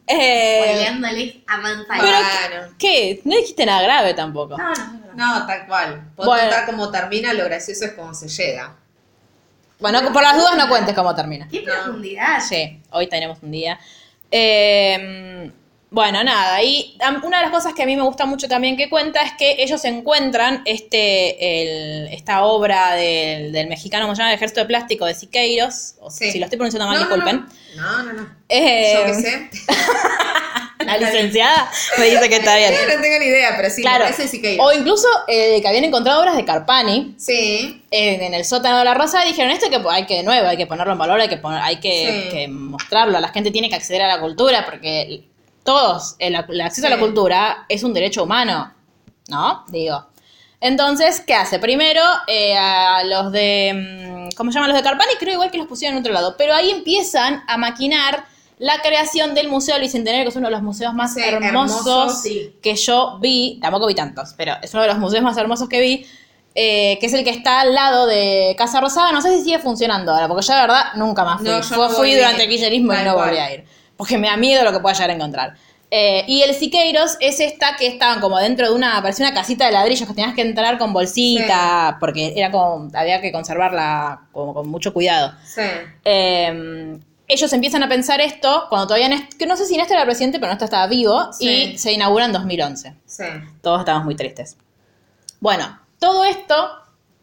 [0.10, 2.74] Eh, a pero, Bueno.
[2.80, 3.20] ¿qué?
[3.26, 4.58] No dijiste nada grave tampoco.
[4.58, 5.40] No, no, no.
[5.40, 6.12] No, tal cual.
[6.16, 6.44] Puedo Bueno.
[6.44, 8.74] contar cómo termina, lo gracioso es cómo se llega.
[9.80, 11.48] Bueno, por las dudas no cuentes cómo termina.
[11.52, 12.40] Qué profundidad.
[12.40, 13.78] Sí, hoy tenemos un día.
[14.32, 15.52] Eh,
[15.90, 18.90] bueno, nada, y una de las cosas que a mí me gusta mucho también que
[18.90, 24.32] cuenta es que ellos encuentran este, el- esta obra del, del mexicano, ¿cómo se llama?
[24.32, 25.94] El Ejército de Plástico de Siqueiros.
[26.02, 26.32] O Sí.
[26.32, 27.46] Si lo estoy pronunciando mal, No, disculpen.
[27.78, 28.30] No, no, no.
[28.50, 29.50] Eh, Yo qué sé.
[30.86, 32.72] La licenciada me dice que está bien.
[32.90, 34.06] Yo no tengo ni idea, pero sí, Claro.
[34.06, 37.84] parece que O incluso eh, que habían encontrado obras de Carpani Sí.
[37.92, 40.48] en, en el sótano de la Rosa y dijeron esto que hay que de nuevo,
[40.48, 42.30] hay que ponerlo en valor, hay que poner, hay que, Sí.
[42.36, 45.24] que mostrarlo, la gente tiene que acceder a la cultura porque
[45.68, 48.74] todos, el, el acceso a la cultura es un derecho humano,
[49.28, 49.66] ¿no?
[49.68, 50.06] Digo.
[50.62, 51.60] Entonces, ¿qué hace?
[51.60, 54.70] Primero, eh, a los de, mm, ¿cómo se llaman?
[54.70, 57.58] Los de Carpani, creo igual que los pusieron en otro lado, pero ahí empiezan a
[57.58, 58.24] maquinar
[58.60, 62.10] la creación del Museo Bicentenario, que es uno de los museos más Sí, hermosos hermoso,
[62.22, 62.56] sí.
[62.62, 65.82] que yo vi, tampoco vi tantos, pero es uno de los museos más hermosos que
[65.82, 66.06] vi,
[66.56, 69.12] eh, que es el que está al lado de Casa Rosada.
[69.12, 71.50] No sé si sigue funcionando ahora, porque yo la verdad nunca más fui.
[71.50, 73.66] No, yo no fui durante el kirchnerismo y no volví a ir,
[73.98, 75.56] porque me da miedo lo que pueda llegar a encontrar.
[75.90, 79.66] Eh, y el Siqueiros es esta que estaban como dentro de una, parecía una casita
[79.66, 84.54] de ladrillos que tenías que entrar con bolsita, porque era como, había que conservarla como
[84.54, 85.34] con mucho cuidado.
[85.46, 85.62] Sí.
[86.04, 86.98] Eh,
[87.30, 90.40] ellos empiezan a pensar esto cuando todavía, Nést- que no sé si Néstor era presidente,
[90.40, 91.72] pero Néstor estaba vivo, Sí.
[91.74, 92.94] y se inaugura en 2011.
[93.06, 93.24] Sí.
[93.62, 94.58] Todos estábamos muy tristes.
[95.40, 96.70] Bueno, todo esto,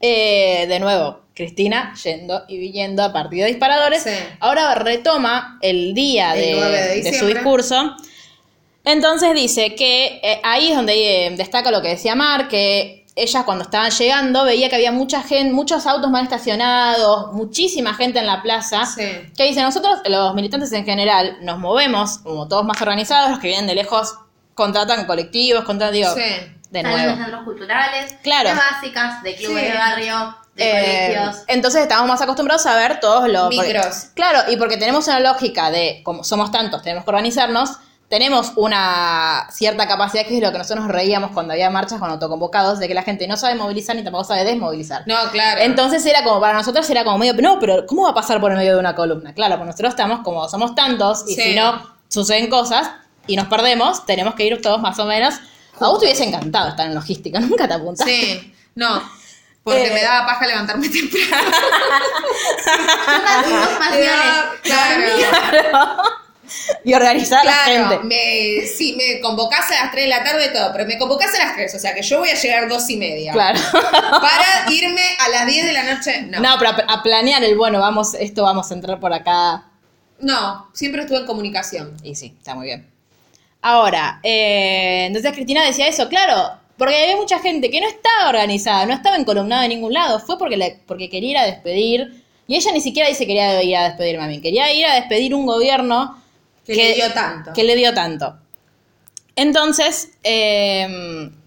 [0.01, 4.11] eh, de nuevo, Cristina yendo y viniendo a partir de disparadores, Sí.
[4.41, 7.97] ahora retoma el día El de, 9 de de su discurso.
[8.85, 13.45] Entonces dice que eh, ahí es donde eh, destaca lo que decía Mar, que ella
[13.45, 18.27] cuando estaban llegando veía que había mucha gente, muchos autos mal estacionados, muchísima gente en
[18.27, 18.85] la plaza.
[18.87, 19.05] Sí.
[19.37, 23.49] Que dice, nosotros, los militantes en general, nos movemos como todos más organizados, los que
[23.49, 24.15] vienen de lejos
[24.55, 26.23] contratan colectivos, contratan, digo, Sí.
[26.71, 27.17] de nuevo.
[27.17, 28.51] centros culturales, Claro.
[28.51, 29.71] de básicas, de clubes Sí.
[29.71, 31.43] de barrio, de Eh, colegios.
[31.49, 33.97] entonces estamos más acostumbrados a ver todos los porque- Micros.
[34.15, 37.71] claro, y porque tenemos una lógica de, como somos tantos, tenemos que organizarnos,
[38.09, 42.11] tenemos una cierta capacidad, que es lo que nosotros nos reíamos cuando había marchas con
[42.11, 45.03] autoconvocados, de que la gente no sabe movilizar ni tampoco sabe desmovilizar.
[45.07, 45.61] No, claro.
[45.63, 48.53] Entonces era como, para nosotros era como medio, no, pero ¿cómo va a pasar por
[48.53, 49.35] el medio de una columna?
[49.35, 51.43] Claro, pues nosotros estamos como somos tantos y Sí.
[51.43, 52.89] si no suceden cosas
[53.27, 55.35] y nos perdemos, tenemos que ir todos más o menos.
[55.81, 58.13] A vos te hubiese encantado estar en logística, nunca te apuntaste.
[58.13, 58.55] Sí.
[58.77, 59.03] No.
[59.65, 59.91] Porque Eh.
[59.95, 61.51] me daba paja levantarme temprano.
[63.91, 66.03] Daba- claro.
[66.85, 68.05] y organizar a la Claro, gente.
[68.05, 71.39] me, si me convocás a las 3 de la tarde todo, pero me convocás a
[71.47, 73.33] las 3, o sea que yo voy a llegar dos y media.
[73.33, 73.59] Claro.
[73.73, 76.41] Para irme a las 10 de la noche, no.
[76.41, 79.65] No, pero a, a planear el bueno, vamos, esto vamos a entrar por acá.
[80.21, 81.97] No, siempre estuve en comunicación.
[82.03, 82.89] Y sí, está muy bien.
[83.63, 88.87] Ahora, eh, entonces Cristina decía eso, claro, porque había mucha gente que no estaba organizada,
[88.87, 92.57] no estaba encolumnada en ningún lado, fue porque, le- porque quería ir a despedir, y
[92.57, 95.47] ella ni siquiera dice quería ir a despedirme a mí, quería ir a despedir un
[95.47, 96.23] gobierno
[96.67, 97.53] Que le dio tanto.
[97.53, 98.37] Que le dio tanto.
[99.37, 100.83] Entonces, eh,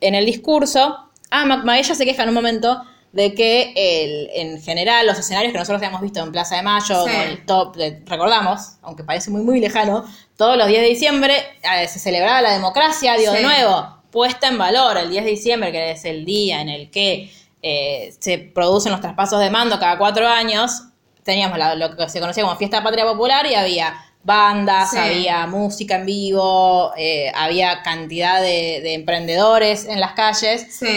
[0.01, 0.97] en el discurso,
[1.31, 2.81] ah, Ma- Maella se queja en un momento
[3.13, 7.05] de que el- en general los escenarios que nosotros habíamos visto en Plaza de Mayo,
[7.05, 7.11] Sí.
[7.11, 10.05] con el top, de- recordamos, aunque parece muy muy lejano,
[10.35, 14.57] todos los 10 de diciembre eh, se celebraba la democracia, digo, de nuevo, puesta en
[14.57, 17.31] valor el 10 de diciembre, que es el día en el que
[17.61, 20.83] eh, se producen los traspasos de mando cada cuatro años,
[21.23, 24.97] teníamos la- lo que se conocía como Fiesta Patria Popular y había bandas, Sí.
[24.97, 30.87] había música en vivo, eh, había cantidad de, de emprendedores en las calles Sí,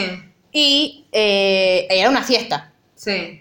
[0.53, 2.73] y eh, era una fiesta.
[2.95, 3.37] sí.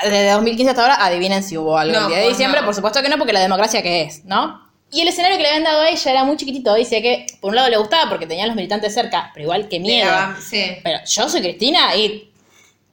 [0.00, 2.66] Desde 2015 hasta ahora, adivinen si hubo algo No, el día de pues diciembre, no.
[2.66, 4.67] por supuesto que no, porque la democracia que es, ¿no?
[4.90, 7.50] Y el escenario que le habían dado a ella era muy chiquitito, dice que por
[7.50, 10.10] un lado le gustaba porque tenía a los militantes cerca, pero igual que miedo.
[10.40, 10.78] Sí.
[10.82, 12.30] Pero yo soy Cristina y...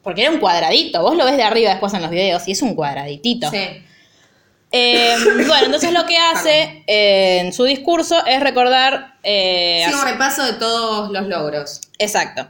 [0.04, 2.62] Porque era un cuadradito, vos lo ves de arriba después en los videos y es
[2.62, 3.50] un cuadraditito.
[3.50, 3.84] Sí.
[4.72, 5.16] Eh,
[5.48, 9.16] bueno, entonces lo que hace eh, en su discurso es recordar...
[9.24, 11.82] eh, Sí, un repaso de todos los logros.
[11.98, 12.48] Exacto.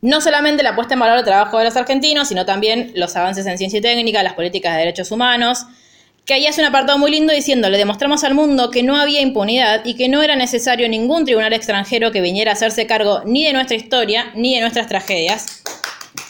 [0.00, 3.46] No solamente la puesta en valor del trabajo de los argentinos, sino también los avances
[3.46, 5.66] en ciencia y técnica, las políticas de derechos humanos,
[6.28, 9.22] que ahí hace un apartado muy lindo diciendo, le demostramos al mundo que no había
[9.22, 13.46] impunidad y que no era necesario ningún tribunal extranjero que viniera a hacerse cargo ni
[13.46, 15.62] de nuestra historia ni de nuestras tragedias.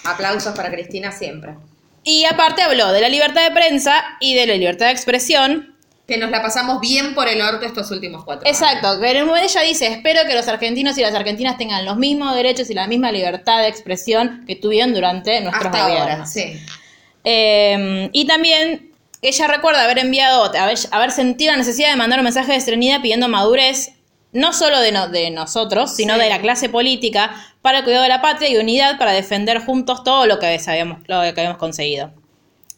[0.04, 1.56] Aplausos para Cristina siempre.
[2.04, 5.74] Y aparte habló de la libertad de prensa y de la libertad de expresión,
[6.06, 8.56] Que nos la pasamos bien por el orto estos últimos cuatro años.
[8.56, 11.84] Exacto, pero en un momento ella dice, espero que los argentinos y las argentinas tengan
[11.84, 16.24] los mismos derechos y la misma libertad de expresión que tuvieron durante nuestros Hasta ahora,
[16.24, 16.56] sí.
[17.24, 18.87] Eh, y también
[19.22, 23.00] ella recuerda haber enviado, haber, haber sentido la necesidad de mandar un mensaje de serenidad
[23.00, 23.92] pidiendo madurez,
[24.32, 26.20] no solo de, no- de nosotros, sino Sí.
[26.20, 27.30] de la clase política,
[27.62, 30.98] para el cuidado de la patria y unidad para defender juntos todo lo que habíamos,
[31.08, 32.12] lo que habíamos conseguido.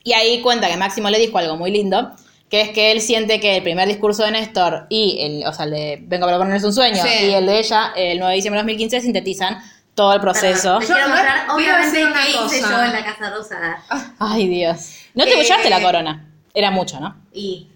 [0.05, 2.13] Y ahí cuenta que Máximo le dijo algo muy lindo,
[2.49, 5.67] que es que él siente que el primer discurso de Néstor y el, o sea,
[5.67, 7.27] el de Vengo para proponerles un sueño Sí.
[7.27, 9.59] y el de ella, el 9 de diciembre de 2015, sintetizan
[9.95, 10.81] todo el proceso.
[10.81, 13.83] Yo quiero mostrar, obviamente, qué hice yo en la Casa Rosada.
[14.19, 14.79] Ay, Dios.
[15.15, 16.27] No te Eh, llevaste la corona.
[16.55, 17.15] Era mucho, ¿no?
[17.33, 17.69] Y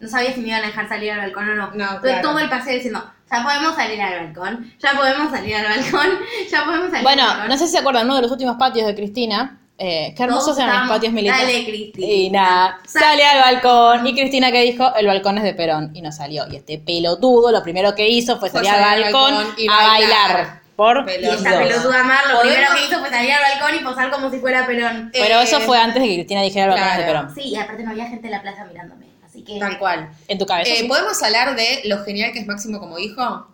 [0.00, 1.66] no sabía si me iban a dejar salir al balcón o no.
[1.68, 2.28] No, Entonces claro.
[2.28, 6.08] todo el paseo diciendo, ya podemos salir al balcón, ya podemos salir al balcón,
[6.50, 7.48] ya podemos salir al Bueno, balcón.
[7.48, 9.58] no sé si se acuerdan, uno de los últimos patios de Cristina.
[9.80, 11.46] eh, qué hermosos eran los patios militares.
[11.46, 12.06] Dale, Cristina.
[12.06, 14.06] Y nada, sale al balcón.
[14.06, 15.90] Y Cristina que dijo, el balcón es de Perón.
[15.94, 16.44] Y no salió.
[16.50, 19.68] Y este pelotudo lo primero que hizo fue salir al salir al balcón, balcón y
[19.68, 20.32] a bailar.
[20.32, 20.60] bailar.
[20.78, 21.40] Por Y Pelotudo.
[21.40, 21.58] Dios.
[21.58, 24.38] pelotuda Mar lo ¿Podemos- primero que hizo fue salir al balcón y posar como si
[24.38, 25.10] fuera Perón.
[25.12, 27.12] Pero Eh, eso fue antes de que Cristina dijera el balcón de claro.
[27.28, 27.34] Perón.
[27.34, 29.06] Sí, y aparte no había gente en la plaza mirándome.
[29.26, 29.58] Así que...
[29.58, 30.08] Tal cual.
[30.28, 30.70] En tu cabeza.
[30.72, 30.86] Eh, sí.
[30.86, 33.48] ¿Podemos hablar de lo genial que es Máximo como hijo?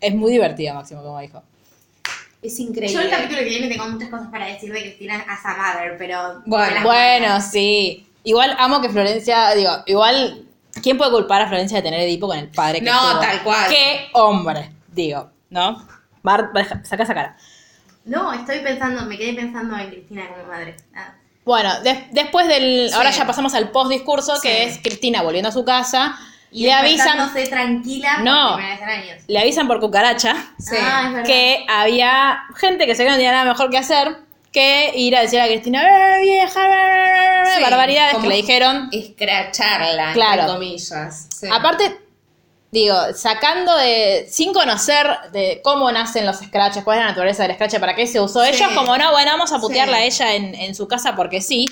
[0.00, 1.42] Es muy divertido, Máximo, como dijo.
[2.42, 3.02] Es Yo increíble.
[3.06, 6.42] el capítulo que viene tengo muchas cosas para decir de Cristina as a mother, pero...
[6.46, 8.06] Bueno, las Bueno, sí.
[8.22, 10.44] Igual amo que Florencia, digo, igual,
[10.80, 13.20] ¿quién puede culpar a Florencia de tener Edipo con el padre que No, tuvo?
[13.20, 13.68] tal cual.
[13.68, 15.84] Qué hombre, digo, ¿no?
[16.28, 17.36] Mar, deja- saca esa cara.
[18.04, 20.76] No, estoy pensando, me quedé pensando en Cristina como madre.
[20.94, 21.14] Ah.
[21.44, 22.90] Bueno, des- después del.
[22.90, 22.94] Sí.
[22.94, 24.42] Ahora ya pasamos al post discurso, Sí.
[24.48, 26.18] que es Cristina volviendo a su casa.
[26.50, 27.30] Y le avisan.
[27.50, 28.52] tranquila No.
[28.52, 29.22] por años.
[29.26, 30.76] Le avisan por cucaracha Sí.
[30.80, 34.16] Ah, que había gente que se que no tenía nada mejor que hacer
[34.52, 36.60] que ir a decir a Cristina, ¡Eh, vieja!
[36.66, 38.88] bla, bla, bla, bla", Sí, barbaridades que le dijeron.
[38.92, 40.40] Escracharla, Claro.
[40.42, 41.28] entre comillas.
[41.38, 41.46] Sí.
[41.52, 41.98] Aparte,
[42.70, 44.26] digo, sacando de.
[44.30, 48.06] sin conocer de cómo nacen los scratches, cuál es la naturaleza del scratch, para qué
[48.06, 48.42] se usó.
[48.44, 48.50] Sí.
[48.54, 50.02] Ellos, como no, bueno, vamos a putearla Sí.
[50.02, 51.64] a ella en, en su casa porque sí.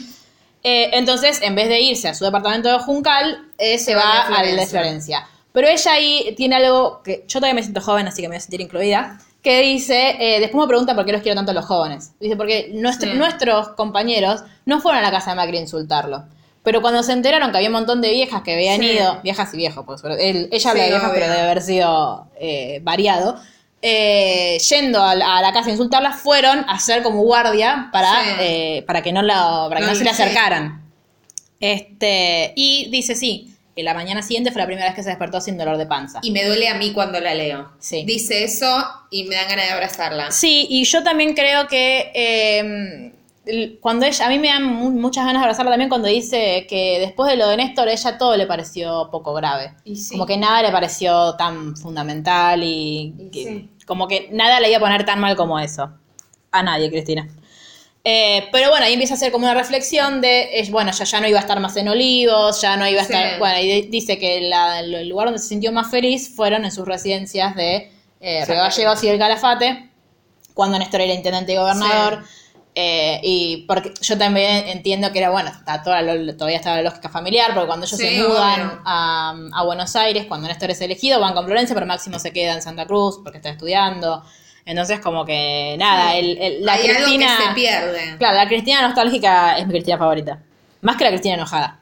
[0.62, 4.20] Eh, entonces, en vez de irse a su departamento de Juncal, eh, se va va
[4.38, 4.80] al de Florencia.
[4.80, 5.28] Florencia.
[5.53, 8.38] Pero ella ahí tiene algo que yo todavía me siento joven, así que me voy
[8.38, 9.18] a sentir incluida.
[9.42, 12.11] Que dice, eh, después me pregunta por qué los quiero tanto a los jóvenes.
[12.18, 13.16] Dice, porque nuestro- Sí.
[13.16, 16.24] nuestros compañeros no fueron a la casa de Macri a insultarlo.
[16.66, 18.86] Pero cuando se enteraron que había un montón de viejas que habían Sí.
[18.90, 21.20] ido, viejas y viejos, pues él- ella habla Sí, de viejas, obvio.
[21.20, 23.36] pero debe haber sido eh, variado,
[23.82, 28.10] eh, yendo a, la- a la casa a insultarlas, fueron a hacer como guardia para,
[28.24, 28.30] Sí.
[28.40, 30.82] eh, para que no, la, para que No, no se le acercaran.
[31.60, 35.40] Este, y dice sí, que la mañana siguiente fue la primera vez que se despertó
[35.40, 36.18] sin dolor de panza.
[36.22, 37.70] Y me duele a mí cuando la leo.
[37.78, 38.02] Sí.
[38.04, 40.30] Dice eso y me dan ganas de abrazarla.
[40.32, 43.12] Sí, y yo también creo que eh,
[43.80, 46.99] cuando ella, a mí me dan mu- muchas ganas de abrazarla también cuando dice que
[47.01, 49.74] después de lo de Néstor, ella todo le pareció poco grave.
[49.84, 50.11] Y sí.
[50.14, 53.70] Como que nada le pareció tan fundamental y, Y que- sí.
[53.86, 55.90] como que nada le iba a poner tan mal como eso.
[56.51, 57.28] A nadie, Cristina.
[58.09, 61.20] Eh, pero bueno, ahí empieza a hacer como una reflexión de, es, bueno, ya, ya
[61.20, 63.12] no iba a estar más en Olivos, ya no iba a Sí.
[63.12, 66.70] estar, bueno, y dice que la- el lugar donde se sintió más feliz fueron en
[66.70, 67.90] sus residencias de
[68.20, 68.44] eh.
[68.47, 69.90] Río Gallegos y el Calafate,
[70.55, 72.24] cuando Néstor era intendente y gobernador.
[72.78, 76.02] Eh, y porque yo también entiendo que era, bueno, está toda
[76.36, 80.26] todavía estaba la lógica familiar, porque cuando ellos Sí, se mudan a, a Buenos Aires,
[80.26, 83.38] cuando Néstor es elegido, van con Florencia, pero Máximo se queda en Santa Cruz porque
[83.38, 84.22] está estudiando.
[84.66, 86.18] Entonces, como que nada, Sí.
[86.18, 87.26] el, el- la Hay Cristina.
[87.32, 88.16] algo que se pierde.
[88.18, 90.38] Claro, la Cristina nostálgica es mi Cristina favorita.
[90.82, 91.78] Más que la Cristina enojada.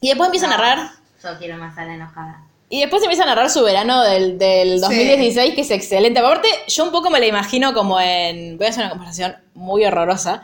[0.00, 0.90] Y después empieza a narrar.
[1.20, 2.42] Yo quiero más a la enojada.
[2.68, 4.80] Y después empieza a narrar su verano del, del Sí.
[4.80, 6.18] 2016, que es excelente.
[6.18, 8.58] Aparte, yo un poco me la imagino como en.
[8.58, 10.42] Voy a hacer una comparación muy horrorosa.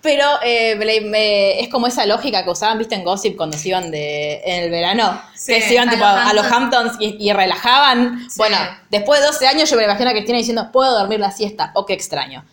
[0.00, 3.56] Pero eh, me la- me- es como esa lógica que usaban, viste, en Gossip cuando
[3.56, 5.18] se iban de, en el verano.
[5.34, 6.92] Sí, que se iban a tipo, los a, los Hamptons.
[7.00, 8.20] Y, y relajaban.
[8.28, 8.34] Sí.
[8.36, 8.56] Bueno,
[8.90, 11.70] después de 12 años yo me la imagino a Cristina diciendo, puedo dormir la siesta.
[11.74, 12.44] Oh, qué extraño.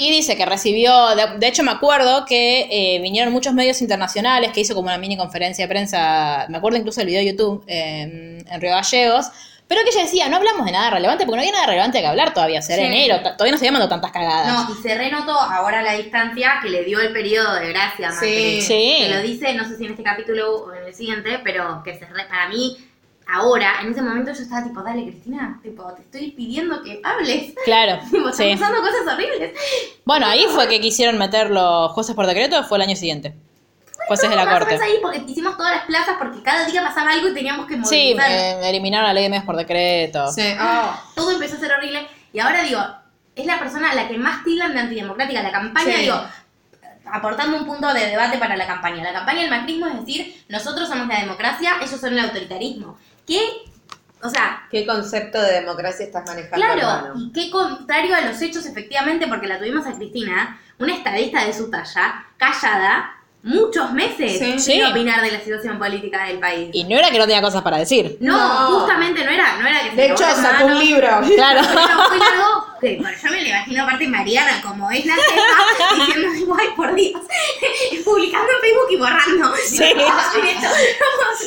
[0.00, 4.50] Y dice que recibió, de, de hecho me acuerdo que eh, vinieron muchos medios internacionales,
[4.52, 7.62] que hizo como una mini conferencia de prensa, me acuerdo incluso del video de YouTube
[7.66, 9.26] eh, en Río Gallegos,
[9.68, 12.06] pero que ella decía, no hablamos de nada relevante porque no había nada relevante que
[12.06, 12.72] hablar todavía, Sí.
[12.72, 14.68] enero, todavía no se mandado tantas cagadas.
[14.68, 18.08] No, y se renotó ahora a la distancia que le dio el periodo de gracia
[18.10, 18.60] Macri.
[18.60, 18.62] Sí.
[18.62, 18.96] Sí.
[19.02, 21.96] Que lo dice, no sé si en este capítulo o en el siguiente, pero que
[21.96, 22.78] se re- para mí,
[23.32, 27.52] ahora, en ese momento yo estaba tipo, dale Cristina, tipo, te estoy pidiendo que hables.
[27.64, 28.56] Claro, Tipo, están sí.
[28.56, 29.52] pasando cosas horribles.
[30.04, 33.34] Bueno, ahí fue que quisieron meter los jueces por decreto, fue el año siguiente.
[34.08, 34.74] Jueces de la Más corte.
[34.82, 38.14] ahí porque hicimos todas las plazas porque cada día pasaba algo y teníamos que Sí,
[38.14, 38.30] movilizar.
[38.30, 40.26] eh, eliminaron la ley de medios por decreto.
[40.32, 40.42] Sí.
[40.60, 40.94] Oh.
[41.14, 42.80] Todo empezó a ser horrible y ahora digo,
[43.36, 45.42] es la persona a la que más tildan de antidemocrática.
[45.42, 46.00] La campaña, Sí.
[46.02, 46.20] digo,
[47.12, 49.02] aportando un punto de debate para la campaña.
[49.02, 52.96] La campaña del macrismo es decir, nosotros somos la democracia, ellos son el autoritarismo.
[53.30, 53.48] ¿Qué?
[54.22, 56.56] O sea, ¿Qué concepto de democracia estás manejando?
[56.66, 57.14] Claro, hermano?
[57.16, 61.52] y qué contrario a los hechos, efectivamente, porque la tuvimos a Cristina, una estadista de
[61.54, 64.58] su talla, callada, muchos meses Sí.
[64.58, 64.82] sin Sí.
[64.82, 66.68] opinar de la situación política del país.
[66.74, 68.18] Y no era que no tenía cosas para decir.
[68.20, 68.80] no, No.
[68.80, 71.08] justamente no era, no era que se De hecho, sacó un libro.
[71.36, 71.60] Claro.
[71.62, 75.94] Pero fue algo que bueno, yo me lo imagino aparte Mariana como es la jefa
[76.06, 77.20] diciendo ay por Dios
[78.04, 79.84] publicando en Facebook y borrando Sí.
[79.96, 80.06] no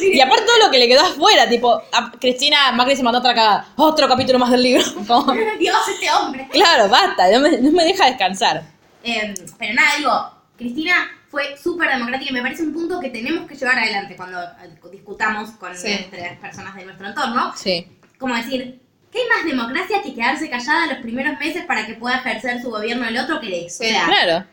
[0.01, 3.33] Y aparte todo lo que le quedó afuera, tipo, a Cristina Macri se mandó otra
[3.33, 4.83] cagada, otro capítulo más del libro.
[5.07, 5.33] Como.
[5.59, 8.63] Dios este hombre claro, basta, no me, no me deja descansar.
[9.03, 13.47] Eh, pero nada, digo, Cristina fue súper democrática y me parece un punto que tenemos
[13.47, 15.91] que llevar adelante cuando eh, discutamos con Sí.
[15.91, 17.53] entre personas de nuestro entorno.
[17.55, 17.87] Sí.
[18.19, 18.79] Como decir,
[19.13, 22.69] ¿qué hay más democracia que quedarse callada los primeros meses para que pueda ejercer su
[22.71, 23.65] gobierno el otro que.
[23.67, 24.45] O sea, Claro.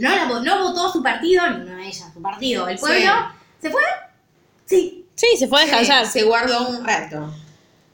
[0.00, 2.84] no, la, no votó su partido, ni no ella, su partido, el Sí.
[2.86, 3.12] pueblo.
[3.60, 3.82] ¿Se fue?
[4.66, 5.04] Sí.
[5.14, 6.06] Sí, se fue a descansar.
[6.06, 7.34] Sí, se guardó un rato.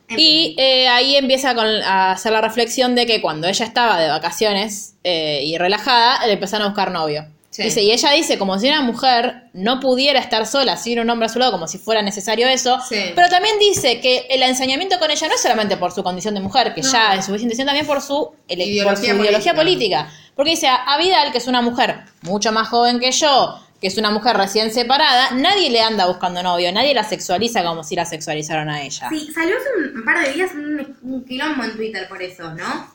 [0.09, 4.09] Y eh, ahí empieza con, a hacer la reflexión de que cuando ella estaba de
[4.09, 7.27] vacaciones eh, y relajada, le empezaron a buscar novio.
[7.55, 7.63] Sí.
[7.63, 11.27] Dice, y ella dice, como si una mujer no pudiera estar sola sin un hombre
[11.27, 12.81] a su lado, como si fuera necesario eso.
[12.89, 13.13] Sí.
[13.15, 16.41] Pero también dice que el ensañamiento con ella no es solamente por su condición de
[16.41, 16.91] mujer, que No.
[16.91, 19.99] ya es suficiente, sino también por su, Ideología por su ideología política.
[20.07, 20.33] política.
[20.35, 23.97] Porque dice, a Vidal, que es una mujer mucho más joven que yo, que es
[23.99, 28.05] una mujer recién separada, nadie le anda buscando novio, nadie la sexualiza como si la
[28.05, 29.09] sexualizaron a ella.
[29.11, 32.53] Sí, salió hace un, un par de días un, un quilombo en Twitter por eso,
[32.53, 32.94] ¿no?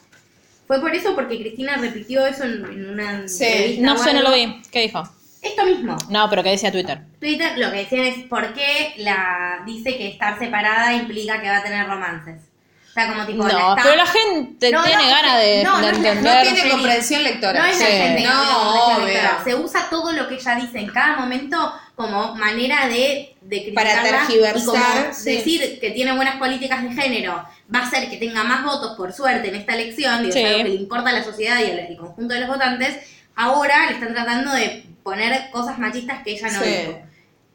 [0.70, 3.44] Fue por eso porque Cristina repitió eso en, en una Sí.
[3.44, 4.62] entrevista No sé, no lo vi.
[4.72, 5.02] ¿Qué dijo?
[5.42, 5.98] Esto mismo.
[6.12, 7.00] No, pero ¿qué decía Twitter?
[7.20, 11.58] Twitter lo que decían es por qué la dice que estar separada implica que va
[11.58, 12.40] a tener romances.
[13.06, 13.44] Sea, como tipo.
[13.44, 16.46] No, la está- pero la gente No, tiene no, ganas de, no, de entender.
[16.48, 17.60] No tiene comprensión lectora.
[17.62, 17.92] No es la Sí.
[17.92, 19.14] gente que No, tiene comprensión obvio.
[19.14, 19.44] lectora.
[19.44, 24.02] Se usa todo lo que ella dice en cada momento como manera de, de Para
[24.04, 25.36] tergiversar, y como sí.
[25.36, 29.12] decir que tiene buenas políticas de género va a hacer que tenga más votos por
[29.14, 30.40] suerte en esta elección, digo, Sí.
[30.40, 32.96] es algo que le importa a la sociedad y al, al conjunto de los votantes,
[33.36, 36.70] ahora le están tratando de poner cosas machistas que ella no Sí.
[36.70, 37.02] dijo.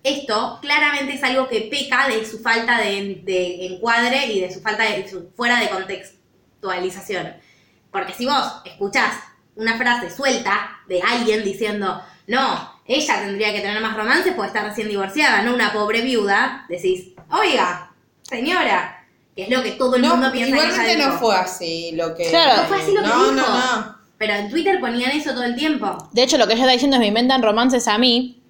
[0.04, 4.60] Esto claramente es algo que peca de su falta de, de encuadre y de su
[4.60, 7.34] falta de su fuera de contextualización.
[7.90, 9.14] Porque si vos escuchás
[9.56, 14.68] una frase suelta de alguien diciendo, no, ella tendría que tener más romances porque está
[14.68, 17.90] recién divorciada, no una pobre viuda, decís, oiga,
[18.22, 21.34] señora, que es lo que todo el No, mundo piensa que igualmente ella no fue
[21.34, 22.28] así lo que.
[22.28, 22.62] Claro.
[22.62, 23.32] No fue así lo que no, dijo.
[23.32, 26.08] No, no, Pero en Twitter ponían eso todo el tiempo.
[26.12, 28.42] De hecho, lo que ella está diciendo es me inventan romances a mí,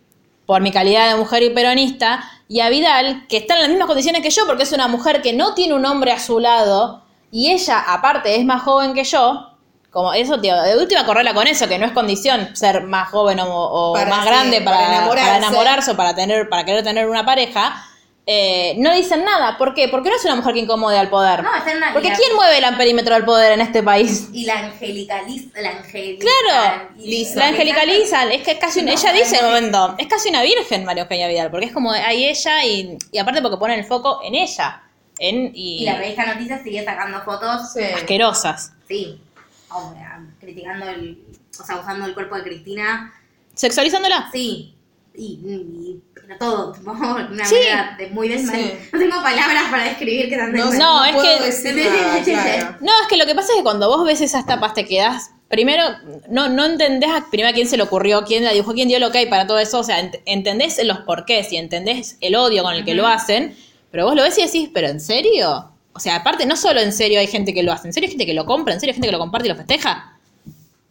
[0.46, 3.86] por mi calidad de mujer y peronista, y a Vidal, que está en las mismas
[3.86, 7.02] condiciones que yo, porque es una mujer que no tiene un hombre a su lado,
[7.30, 9.50] y ella, aparte, es más joven que yo.
[9.90, 13.38] Como eso, tío, de última correla con eso, que no es condición ser más joven
[13.40, 15.30] o, más sí, grande para para, enamorarse.
[15.30, 17.84] para enamorarse o para tener, para querer tener una pareja.
[18.26, 19.58] Eh, no dicen nada.
[19.58, 19.88] ¿Por qué?
[19.88, 21.42] Porque no es una mujer que incomode al poder.
[21.42, 21.92] No, está en una...
[21.92, 24.28] Porque ¿quién mueve el perímetro del poder en este país?
[24.32, 25.60] Y la angelicaliza...
[25.60, 27.38] La angelica, Claro, Lisa.
[27.40, 30.84] la angelicalizan, es que es casi, un- ella dice en momento, es casi una virgen
[30.84, 34.20] María Eugenia Vidal, porque es como hay ella y, y aparte porque ponen el foco
[34.24, 34.82] en ella,
[35.18, 37.72] en y, Y la revista Noticias sigue sacando fotos.
[37.74, 37.82] Sí.
[37.82, 38.72] asquerosas.
[38.88, 39.20] Sí.
[39.68, 41.22] ahora, criticando el,
[41.60, 43.12] o sea, usando el cuerpo de Cristina,
[43.54, 44.30] ¿Sexualizándola?
[44.32, 44.74] sí,
[45.14, 46.90] y, y- pero todo, tipo,
[47.30, 47.54] una Sí.
[47.54, 48.56] manera de muy desmal.
[48.56, 48.72] Sí.
[48.92, 50.78] No tengo palabras para describir qué tan No, desmal.
[50.78, 52.76] No, no, es puedo que- decir nada, claro.
[52.80, 55.30] No, es que lo que pasa es que cuando vos ves esas tapas te quedás.
[55.48, 55.84] Primero,
[56.30, 58.98] no, no entendés a, primero a quién se le ocurrió, quién la dibujó, quién dio
[58.98, 59.78] lo que hay para todo eso.
[59.78, 63.54] O sea, ent- entendés los porqués y entendés el odio con el que lo hacen.
[63.90, 65.70] Pero vos lo ves y decís, ¿pero en serio?
[65.92, 68.12] O sea, aparte, no solo en serio hay gente que lo hace, en serio hay
[68.12, 70.18] gente que lo compra, en serio hay gente que lo comparte y lo festeja.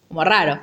[0.08, 0.62] Como raro.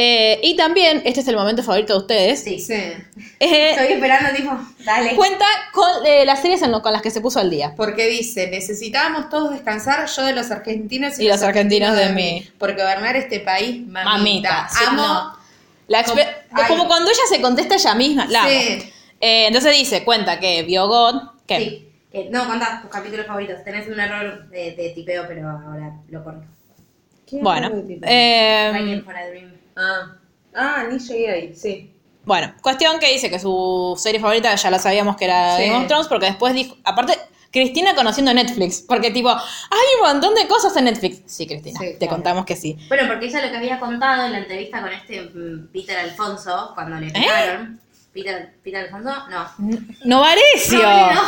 [0.00, 2.44] Eh, y también, este es el momento favorito de ustedes.
[2.44, 2.60] Sí.
[2.60, 2.72] Sí.
[2.72, 5.16] eh, Estoy esperando, tipo, dale.
[5.16, 7.74] cuenta con eh, las series en lo- con las que se puso al día.
[7.76, 12.48] Porque dice, necesitábamos todos descansar, yo de los argentinos Y los argentinos de mí.
[12.58, 14.04] Porque gobernar este país, mamita.
[14.04, 15.02] Mamita, sí, Amo.
[15.02, 15.36] no.
[15.88, 18.26] La Como- cuando ella se contesta ella misma.
[18.26, 18.46] La.
[18.46, 18.92] Sí.
[19.20, 21.22] Eh, entonces dice, cuenta que vio God.
[21.46, 21.58] que
[22.12, 22.28] Sí.
[22.30, 23.64] No, contá tus capítulos favoritos.
[23.64, 26.44] Tenés un error de, de tipeo, pero ahora lo corrijo.
[27.32, 27.70] Bueno.
[28.04, 29.57] Eh, for a Dream.
[29.78, 30.12] Ah.
[30.54, 31.94] ah, ni llegué ahí, sí.
[32.24, 35.64] bueno, cuestión que dice que su serie favorita ya la sabíamos que era Sí.
[35.66, 37.14] Game of Thrones, porque después dijo, aparte,
[37.50, 41.22] Cristina conociendo Netflix, porque tipo, hay un montón de cosas en Netflix.
[41.26, 42.14] Sí, Cristina, Sí, te claro.
[42.14, 42.76] contamos que sí.
[42.88, 46.72] Bueno, porque ella lo que había contado en la entrevista con este mm, Peter Alfonso,
[46.74, 47.80] cuando le pegaron.
[48.12, 49.46] Peter, Peter Alfonso, no.
[50.04, 50.82] Novarecio.
[50.82, 51.22] No, no.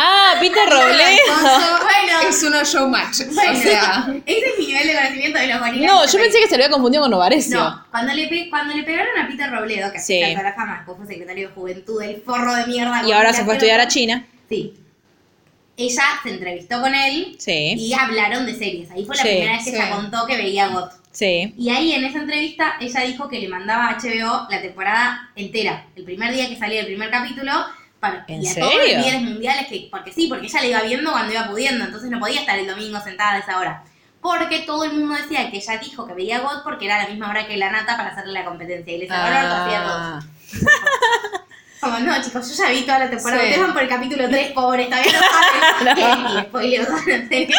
[0.00, 1.34] Ah, Peter Robledo.
[1.42, 2.20] Bueno.
[2.28, 3.26] es uno showmatch.
[3.34, 5.86] Bueno, O sea, ese es mi nivel de conocimiento de los marinos.
[5.92, 7.58] No, yo pensé que se lo había confundido con Novarecio.
[7.58, 10.22] No, cuando le, pe- cuando le pegaron a Peter Robledo, que Sí.
[10.24, 10.34] sí.
[10.34, 13.02] a la fama, después fue secretario de Juventud, el forro de mierda.
[13.04, 14.24] Y ahora se fue a estudiar a China.
[14.48, 14.74] Sí.
[15.76, 17.74] Ella se entrevistó con él Sí.
[17.76, 18.90] y hablaron de series.
[18.90, 19.76] Ahí fue la Sí, primera vez que sí.
[19.76, 20.92] ella contó que veía GOT.
[21.12, 21.54] Sí.
[21.56, 25.86] Y ahí en esa entrevista ella dijo que le mandaba a HBO la temporada entera.
[25.96, 27.52] El primer día que salía el primer capítulo.
[28.00, 28.68] Para, ¿En y a serio?
[28.68, 31.84] todos los líderes mundiales, que, porque sí, porque ella la iba viendo cuando iba pudiendo,
[31.84, 33.82] entonces no podía estar el domingo sentada a esa hora.
[34.20, 37.30] Porque todo el mundo decía que ella dijo que veía GOT porque era la misma
[37.30, 38.92] hora que la nata para hacerle la competencia.
[38.96, 39.92] Y hacía GOT.
[39.92, 40.20] Ah.
[41.80, 43.40] Como, no, chicos, yo ya vi toda la temporada.
[43.40, 43.48] Sí.
[43.48, 47.28] Ustedes van por el capítulo 3, pobres, todavía no saben.
[47.28, 47.56] Serio.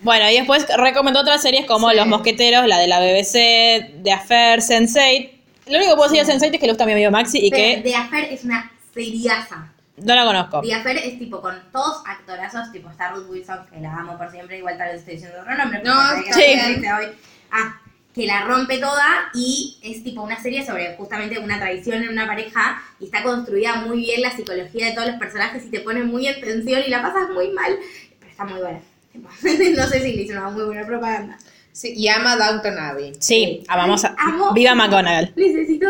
[0.00, 1.96] Bueno, y después recomendó otras series como Sí.
[1.96, 5.30] Los Mosqueteros, la de la BBC, The Affair, Sense8.
[5.66, 7.38] Lo único que puedo decir de Sense8 es que le gusta a mi amigo Maxi
[7.44, 8.70] y que The Affair es una
[9.04, 9.72] seriaza.
[9.96, 10.60] no la conozco.
[10.60, 14.30] The Affair es tipo con todos actorazos, tipo está Ruth Wilson, que la amo por
[14.30, 15.80] siempre, igual tal vez estoy diciendo otro nombre.
[15.82, 17.06] pero No, sé que hoy.
[17.50, 17.80] Ah,
[18.14, 22.26] que la rompe toda y es tipo una serie sobre justamente una traición en una
[22.26, 26.02] pareja y está construida muy bien la psicología de todos los personajes y te pone
[26.02, 27.76] muy en tensión y la pasas muy mal,
[28.18, 28.80] pero está muy buena.
[29.76, 31.38] No sé si le hizo una muy buena propaganda.
[31.72, 33.12] sí, y ama Downton Abbey.
[33.20, 34.14] Sí, amamos a...
[34.18, 34.52] Amo.
[34.52, 35.32] Viva McGonagall.
[35.36, 35.86] Necesito,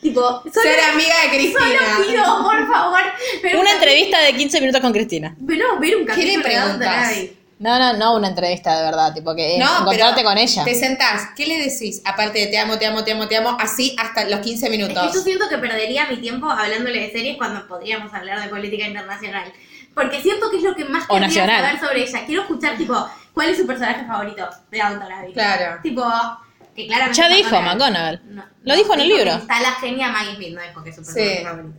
[0.00, 1.94] tipo, solo, Ser amiga de Cristina.
[1.96, 3.00] solo pido, por favor,
[3.42, 5.36] ver Una una- entrevista de 15 minutos con Cristina.
[5.46, 7.12] Pero ver un ¿Qué le preguntas?
[7.60, 10.62] No, no, no una entrevista de verdad, tipo que No, encontrarte pero con ella.
[10.64, 12.00] Te sentás, ¿qué le decís?
[12.04, 14.70] Aparte de te amo, te amo, te amo, te amo, así hasta los 15 Es
[14.72, 15.24] que yo minutos.
[15.24, 19.52] siento que perdería mi tiempo hablándole de series cuando podríamos hablar de política internacional.
[19.92, 21.64] Porque siento que es lo que más O querría nacional.
[21.64, 22.24] saber sobre ella.
[22.26, 25.32] Quiero escuchar, tipo, cuál es su personaje favorito de Downton Abbey.
[25.32, 25.80] Claro.
[25.82, 26.04] Tipo,
[26.78, 27.20] que claramente...
[27.20, 28.20] Ya dijo McGonagall.
[28.30, 29.32] No, Lo no, dijo en el libro.
[29.34, 31.44] Está la genia Maggie Smith, no dijo que es su personaje Sí.
[31.44, 31.78] favorito.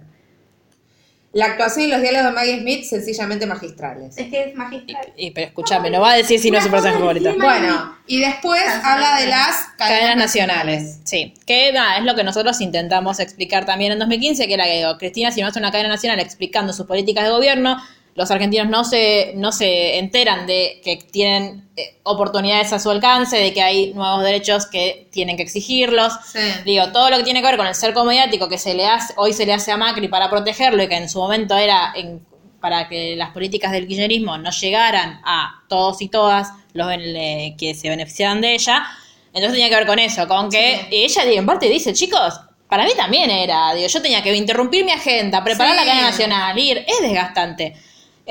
[1.31, 4.17] La actuación y los diálogos de Maggie Smith, sencillamente magistrales.
[4.17, 5.13] Es que es Y, magistral.
[5.15, 7.31] y- pero escúchame, no va a decir si no es su personaje favorito.
[7.35, 11.35] Bueno, y después habla de las Cadenas nacionales, sí.
[11.45, 14.97] Que nada, es lo que nosotros intentamos explicar también en 2015, que era que digo,
[14.97, 17.77] Cristina, si no hace una cadena nacional explicando sus políticas de gobierno,
[18.19, 23.37] los argentinos no se, no se enteran de que tienen eh, oportunidades a su alcance,
[23.37, 26.11] de que hay nuevos derechos que tienen que exigirlos.
[26.33, 26.39] Sí.
[26.65, 29.13] Digo, todo lo que tiene que ver con el cerco mediático que se le hace,
[29.15, 32.19] hoy se le hace a Macri para protegerlo y que en su momento era en-
[32.59, 36.87] para que las políticas del kirchnerismo no llegaran a todos y todas los
[37.57, 38.85] que se beneficiaran de ella.
[39.27, 42.33] Entonces tenía que ver con eso, con que y ella digo, en parte dice, chicos,
[42.67, 45.79] para mí también era, digo, yo tenía que interrumpir mi agenda, preparar Sí.
[45.79, 47.75] la cadena nacional, ir, es desgastante.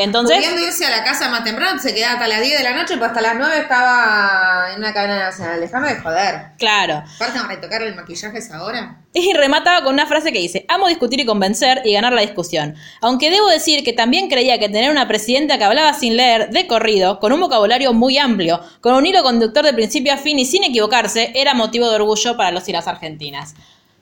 [0.00, 2.72] Entonces, Pudiendo irse a la casa más temprano, se quedaba hasta las 10 de la
[2.72, 5.60] noche, pues hasta las 9 estaba en una cadena nacional.
[5.60, 6.42] Déjame de joder.
[6.56, 7.02] claro.
[7.16, 8.98] Aparte, ¿van a retocar el maquillaje esa hora?
[9.12, 12.76] Y remataba con una frase que dice, amo discutir y convencer y ganar la discusión.
[13.00, 16.68] Aunque debo decir que también creía que tener una presidenta que hablaba sin leer, de
[16.68, 20.46] corrido, con un vocabulario muy amplio, con un hilo conductor de principio a fin y
[20.46, 23.56] sin equivocarse, era motivo de orgullo para los y las argentinas.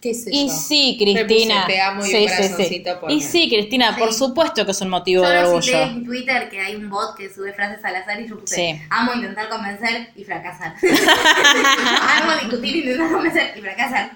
[0.07, 0.55] ¿Qué sé Y yo?
[0.55, 1.63] sí, Cristina.
[1.65, 2.85] puse te amo y Sí, un sí, sí.
[3.01, 3.23] por Y mí.
[3.23, 5.81] sí, Cristina, por supuesto que es un motivo Yo de lo orgullo.
[5.83, 8.81] en Twitter que hay un bot que sube frases al azar y yo puse Sí.
[8.91, 10.75] amo intentar convencer y fracasar.
[12.23, 14.11] amo discutir, intentar convencer y fracasar.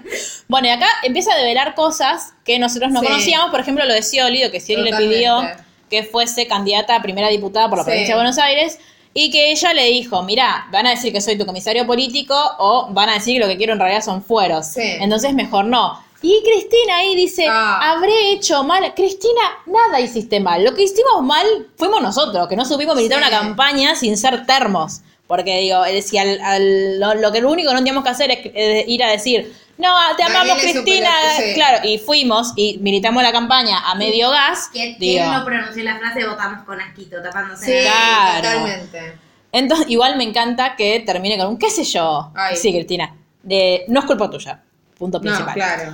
[0.47, 3.07] Bueno, y acá empieza a develar cosas que nosotros no Sí.
[3.07, 5.41] conocíamos, por ejemplo, lo de Scioli, que Scioli le pidió
[5.89, 7.89] que fuese candidata a primera diputada por la Sí.
[7.89, 8.79] provincia de Buenos Aires.
[9.13, 12.87] Y que ella le dijo, mira, van a decir que soy tu comisario político o
[12.91, 14.67] van a decir que lo que quiero en realidad son fueros.
[14.67, 14.81] Sí.
[14.81, 15.99] Entonces mejor no.
[16.21, 17.91] Y Cristina ahí dice, Ah.
[17.91, 18.93] habré hecho mal.
[18.95, 20.63] Cristina, nada hiciste mal.
[20.63, 21.45] Lo que hicimos mal
[21.77, 23.25] fuimos nosotros, que no supimos militar Sí.
[23.27, 25.01] una campaña sin ser termos.
[25.27, 28.09] Porque digo, eh, si al, al- lo, lo que lo único que no teníamos que
[28.09, 29.51] hacer es, eh, ir a decir,
[29.81, 31.09] no, te Daniel amamos Cristina.
[31.37, 31.53] sí.
[31.55, 34.69] Claro, y fuimos y militamos la campaña a medio gas.
[34.71, 37.91] ¿Quién, digo, quién no pronunció la frase votamos con asquito, tapándose Sí, la
[38.39, 38.59] Claro.
[38.59, 39.17] totalmente.
[39.51, 42.31] Entonces, igual me encanta que termine con un qué sé yo.
[42.35, 42.55] Ay.
[42.55, 43.15] Sí, Cristina.
[43.43, 44.61] De, no es culpa tuya.
[44.97, 45.53] Punto No, principal.
[45.53, 45.93] claro.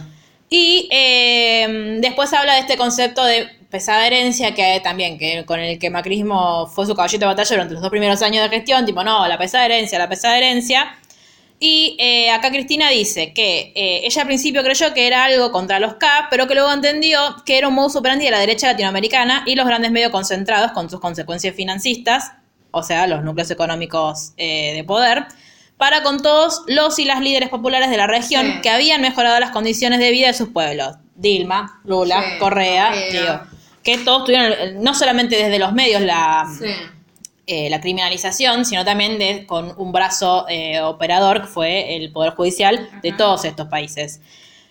[0.49, 5.77] Y eh, después habla de este concepto de pesada herencia que también, que con el
[5.79, 9.03] que Macrismo fue su caballito de batalla durante los dos primeros años de gestión, tipo,
[9.03, 10.95] no, la pesada herencia, la pesada herencia.
[11.59, 15.79] Y eh, acá Cristina dice que eh, ella al principio creyó que era algo contra
[15.79, 19.43] los CAP, pero que luego entendió que era un modus operandi de la derecha latinoamericana
[19.47, 22.31] y los grandes medios concentrados con sus consecuencias financistas,
[22.69, 25.25] o sea, los núcleos económicos eh, de poder,
[25.77, 28.61] para con todos los y las líderes populares de la región Sí.
[28.61, 30.95] que habían mejorado las condiciones de vida de sus pueblos.
[31.15, 33.11] Dilma, Lula, Sí, Correa, Correa.
[33.11, 33.39] digo,
[33.83, 36.67] que todos tuvieron, no solamente desde los medios, la, Sí.
[37.47, 42.33] Eh, la criminalización, sino también de, con un brazo eh, operador que fue el Poder
[42.33, 44.21] Judicial de todos estos países.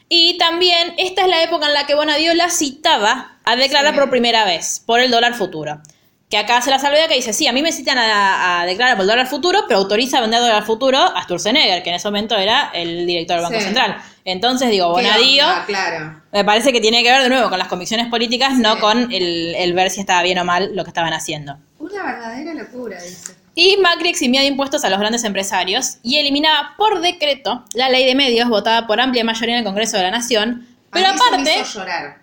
[0.08, 3.98] Y también esta es la época en la que Bonadiola citaba a declarar Sí.
[4.00, 5.80] por primera vez por el dólar futuro.
[6.28, 8.96] Que acá hace la salvedad que dice, sí, a mí me citan a, a declarar
[8.96, 12.08] por el dólar futuro, pero autoriza a vender dólar futuro a Sturzenegger, que en ese
[12.08, 13.64] momento era el director del Banco Sí.
[13.64, 13.96] Central.
[14.24, 15.44] Entonces digo, ¿Qué Bonadío...
[15.66, 16.20] Claro.
[16.32, 19.54] Me parece que tiene que ver de nuevo con las convicciones políticas, no con el,
[19.54, 21.58] el ver si estaba bien o mal lo que estaban haciendo.
[22.00, 23.34] Una verdadera locura, dice.
[23.54, 28.04] Y Macri eximía de impuestos a los grandes empresarios y eliminaba por decreto la ley
[28.04, 30.66] de medios votada por amplia mayoría en el Congreso de la Nación.
[30.92, 32.18] Pero A mí eso me aparte, hizo llorar.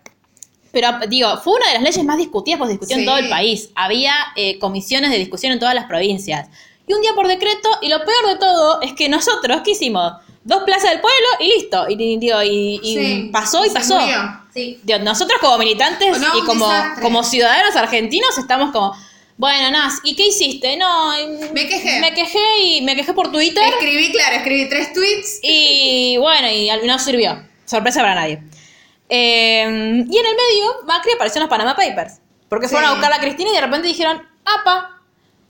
[0.72, 3.70] pero digo, fue una de las leyes más discutidas, pues discutió en todo el país.
[3.76, 6.48] Había eh, comisiones de discusión en todas las provincias.
[6.86, 10.14] Y un día por decreto, y lo peor de todo es que nosotros, ¿qué hicimos?
[10.44, 11.86] Dos plazas del pueblo y listo.
[11.90, 14.00] Y, digo, y, y Sí, pasó y se pasó.
[14.00, 14.40] murió.
[14.54, 14.80] Sí.
[14.84, 17.02] Digo, nosotros como militantes No, y como, desastre.
[17.02, 18.94] como ciudadanos argentinos estamos como,
[19.44, 20.78] bueno, Nas, ¿y qué hiciste?
[20.78, 21.12] No,
[21.54, 22.00] Me quejé.
[22.00, 25.40] Me quejé y me quejé por Twitter Escribí, claro, escribí tres tweets.
[25.44, 27.44] y bueno, y al- no sirvió.
[27.66, 28.42] Sorpresa para nadie.
[29.10, 32.20] Eh, y en el medio, Macri apareció en los Panama Papers.
[32.48, 35.02] Porque fueron a buscar a Cristina y de repente dijeron, apa,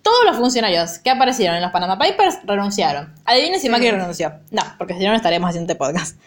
[0.01, 3.13] todos los funcionarios que aparecieron en los Panama Papers renunciaron.
[3.25, 3.69] Adivinen si Sí.
[3.69, 4.33] Macri renunció.
[4.49, 6.17] No, porque si no, no estaremos haciendo este podcast.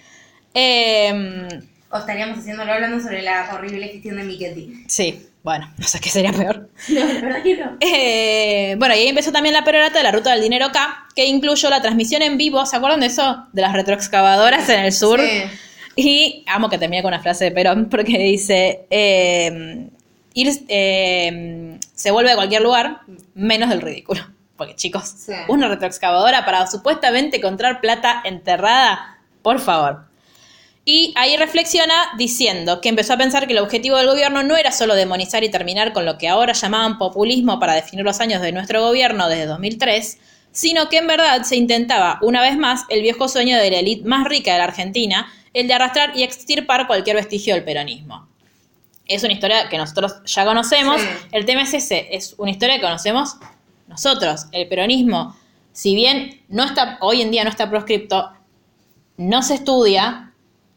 [0.54, 1.48] Eh,
[1.90, 4.84] O estaríamos haciéndolo hablando sobre la horrible gestión de Miquetti.
[4.86, 6.68] sí, bueno, no sé qué sería peor.
[6.88, 7.76] No, la verdad que no.
[7.80, 11.24] Eh, bueno, y ahí empezó también la perorata de la ruta del dinero K, que
[11.26, 13.46] incluyó la transmisión en vivo, ¿se acuerdan de eso?
[13.52, 15.20] De las retroexcavadoras en el sur.
[15.20, 15.42] Sí.
[15.94, 19.88] Y amo que termine con una frase de Perón, porque dice, eh,
[20.34, 23.02] ir, eh, se vuelve a cualquier lugar,
[23.34, 24.22] menos del ridículo.
[24.56, 25.32] Porque chicos, Sí.
[25.48, 30.06] una retroexcavadora para supuestamente encontrar plata enterrada, por favor.
[30.88, 34.70] Y ahí reflexiona diciendo que empezó a pensar que el objetivo del gobierno no era
[34.70, 38.52] solo demonizar y terminar con lo que ahora llamaban populismo para definir los años de
[38.52, 40.18] nuestro gobierno desde 2003,
[40.52, 44.06] sino que en verdad se intentaba, una vez más, el viejo sueño de la élite
[44.06, 48.28] más rica de la Argentina, el de arrastrar y extirpar cualquier vestigio del peronismo.
[49.08, 51.00] Es una historia que nosotros ya conocemos.
[51.00, 51.08] Sí.
[51.32, 53.36] El tema es ese, es una historia que conocemos
[53.88, 54.46] nosotros.
[54.52, 55.36] El peronismo,
[55.72, 58.30] si bien no está, hoy en día no está proscripto,
[59.16, 60.25] no se estudia.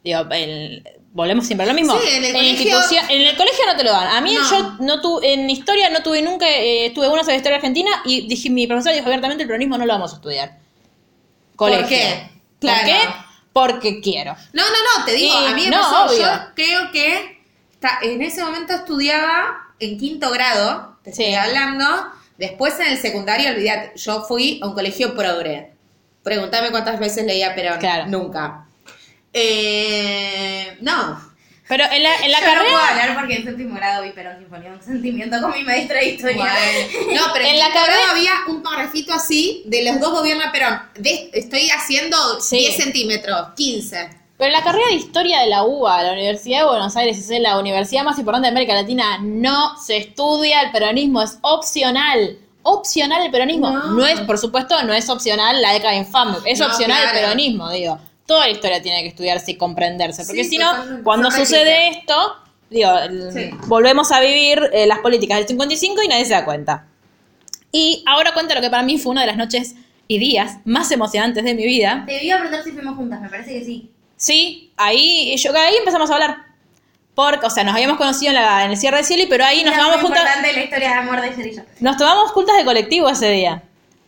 [0.04, 1.98] Digo, el- volvemos siempre a lo mismo.
[2.00, 4.08] Sí, en el colegio- en el colegio no te lo dan.
[4.16, 4.50] A mí No.
[4.50, 8.28] yo no tuve, en historia no tuve nunca, eh, tuve una sobre historia argentina y
[8.28, 10.58] dije, mi profesor dijo abiertamente el peronismo no lo vamos a estudiar.
[11.56, 11.88] Colegio.
[11.90, 12.30] qué?
[12.60, 12.86] ¿Por Claro.
[12.86, 13.00] qué?
[13.52, 14.36] Porque quiero.
[14.54, 16.20] No, no, no, te digo, a mí no, pasó, obvio.
[16.20, 17.42] yo creo que
[17.80, 21.24] ta- en ese momento estudiaba en quinto grado, te Sí.
[21.24, 21.86] estoy hablando,
[22.38, 25.74] después en el secundario, olvídate, yo fui a un colegio progre.
[26.24, 27.80] Pregúntame cuántas veces leía Perón.
[27.80, 28.06] Claro.
[28.08, 28.66] Nunca.
[29.34, 31.28] Eh, no.
[31.68, 32.88] Pero en la, en la Yo no puedo carrera...
[33.04, 36.38] hablar porque en séptimo grado vi Perón Sinfonía, un sentimiento con mi maestra de historia.
[36.38, 37.16] Bueno.
[37.22, 40.80] No, pero en, En la carrera- había un parrafito así de los dos gobierna Perón.
[40.96, 42.58] De- estoy haciendo Sí.
[42.58, 44.10] 10 centímetros, 15.
[44.40, 47.40] Pero en la carrera de historia de la UBA, la Universidad de Buenos Aires, es
[47.40, 52.38] la universidad más importante de América Latina, no se estudia el peronismo, es opcional.
[52.64, 53.70] Opcional el peronismo.
[53.70, 53.84] No.
[53.92, 57.20] No, es, por supuesto, no es opcional la década infame, es No, opcional el claro.
[57.28, 58.00] peronismo, digo.
[58.30, 60.72] Toda la historia tiene que estudiarse y comprenderse, porque Sí, si no,
[61.04, 62.36] cuando sucede esto,
[62.70, 62.92] digo,
[63.34, 63.50] Sí.
[63.66, 66.86] volvemos a vivir eh, las políticas del 55 y nadie se da cuenta.
[67.72, 69.74] Y ahora cuenta lo que para mí fue una de las noches
[70.08, 72.04] y días más emocionantes de mi vida.
[72.08, 73.90] Te iba a preguntar si fuimos juntas, me parece que sí.
[74.16, 76.38] Sí, ahí, yo, ahí empezamos a hablar.
[77.16, 79.64] Porque, o sea, nos habíamos conocido en, la- en el cierre de Cielo, pero ahí
[79.64, 80.24] nos tomamos juntas.
[80.42, 81.64] la historia de amor de.
[81.80, 83.64] Nos tomamos juntas de colectivo ese día.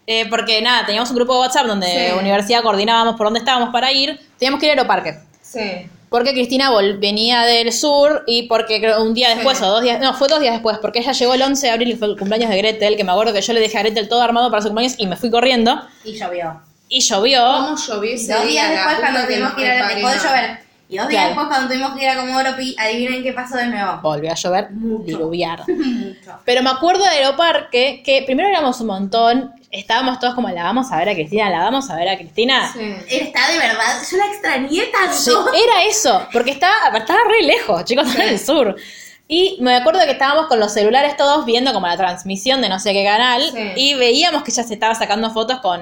[0.07, 2.19] Eh, porque nada, teníamos un grupo de WhatsApp donde Sí.
[2.19, 4.19] universidad coordinábamos por dónde estábamos para ir.
[4.37, 5.19] Teníamos que ir a Aeroparque.
[5.41, 5.87] Sí.
[6.09, 9.35] Porque Cristina vol- venía del sur y porque creo un día Sí.
[9.35, 11.71] después o dos días, no, fue dos días después, porque ella llegó el 11 de
[11.73, 13.81] abril y fue el cumpleaños de Gretel, que me acuerdo que yo le dejé a
[13.83, 16.59] Gretel todo armado para su cumpleaños y me fui corriendo Y llovió.
[16.89, 17.41] y llovió.
[17.45, 18.41] ¿Cómo llovió dos día?
[18.43, 19.95] días después, cuando tuvimos que ir a reparió?
[20.07, 20.59] dejó de llover.
[20.91, 21.27] Y dos días Claro.
[21.29, 23.99] después, cuando tuvimos que ir a Comodoro Pi, adivinen qué pasó de nuevo.
[24.01, 25.03] Volvió a llover, Mucho.
[25.05, 25.63] diluviar.
[25.69, 26.39] Mucho.
[26.43, 30.91] Pero me acuerdo de Aeroparque que primero éramos un montón, estábamos todos como la vamos
[30.91, 32.71] a ver a Cristina, la vamos a ver a Cristina.
[32.73, 32.93] Sí.
[33.09, 35.13] Está de verdad, yo la extrañé tanto.
[35.15, 38.75] Sí, era eso, porque estaba, estaba re lejos, chicos, estaba en el sur.
[39.29, 42.79] Y me acuerdo que estábamos con los celulares todos viendo como la transmisión de no
[42.81, 43.71] sé qué canal Sí.
[43.77, 45.81] y veíamos que ella se estaba sacando fotos con...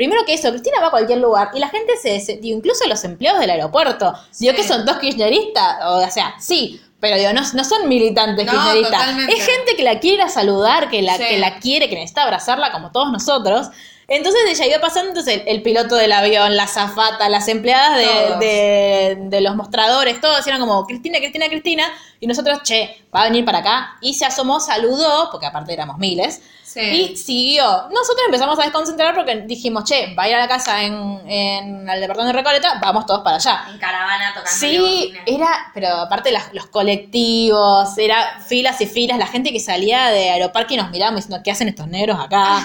[0.00, 2.18] Primero que eso, Cristina va a cualquier lugar y la gente se...
[2.20, 4.14] se- digo, incluso los empleados del aeropuerto.
[4.38, 8.52] Digo que son dos kirchneristas, o sea, sí, pero digo, no, no son militantes No,
[8.52, 8.92] kirchneristas.
[8.98, 9.34] totalmente.
[9.36, 11.24] Es gente que la quiere saludar, que la, Sí.
[11.28, 13.68] que la quiere, que necesita abrazarla como todos nosotros.
[14.08, 18.46] Entonces ella iba pasando, entonces el, el piloto del avión, la zafata, las empleadas de,
[18.46, 21.84] de- de los mostradores, todos eran como Cristina, Cristina, Cristina,
[22.20, 25.98] y nosotros, che, va a venir para acá, y se asomó, saludó, porque aparte éramos
[25.98, 26.40] miles,
[26.72, 26.80] Sí.
[26.80, 27.64] y siguió.
[27.90, 30.94] Nosotros empezamos a desconcentrar porque dijimos, che, va a ir a la casa en,
[31.28, 33.64] en el departamento de Recoleta, vamos todos para allá.
[33.72, 39.26] En caravana tocando Sí, era, pero aparte las- los colectivos, era filas y filas, la
[39.26, 42.64] gente que salía de Aeroparque y nos miraba diciendo, ¿qué hacen estos negros acá?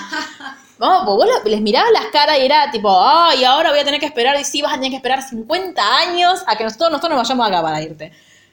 [0.77, 3.99] Vamos, pues vos les mirabas las caras y era tipo, ay, ahora voy a tener
[3.99, 7.17] que esperar, y sí, vas a tener que esperar 50 años a que nosotros, nosotros
[7.17, 8.11] nos vayamos acá para irte.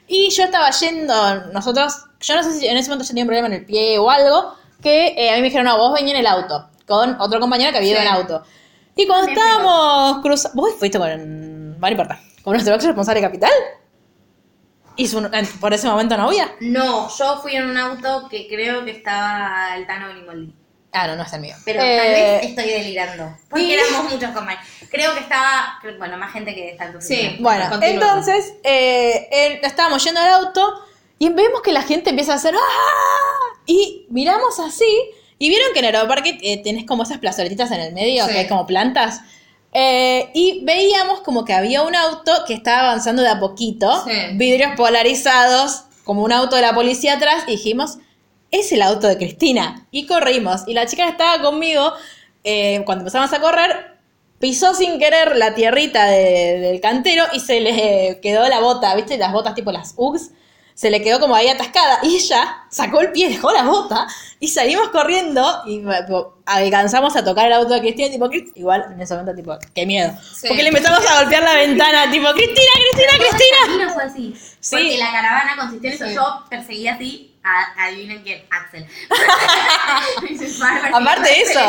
[0.08, 3.28] Y yo estaba yendo, nosotros, yo no sé si en ese momento yo tenía un
[3.28, 6.12] problema en el pie o algo, que eh, a mí me dijeron, no, vos venía
[6.14, 8.06] en el auto, con otro compañero que había ido Sí.
[8.06, 8.42] en auto.
[8.96, 13.50] Y cuando estábamos cruzando, vos fuiste con, no importa, con nuestro ex responsable capital.
[14.96, 16.52] Y su, en- por ese momento novia.
[16.60, 20.54] No, yo fui en un auto que creo que estaba el Tano Grimoldi.
[20.92, 21.54] Ah, no, no es el mío.
[21.64, 23.34] Pero tal Eh, vez estoy delirando.
[23.48, 24.66] Porque y- éramos muchos compañeros.
[24.90, 27.38] Creo que estaba, bueno, más gente que está en tu Sí.
[27.40, 30.74] Bueno, entonces eh, eh, estábamos yendo al auto
[31.22, 33.58] y vemos que la gente empieza a hacer ¡Ah!
[33.66, 34.92] Y miramos así
[35.38, 38.32] y vieron que en aeroparque eh, tenés como esas plazoletitas en el medio, Sí.
[38.32, 39.20] que hay como plantas.
[39.72, 44.12] Eh, y veíamos como que había un auto que estaba avanzando de a poquito, Sí.
[44.36, 47.98] vidrios polarizados, como un auto de la policía atrás, y dijimos,
[48.50, 49.86] es el auto de Cristina.
[49.90, 50.62] Y corrimos.
[50.66, 51.92] Y la chica que estaba conmigo,
[52.44, 53.96] eh, cuando empezamos a correr,
[54.38, 59.16] pisó sin querer la tierrita de- del cantero y se le quedó la bota, ¿viste?
[59.16, 60.30] Las botas tipo las Uggs.
[60.74, 61.98] Se le quedó como ahí atascada.
[62.02, 64.06] Y ella sacó el pie, dejó la bota
[64.40, 68.10] y salimos corriendo y tipo, alcanzamos a tocar el auto de Cristina.
[68.10, 70.12] Tipo, igual en ese momento, tipo, qué miedo.
[70.34, 70.48] Sí.
[70.48, 73.56] Porque le empezamos a golpear la ventana, tipo, Cristina, Cristina, Cristina.
[73.64, 74.36] Cristina fue así.
[74.60, 74.76] Sí.
[74.76, 76.06] Porque la caravana consistió en eso.
[76.06, 76.14] Sí.
[76.14, 78.86] Yo perseguía así a, adivinen quién, Axel.
[80.94, 81.60] Aparte de eso,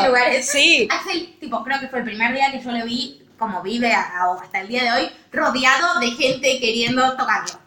[0.51, 0.87] sí.
[0.91, 3.99] Axel, tipo, creo que fue el primer día que yo le vi, como vive a-
[4.01, 7.59] a- hasta el día de hoy, rodeado de gente queriendo tocarlo.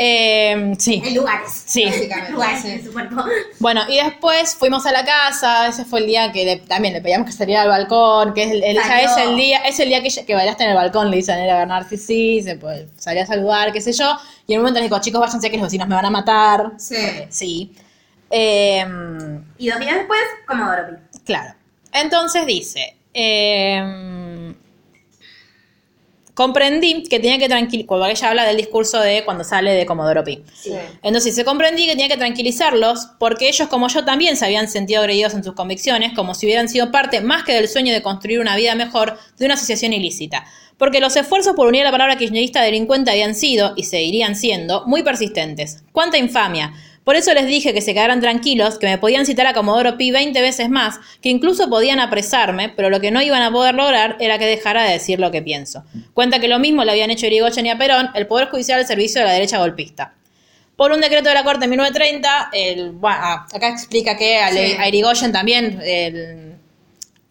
[0.00, 1.02] Eh, sí.
[1.04, 1.64] En lugares.
[1.66, 1.84] Sí.
[1.84, 3.16] Básicamente, En lugares de su cuerpo.
[3.58, 7.00] Bueno, y después fuimos a la casa, ese fue el día que le- también le
[7.02, 9.08] pedíamos que saliera al balcón, que es el, el- ya Salió.
[9.10, 11.56] es el día, es el día que, que bailaste en el balcón, le dicen a
[11.58, 14.78] Bernard, sí, sí, se puede, salía a saludar, qué sé yo, y en un momento
[14.78, 16.72] le dijo, chicos, váyanse que los vecinos me van a matar.
[16.78, 16.94] Sí.
[16.94, 17.72] Porque sí.
[18.30, 20.82] Em, Y dos días después, Comodoro
[21.12, 21.18] Pi.
[21.24, 21.54] Claro.
[21.92, 24.27] Entonces dice, em,
[26.38, 30.22] comprendí que tenía que tranquilizar, cuando ella habla del discurso de cuando sale de Comodoro
[30.22, 30.44] Pi.
[30.54, 30.72] Sí.
[31.02, 35.00] Entonces se comprendí que tenía que tranquilizarlos porque ellos como yo también se habían sentido
[35.00, 38.38] agredidos en sus convicciones, como si hubieran sido parte más que del sueño de construir
[38.38, 40.44] una vida mejor de una asociación ilícita.
[40.76, 45.02] Porque los esfuerzos por unir la palabra kirchnerista delincuente habían sido, y seguirían siendo, muy
[45.02, 45.82] persistentes.
[45.90, 46.72] ¡Cuánta infamia!
[47.04, 50.10] Por eso les dije que se quedaran tranquilos, que me podían citar a Comodoro Pi
[50.10, 54.16] 20 veces más, que incluso podían apresarme, pero lo que no iban a poder lograr
[54.20, 55.84] era que dejara de decir lo que pienso.
[56.12, 58.80] Cuenta que lo mismo le habían hecho a Irigoyen y a Perón, el Poder Judicial
[58.80, 60.12] al servicio de la derecha golpista.
[60.76, 64.50] Por un decreto de la Corte en 1930, el, bueno, ah, acá explica que a,
[64.50, 64.76] Le- Sí.
[64.78, 66.57] a Irigoyen también, el-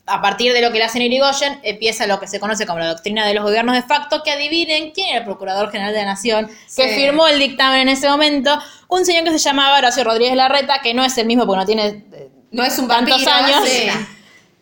[0.08, 2.88] a partir de lo que le hacen Irigoyen, empieza lo que se conoce como la
[2.88, 6.06] doctrina de los gobiernos de facto, que adivinen quién era el Procurador General de la
[6.06, 6.96] Nación, que Sí.
[6.96, 10.94] firmó el dictamen en ese momento, un señor que se llamaba Horacio Rodríguez Larreta, que
[10.94, 13.88] no es el mismo porque no tiene eh, No es un tantos vampiro, años, sí.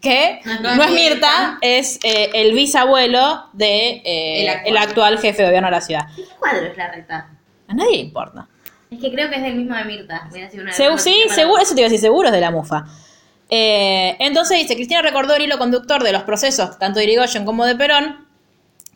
[0.01, 0.91] que No es no es Mirta.
[0.91, 5.19] Mirta, es eh, el bisabuelo de eh, El el, actual.
[5.19, 6.07] jefe de gobierno de la ciudad.
[6.15, 7.29] ¿Qué cuadro es la reta?
[7.67, 8.47] A nadie le importa.
[8.91, 10.27] Es que creo que es del mismo de Mirta.
[10.31, 12.85] Una Segu- sí, seguro, eso te iba a decir, seguro es de la mufa.
[13.49, 17.65] Eh, entonces dice, Cristina recordó el hilo conductor de los procesos, tanto de Irigoyen como
[17.65, 18.27] de Perón,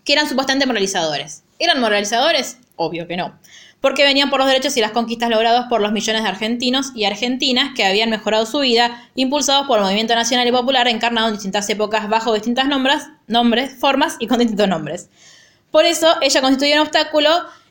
[0.04, 1.43] que eran supuestamente moralizadores.
[1.60, 2.58] ¿Eran moralizadores?
[2.76, 3.38] Obvio que no.
[3.82, 7.06] porque venían por los derechos y las conquistas logrados por los millones de argentinos y
[7.06, 11.36] argentinas que habían mejorado su vida, impulsados por el movimiento nacional y popular, encarnado en
[11.36, 15.10] distintas épocas bajo distintas nombres, nombres, formas y con distintos nombres.
[15.72, 17.30] Por eso ella constituyó un obstáculo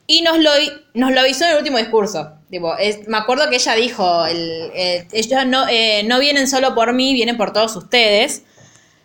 [0.09, 0.50] y nos lo,
[0.94, 2.32] nos lo avisó en el último discurso.
[2.50, 2.74] Tipo,
[3.06, 4.70] me acuerdo que ella dijo, el-
[5.12, 8.42] ellos no, eh, no vienen solo por mí, vienen por todos ustedes.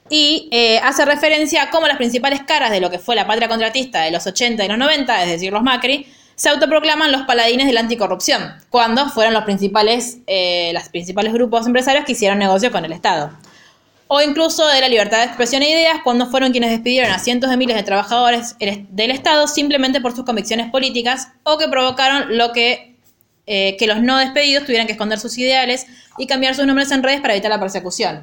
[0.09, 3.47] Y eh, hace referencia a cómo las principales caras de lo que fue la patria
[3.47, 7.67] contratista de los 80 y los 90, es decir, los Macri, se autoproclaman los paladines
[7.67, 12.71] de la anticorrupción, cuando fueron los principales, eh, los principales grupos empresarios que hicieron negocios
[12.71, 13.31] con el Estado.
[14.07, 17.49] O incluso de la libertad de expresión e ideas, cuando fueron quienes despidieron a cientos
[17.49, 22.37] de miles de trabajadores el- del Estado simplemente por sus convicciones políticas, o que provocaron
[22.37, 22.95] lo que,
[23.47, 25.87] eh, que los no despedidos tuvieran que esconder sus ideales
[26.17, 28.21] y cambiar sus nombres en redes para evitar la persecución.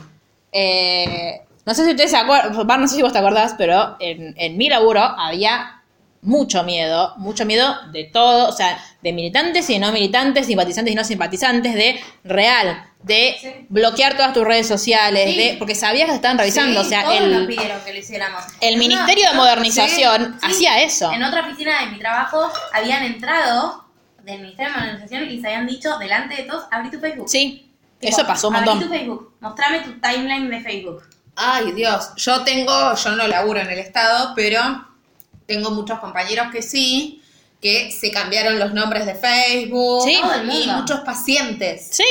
[0.52, 4.34] Eh, no sé si ustedes se acuerdan, no sé si vos te acordás, pero en,
[4.38, 5.79] en mi laburo había
[6.22, 10.92] mucho miedo, mucho miedo de todo, o sea, de militantes y de no militantes, simpatizantes
[10.92, 13.48] y no simpatizantes, de real, de Sí.
[13.70, 15.36] bloquear todas tus redes sociales, Sí.
[15.38, 17.98] de porque sabías que estaban revisando, Sí, o sea, todos nos el, pidieron que lo
[17.98, 18.44] hiciéramos.
[18.60, 21.10] el Ministerio de Modernización Sí, hacía eso.
[21.12, 23.84] En otra oficina de mi trabajo habían entrado
[24.22, 27.28] del Ministerio de Modernización y les habían dicho delante de todos, abrí tu Facebook.
[27.28, 27.66] Sí,
[27.98, 28.88] Tipo, eso pasó un Abrí montón.
[28.88, 31.02] tu Facebook, mostrame tu timeline de Facebook.
[31.36, 32.10] Ay, Dios.
[32.16, 34.60] Yo tengo, yo no laburo en el Estado, pero
[35.50, 37.20] tengo muchos compañeros que sí,
[37.60, 40.04] que se cambiaron los nombres de Facebook.
[40.04, 40.14] Sí.
[40.14, 40.72] Y mundo.
[40.78, 41.88] muchos pacientes.
[41.90, 42.04] Sí,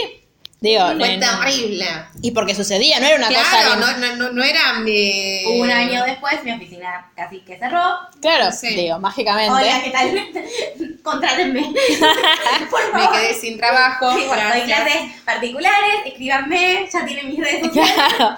[0.60, 1.86] digo, Fue en- terrible.
[2.22, 5.46] y porque sucedía, no era una cosa Claro, bien- no, no, no, no era mi...
[5.46, 7.98] Un año después mi oficina casi que cerró.
[8.22, 8.76] Claro, Sí.
[8.76, 9.52] digo, mágicamente.
[9.54, 11.00] Hola, ¿qué tal?
[11.04, 11.62] Contrátenme.
[12.70, 13.12] Por Me favor.
[13.20, 14.12] quedé sin trabajo.
[14.18, 17.94] Sí, bueno, doy clases particulares, escríbanme, ya tienen mis redes sociales.
[18.18, 18.38] Claro.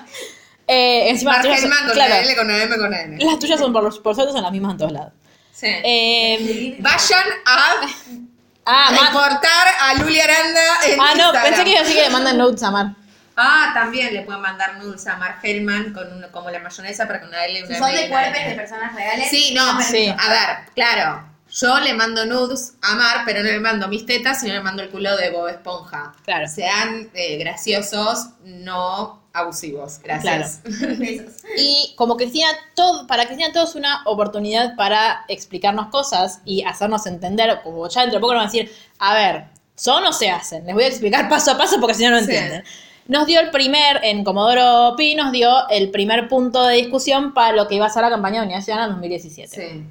[0.74, 3.26] Eh, encima las tuyas, son- Margelman con claro, L, con M, con N.
[3.26, 5.12] las tuyas son por, por suerte son las mismas en todos lados.
[5.52, 5.68] Sí.
[5.68, 7.88] Eh, Vayan a
[8.66, 11.44] ah, reportar a Luli Aranda en ah, no, Instagram.
[11.44, 12.88] pensé que iba a decir que le mandan notes a Mar.
[13.36, 17.20] Ah, también le pueden mandar nudes a Mark Hellman con una, como la mayonesa para
[17.20, 19.30] con una L Si una son de cuerpos de personas reales.
[19.30, 20.08] Sí, no, Sí.
[20.18, 21.31] A ver, claro.
[21.52, 24.82] Yo le mando nudes a Mar, pero no le mando mis tetas, sino le mando
[24.84, 26.14] el culo de Bob Esponja.
[26.24, 26.48] Claro.
[26.48, 30.00] Sean eh, graciosos, no abusivos.
[30.04, 30.62] Gracias.
[30.64, 31.44] Besos.
[31.58, 37.06] Y como Cristina, todo, para Cristina todo es una oportunidad para explicarnos cosas y hacernos
[37.06, 39.46] entender, como ya entre poco nos van a decir, a ver,
[39.76, 40.66] son o se hacen.
[40.66, 42.24] Les voy a explicar paso a paso porque si no no Sí.
[42.26, 42.64] entienden.
[43.08, 47.54] Nos dio el primer, en Comodoro Pi, nos dio el primer punto de discusión para
[47.56, 49.48] lo que iba a ser la campaña de Unidad Ciudadana 2017.
[49.70, 49.86] Sí.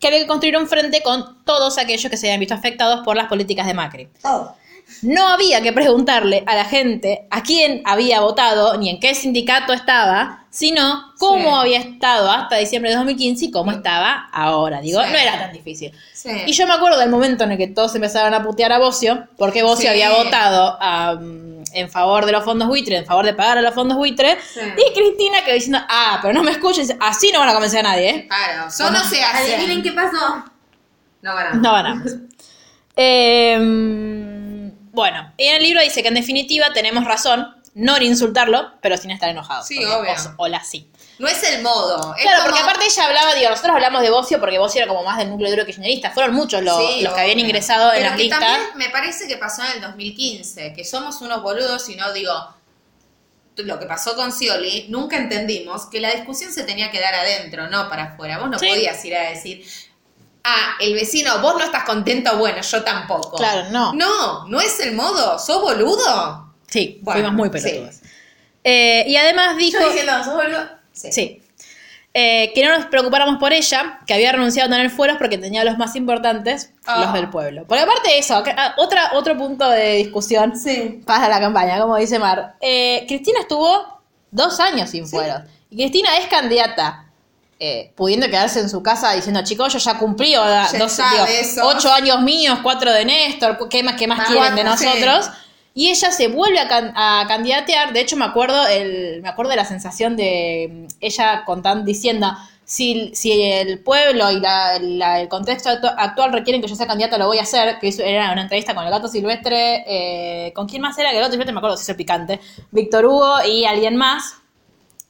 [0.00, 3.16] Que había que construir un frente con todos aquellos que se habían visto afectados por
[3.16, 4.08] las políticas de Macri.
[4.22, 4.56] Todo.
[5.02, 9.72] No había que preguntarle a la gente a quién había votado ni en qué sindicato
[9.72, 11.60] estaba, sino cómo Sí.
[11.60, 14.80] había estado hasta diciembre de 2015 y cómo estaba ahora.
[14.80, 15.08] Digo, Sí.
[15.12, 15.92] no era tan difícil.
[16.12, 16.30] Sí.
[16.46, 19.28] Y yo me acuerdo del momento en el que todos empezaron a putear a Bocio,
[19.38, 20.78] porque Bocio había votado
[21.72, 24.92] en favor de los fondos buitre, en favor de pagar a los fondos buitre, y
[24.92, 28.10] Cristina que diciendo, ah, pero no me escuches, así no van a convencer a nadie,
[28.10, 28.28] ¿eh?
[28.28, 29.54] Claro, son no se hacen.
[29.54, 30.44] Adivinen qué pasó.
[31.22, 31.54] No van a.
[31.54, 32.12] No ganamos.
[33.02, 33.56] Eh,
[34.92, 39.10] bueno, en el libro dice que en definitiva tenemos razón, no en insultarlo, pero sin
[39.10, 39.66] estar enojados.
[39.66, 40.12] Sí, obvio.
[40.12, 40.90] os- Hola, sí.
[41.18, 42.14] No es el modo.
[42.16, 44.88] es Claro, como- porque aparte ella hablaba, digo, nosotros hablamos de Bocio porque Bocio era
[44.88, 46.10] como más del núcleo duro kirchnerista.
[46.10, 48.40] Fueron muchos los, Sí, los que habían ingresado en Pero las que listas.
[48.40, 52.32] también me parece que pasó en el 2015, que somos unos boludos y no digo
[53.56, 57.68] lo que pasó con Scioli, nunca entendimos que la discusión se tenía que dar adentro,
[57.68, 58.38] no para afuera.
[58.38, 58.66] Vos no Sí.
[58.66, 59.62] podías ir a decir,
[60.44, 63.36] ah, el vecino, vos no estás contento, bueno, yo tampoco.
[63.36, 63.92] Claro, no.
[63.92, 66.49] No, no es el modo, sos boludo.
[66.70, 67.96] Sí, Bueno, fuimos muy pelotudos.
[68.64, 69.78] Eh, y además dijo...
[69.80, 70.68] Yo diciendo, boludo.
[70.92, 71.42] Sí.
[72.12, 75.62] Eh, que no nos preocupáramos por ella, que había renunciado a tener fueros porque tenía
[75.62, 77.04] los más importantes, Ah.
[77.04, 77.64] los del pueblo.
[77.68, 81.00] Porque aparte de eso, acá- ah, otra, otro punto de discusión Sí.
[81.06, 82.56] para la campaña, como dice Mar.
[82.60, 84.00] Eh, Cristina estuvo
[84.32, 85.42] dos años sin fueros.
[85.70, 87.06] Y Cristina es candidata.
[87.62, 91.68] eh, pudiendo quedarse en su casa diciendo, chicos, yo ya cumplí o Ya dos, digo,
[91.68, 95.28] ocho años míos, cuatro de Néstor, ¿qué más, qué más Más quieren de cuatro, sí.
[95.74, 97.92] Y ella se vuelve a, can- a candidatear.
[97.92, 102.32] De hecho, me acuerdo el, me acuerdo de la sensación de mm, ella contando, diciendo,
[102.64, 106.86] si, si el pueblo y la- la- el contexto actu- actual requieren que yo sea
[106.86, 107.78] candidata, lo voy a hacer.
[107.78, 109.84] Que era una entrevista con el gato silvestre.
[109.86, 111.10] eh, ¿Con quién más era?
[111.10, 112.40] Que el gato silvestre me acuerdo, se hizo picante.
[112.72, 114.34] Víctor Hugo y alguien más.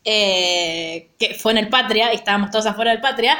[0.04, 3.36] eh, que fue en el Patria, y estábamos todos afuera del Patria.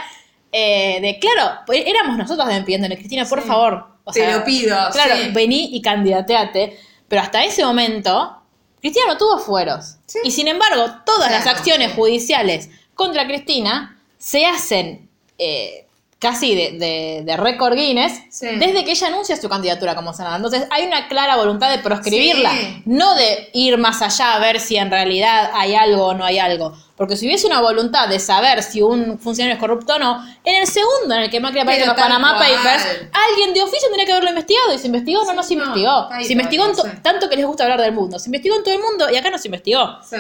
[0.53, 3.47] eh, de claro, pues éramos nosotros también pidiéndole, Cristina, por Sí.
[3.49, 3.87] favor.
[4.05, 5.31] O Te lo pido, Claro, sí.
[5.33, 6.77] vení y candidateate.
[7.11, 8.41] Pero hasta ese momento,
[8.81, 9.97] Cristina no tuvo fueros.
[10.07, 10.21] Sí.
[10.23, 15.89] Y sin embargo, todas Claro, las acciones judiciales contra Cristina se hacen eh,
[16.21, 18.47] casi de, de, de récord Guinness, Sí.
[18.59, 20.37] desde que ella anuncia su candidatura como senadora.
[20.37, 22.83] Entonces hay una clara voluntad de proscribirla, Sí.
[22.85, 26.39] no de ir más allá a ver si en realidad hay algo o no hay
[26.39, 26.75] algo.
[26.95, 30.55] Porque si hubiese una voluntad de saber si un funcionario es corrupto o no, en
[30.57, 32.53] el segundo en el que Macri aparece en los Panama cual.
[32.53, 32.85] Papers,
[33.31, 34.75] alguien de oficio tendría que haberlo investigado.
[34.75, 36.09] Y se investigó, no, no se no, investigó.
[36.23, 36.83] Se investigó en sí.
[37.03, 38.19] tanto que les gusta hablar del mundo.
[38.19, 39.97] Se investigó en todo el mundo y acá no se investigó.
[40.07, 40.17] Sí.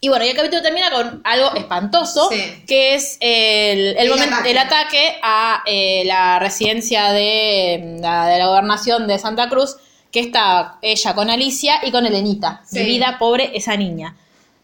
[0.00, 2.64] Y bueno, y el capítulo termina con algo espantoso, Sí.
[2.66, 4.50] que es el, el, El momento- ataque.
[4.50, 9.76] el ataque a eh, la residencia de mm, la, de la gobernación de Santa Cruz,
[10.12, 12.62] que está ella con Alicia y con Elenita.
[12.64, 12.78] Sí.
[12.78, 14.14] Mi vida, pobre esa niña.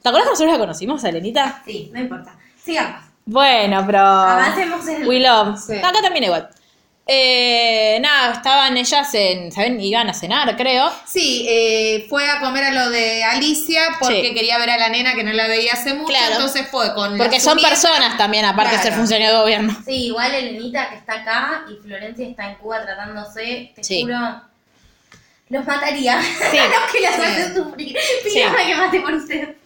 [0.02, 1.62] ¿Te acuerdas que nosotros la conocimos a Elenita?
[1.66, 2.36] Sí, no importa.
[2.62, 3.02] Sigamos.
[3.26, 3.98] Bueno, pero...
[4.00, 5.58] Avancemos el- We love.
[5.58, 5.76] Sí.
[5.78, 6.48] Acá también igual.
[7.06, 9.52] Eh, nada, estaban ellas en...
[9.52, 9.78] ¿Saben?
[9.78, 10.90] Iban a cenar, creo.
[11.06, 14.34] Sí, eh, fue a comer a lo de Alicia porque Sí.
[14.34, 16.32] quería ver a la nena que no la veía hace mucho, Claro.
[16.36, 19.76] entonces fue con Porque son personas también, aparte de ser funcionario de gobierno.
[19.84, 24.00] Sí, igual Elenita que está acá y Florencia está en Cuba tratándose, te Sí.
[24.02, 24.16] juro,
[25.50, 26.18] los mataría.
[26.50, 26.56] Sí.
[26.58, 27.20] A los que las Sí.
[27.22, 27.96] hacen sufrir.
[28.24, 29.56] Pídame que mate por usted.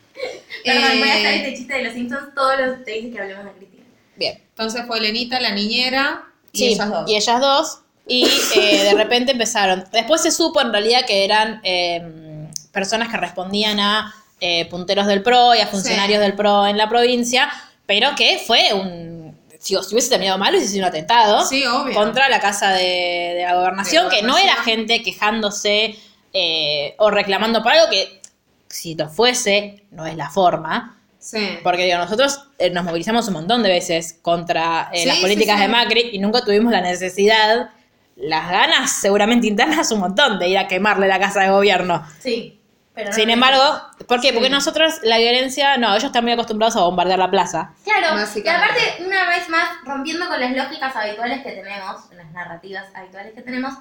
[0.65, 3.21] Perdón, Eh, voy a hacer este chiste de los Simpsons todos los te dicen que
[3.21, 3.85] hablemos de Cristina.
[4.17, 4.43] Bien.
[4.49, 7.11] Entonces fue Lenita, la niñera y Sí, ellas dos.
[7.11, 7.79] y ellas dos.
[8.07, 8.25] Y
[8.57, 9.85] eh, de repente empezaron.
[9.93, 15.23] Después se supo en realidad que eran eh, personas que respondían a eh, punteros del
[15.23, 16.23] PRO y a funcionarios Sí.
[16.23, 17.51] del PRO en la provincia,
[17.87, 19.37] pero que fue un.
[19.59, 21.93] Si, si hubiese terminado mal, hubiese sido un atentado Sí, obvio.
[21.95, 25.99] contra la casa de, de la gobernación, que no era gente quejándose
[26.33, 28.23] eh, o reclamando por algo que,
[28.69, 30.98] si lo fuese, no es la forma.
[31.19, 31.59] Sí.
[31.63, 35.57] Porque digo, nosotros eh, nos movilizamos un montón de veces contra eh, Sí, las políticas
[35.57, 35.63] sí.
[35.63, 37.71] de Macri y nunca tuvimos la necesidad,
[38.17, 42.07] las ganas seguramente internas un montón de ir a quemarle la casa de gobierno.
[42.21, 42.59] Sí,
[42.99, 43.63] pero Sin embargo,
[44.09, 44.31] ¿por qué?
[44.31, 44.35] Sí.
[44.35, 47.73] Porque nosotros la violencia, no, ellos están muy acostumbrados a bombardear la plaza.
[47.85, 52.87] Claro, y aparte, una vez más, rompiendo con las lógicas habituales que tenemos, las narrativas
[52.97, 53.75] habituales que tenemos,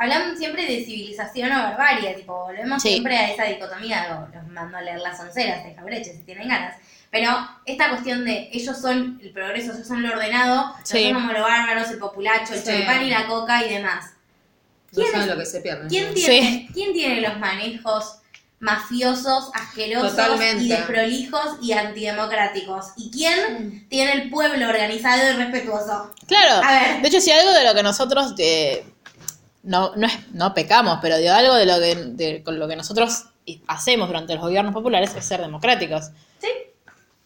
[0.00, 2.88] hablamos siempre de civilización o barbarie, tipo, volvemos Sí.
[2.90, 6.48] siempre a esa dicotomía, lo- los mando a leer las onceras de Jaureche si tienen
[6.48, 6.76] ganas.
[7.10, 7.30] Pero
[7.66, 11.10] esta cuestión de ellos son el progreso, ellos son lo ordenado, Sí.
[11.12, 12.66] nosotros somos los bárbaros, el populacho, el Sí.
[12.66, 14.06] choripán y la coca y demás.
[14.92, 15.88] No ¿Quién saben es- lo que se pierde.
[15.88, 16.14] ¿Quién ¿no?
[16.14, 18.16] tiene, ¿Quién tiene los manejos
[18.58, 20.64] mafiosos, asquerosos Totalmente.
[20.64, 22.86] y desprolijos y antidemocráticos?
[22.96, 26.14] ¿Y quién tiene el pueblo organizado y respetuoso?
[26.26, 26.64] Claro.
[26.66, 27.02] A ver.
[27.02, 28.84] De hecho, si algo de lo que nosotros eh,
[29.62, 32.76] no, no, es, no pecamos, pero de algo de lo, de, de- con lo que
[32.76, 33.24] nosotros
[33.66, 36.10] hacemos durante los gobiernos populares es ser democráticos.
[36.38, 36.48] Sí.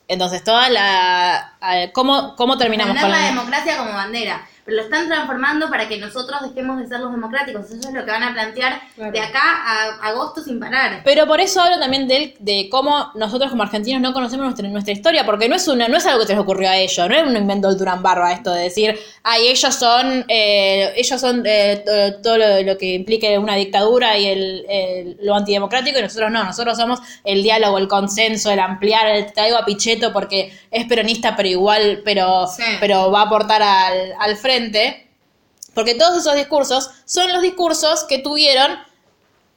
[0.08, 1.56] Entonces, toda la...
[1.60, 3.26] a- ¿Cómo, cómo terminamos Poner con la la...
[3.26, 4.46] democracia como bandera.
[4.64, 7.66] Pero lo están transformando para que nosotros dejemos de ser los democráticos.
[7.66, 9.12] Eso es lo que van a plantear Claro.
[9.12, 11.02] de acá a agosto sin parar.
[11.04, 14.92] Pero por eso hablo también de, de cómo nosotros como argentinos no conocemos nuestra, nuestra
[14.94, 17.14] historia, porque no es una, no es algo que se les ocurrió a ellos, no
[17.14, 21.42] es un invento del Durán Barba esto de decir, ay, ellos son, eh, ellos son
[21.44, 26.02] eh, to- todo lo, lo que implique una dictadura y el, el- lo antidemocrático, y
[26.02, 30.52] nosotros no, nosotros somos el diálogo, el consenso, el ampliar, el traigo a Pichetto porque
[30.70, 32.62] es peronista, pero igual, pero, Sí.
[32.80, 34.53] pero va a aportar al, al frente.
[35.74, 38.78] Porque todos esos discursos son los discursos que tuvieron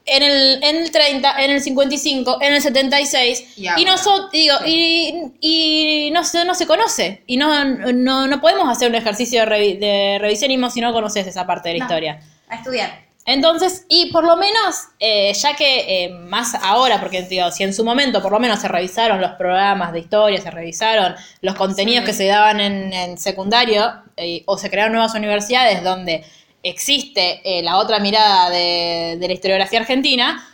[0.06, 3.58] en el, en el 30, en el 55, en el 76.
[3.58, 7.24] Y Y, nosotros, digo, y, y no, se, no se conoce.
[7.28, 11.28] Y no, no, no podemos hacer un ejercicio de, revi- de revisionismo si no conoces
[11.28, 11.86] esa parte de la No.
[11.86, 12.22] historia.
[12.50, 13.07] A estudiar.
[13.30, 17.74] Entonces, y por lo menos, eh, ya que eh, más ahora, porque digo, si en
[17.74, 22.02] su momento por lo menos se revisaron los programas de historia, se revisaron los contenidos
[22.02, 22.06] Sí.
[22.06, 26.24] que se daban en, en secundario, eh, o se crearon nuevas universidades donde
[26.64, 30.48] existe eh, la otra mirada de, de la historiografía argentina,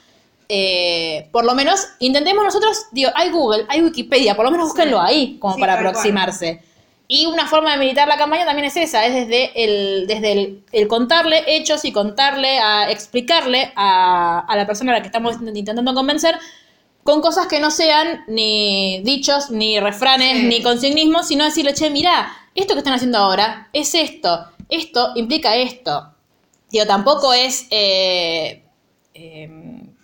[0.49, 4.99] eh, por lo menos intentemos nosotros, digo, hay Google, hay Wikipedia, por lo menos búsquenlo
[4.99, 5.93] ahí, como Sí, para cual.
[7.07, 10.63] Y una forma de militar la campaña también es esa, es desde el, desde el,
[10.71, 15.35] el contarle hechos y contarle, a explicarle a, a la persona a la que estamos
[15.41, 16.39] intentando convencer
[17.03, 20.43] con cosas que no sean ni dichos, ni refranes, Sí.
[20.47, 25.55] ni consignismos, sino decirle, che, mirá, esto que están haciendo ahora es esto, esto implica
[25.57, 26.13] esto.
[26.71, 28.63] Digo, tampoco es eh,
[29.13, 29.49] eh,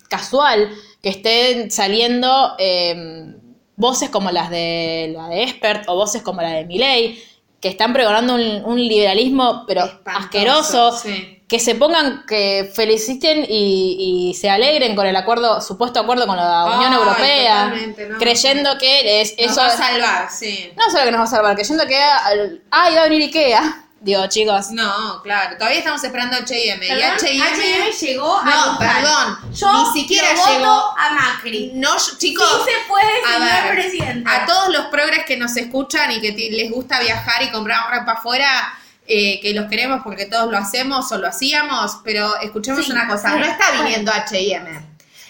[0.09, 0.69] casual
[1.01, 3.34] que estén saliendo eh,
[3.80, 7.23] voces como las de la de Expert o voces como la de Milei,
[7.61, 11.43] que están pregonando un, un liberalismo pero Espantoso, asqueroso, sí.
[11.47, 16.35] que se pongan, que feliciten y, y se alegren con el acuerdo, supuesto acuerdo con
[16.35, 17.73] la Unión Ay, Europea,
[18.10, 18.18] no.
[18.18, 20.72] creyendo que es Nos eso va a salvar, sí.
[20.77, 23.85] no solo que nos va a salvar, creyendo que ah, iba a venir Ikea.
[24.01, 25.57] Digo, chicos, No, claro.
[25.57, 26.85] Todavía estamos esperando H&M.
[26.88, 27.41] Y H&M...
[27.41, 29.53] H&M llegó a No, perdón.
[29.53, 30.95] Yo Ni siquiera voto llegó...
[30.97, 31.71] a Macri.
[31.76, 32.47] No, chicos...
[32.65, 34.30] sí se puede, a señor ver, presidente.
[34.30, 38.13] A todos los progres que nos escuchan y que les gusta viajar y comprar ropa
[38.13, 38.73] afuera,
[39.05, 43.07] eh, que los queremos porque todos lo hacemos o lo hacíamos, pero escuchemos Sí, una
[43.07, 44.81] cosa, sí, no está viniendo H&M.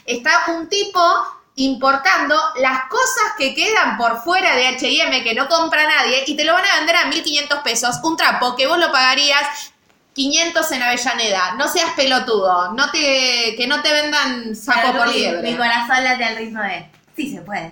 [0.05, 1.01] Está un tipo
[1.59, 6.43] importando las cosas que quedan por fuera de H&M que no compra nadie y te
[6.45, 9.71] lo van a vender a 1500 pesos, un trapo que vos lo pagarías
[10.13, 11.53] 500 en Avellaneda.
[11.57, 15.51] No seas pelotudo, no te que no te vendan sapo por liebre.
[15.51, 16.85] Mi corazón late al ritmo de.
[17.15, 17.71] Sí se puede.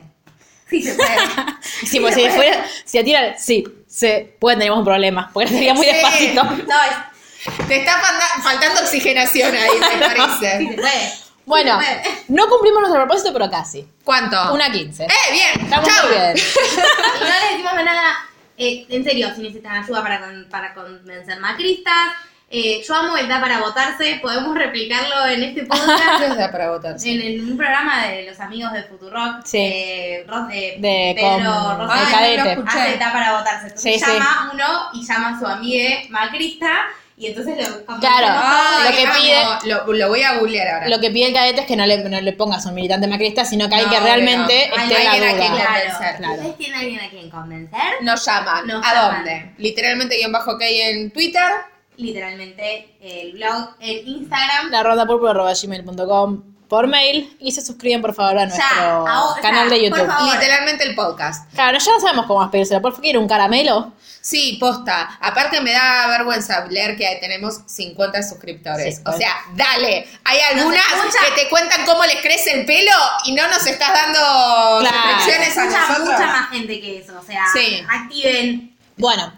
[0.70, 1.10] Sí se puede.
[1.86, 5.86] Sí, pues si fuera, si atira, sí, se puede, tenemos un problema, porque sería muy
[5.86, 5.92] Sí.
[5.94, 6.44] despacito.
[6.44, 7.68] no, es.
[7.68, 8.02] Te está
[8.44, 10.58] faltando oxigenación ahí, me Sí parece.
[10.58, 11.27] se puede.
[11.48, 11.80] Bueno,
[12.28, 13.88] no cumplimos nuestro propósito, pero casi.
[14.04, 14.54] ¿Cuánto?
[14.54, 15.06] Una 15.
[15.06, 15.62] ¡Eh, bien!
[15.66, 16.08] Estamos ¡Chau!
[16.08, 16.34] muy bien.
[16.38, 16.40] Y
[17.22, 18.18] no les decimos nada.
[18.58, 22.10] eh, en serio, si necesitan ayuda para, con- para convencer macristas.
[22.50, 24.20] Eh, yo amo el da para votarse.
[24.22, 26.20] Podemos replicarlo en este podcast.
[26.20, 26.96] ¿Qué da para votar?
[27.04, 29.58] En, en un programa de los amigos de Futurock, Sí.
[29.58, 32.52] eh, Ros- eh, De- Pedro Rosa Ay, de no lo cadete.
[32.52, 32.80] escuché.
[32.80, 33.68] hace da para votarse.
[33.68, 34.12] Entonces Sí, sí.
[34.12, 36.72] llama uno y llama a su amiga macrista
[37.18, 38.28] y entonces lo Claro.
[38.30, 39.14] Ay, Lo que amo.
[39.16, 40.88] pide- Lo, lo voy a googlear ahora.
[40.90, 43.44] Lo que pide el cadete es que no le, no le pongas un militante macrista,
[43.44, 44.84] sino que hay No, que realmente obvio.
[44.84, 45.66] esté Hay alguien la a quien duda.
[45.66, 46.16] convencer.
[46.18, 46.34] Claro.
[46.36, 47.82] ¿Ustedes tienen alguien a quien convencer?
[48.02, 48.68] Nos llaman.
[48.68, 49.16] Nos ¿A llaman.
[49.26, 49.52] dónde?
[49.58, 51.50] Literalmente guion bajo ok en Twitter.
[51.98, 54.70] Literalmente el blog en Instagram.
[54.70, 59.06] La ronda gmail.com por mail y se suscriben por favor a nuestro
[59.42, 60.08] canal de por YouTube.
[60.08, 60.34] favor.
[60.34, 61.52] Literalmente el podcast.
[61.54, 62.82] Claro, ya no sabemos cómo más pedírselo.
[62.82, 63.94] ¿Por favor un caramelo?
[64.22, 65.18] Sí, posta.
[65.22, 68.98] Aparte me da vergüenza leer que tenemos 50 suscriptores.
[68.98, 70.06] Sí, o sea, dale.
[70.26, 72.92] Hay algunas que te cuentan cómo les crece el pelo
[73.26, 74.20] y no nos estás dando
[74.82, 74.98] Claro.
[75.16, 76.10] suscripciones a Mucha, nosotros.
[76.10, 77.14] mucha más gente que eso.
[77.18, 77.82] O sea, Sí.
[77.90, 78.76] activen.
[78.98, 79.32] Bueno,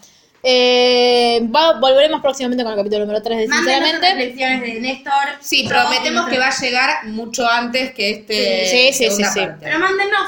[0.44, 4.10] eh, va- volveremos próximamente con el capítulo número 3 de Mándenos Sinceramente.
[4.16, 5.14] reflexiones de Néstor.
[5.42, 9.40] Sí, prometemos que va a llegar mucho antes que este Sí, sí, sí, sí.
[9.40, 9.58] parte.
[9.62, 10.22] Pero mándennos.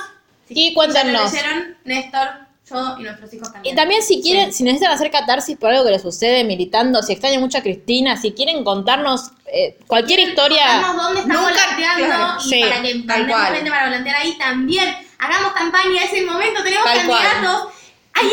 [0.50, 1.32] Y cuéntenos.
[1.32, 2.28] Leyeron, Néstor,
[2.70, 3.74] yo y nuestros hijos también.
[3.74, 7.14] Y también si quieren, si necesitan hacer catarsis por algo que les sucede militando, si
[7.14, 12.50] extrañan mucho a Cristina, si quieren contarnos eh, cualquier historia, Contarnos dónde están claro, y
[12.50, 13.64] sí, para que tal cual.
[13.70, 14.94] para volantear ahí también.
[15.20, 17.22] Hagamos campaña, es el momento, tenemos Tal cual.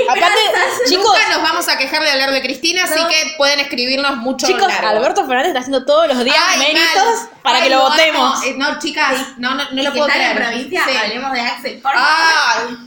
[0.09, 0.39] Aparte,
[0.87, 3.09] chicos, Nunca nos vamos a quejar de hablar de Cristina, así No.
[3.09, 4.89] que pueden escribirnos mucho chicos, largo.
[4.89, 7.29] Alberto Fernández está haciendo todos los días Ay, méritos mal.
[7.43, 7.89] para Ay, que lo, amo.
[7.91, 8.45] votemos.
[8.45, 10.49] Eh, no, chicas, no, no, no Y lo que puedo están en creer.
[10.51, 10.97] provincia, Sí.
[10.97, 11.81] hablemos de Axel.
[11.81, 12.79] Por favor.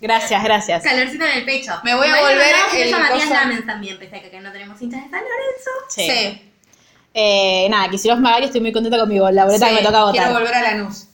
[0.00, 0.82] Gracias, gracias.
[0.82, 1.72] Calorcito en el pecho.
[1.84, 4.50] Me voy a Bueno, volver el a Matías Lamens también, pese a que acá no
[4.50, 5.70] tenemos hinchas de San Lorenzo.
[5.88, 6.10] Sí.
[6.10, 6.48] sí.
[7.14, 10.24] Eh, nada, Kicillof Magari, estoy muy contenta con mi boleta Sí, que me toca votar.
[10.24, 11.04] Quiero volver a Lanús.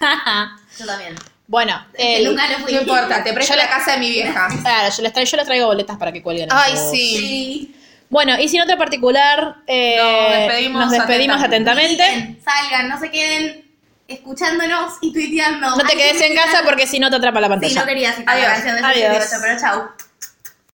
[0.78, 1.14] Yo también.
[1.52, 2.72] Bueno, Que el- nunca lo fui.
[2.72, 4.48] No importa, te presto Yo la casa de mi vieja.
[4.62, 6.48] claro, yo les, traigo, yo les traigo boletas para que cuelguen.
[6.50, 7.16] en Ay, sí.
[7.18, 7.76] Sí.
[8.08, 12.38] Bueno, y sin otra particular, eh, Nos despedimos nos despedimos atentamente.
[12.42, 13.70] salgan, no se queden
[14.08, 15.70] escuchándonos y tuiteando.
[15.76, 17.80] No te Ay, quedes sí, en casa porque si no te atrapa la Sí, pantalla.
[17.80, 18.48] no quería citar Adiós.
[18.48, 19.24] la canción de Adiós.
[19.24, 19.88] 78, pero chau.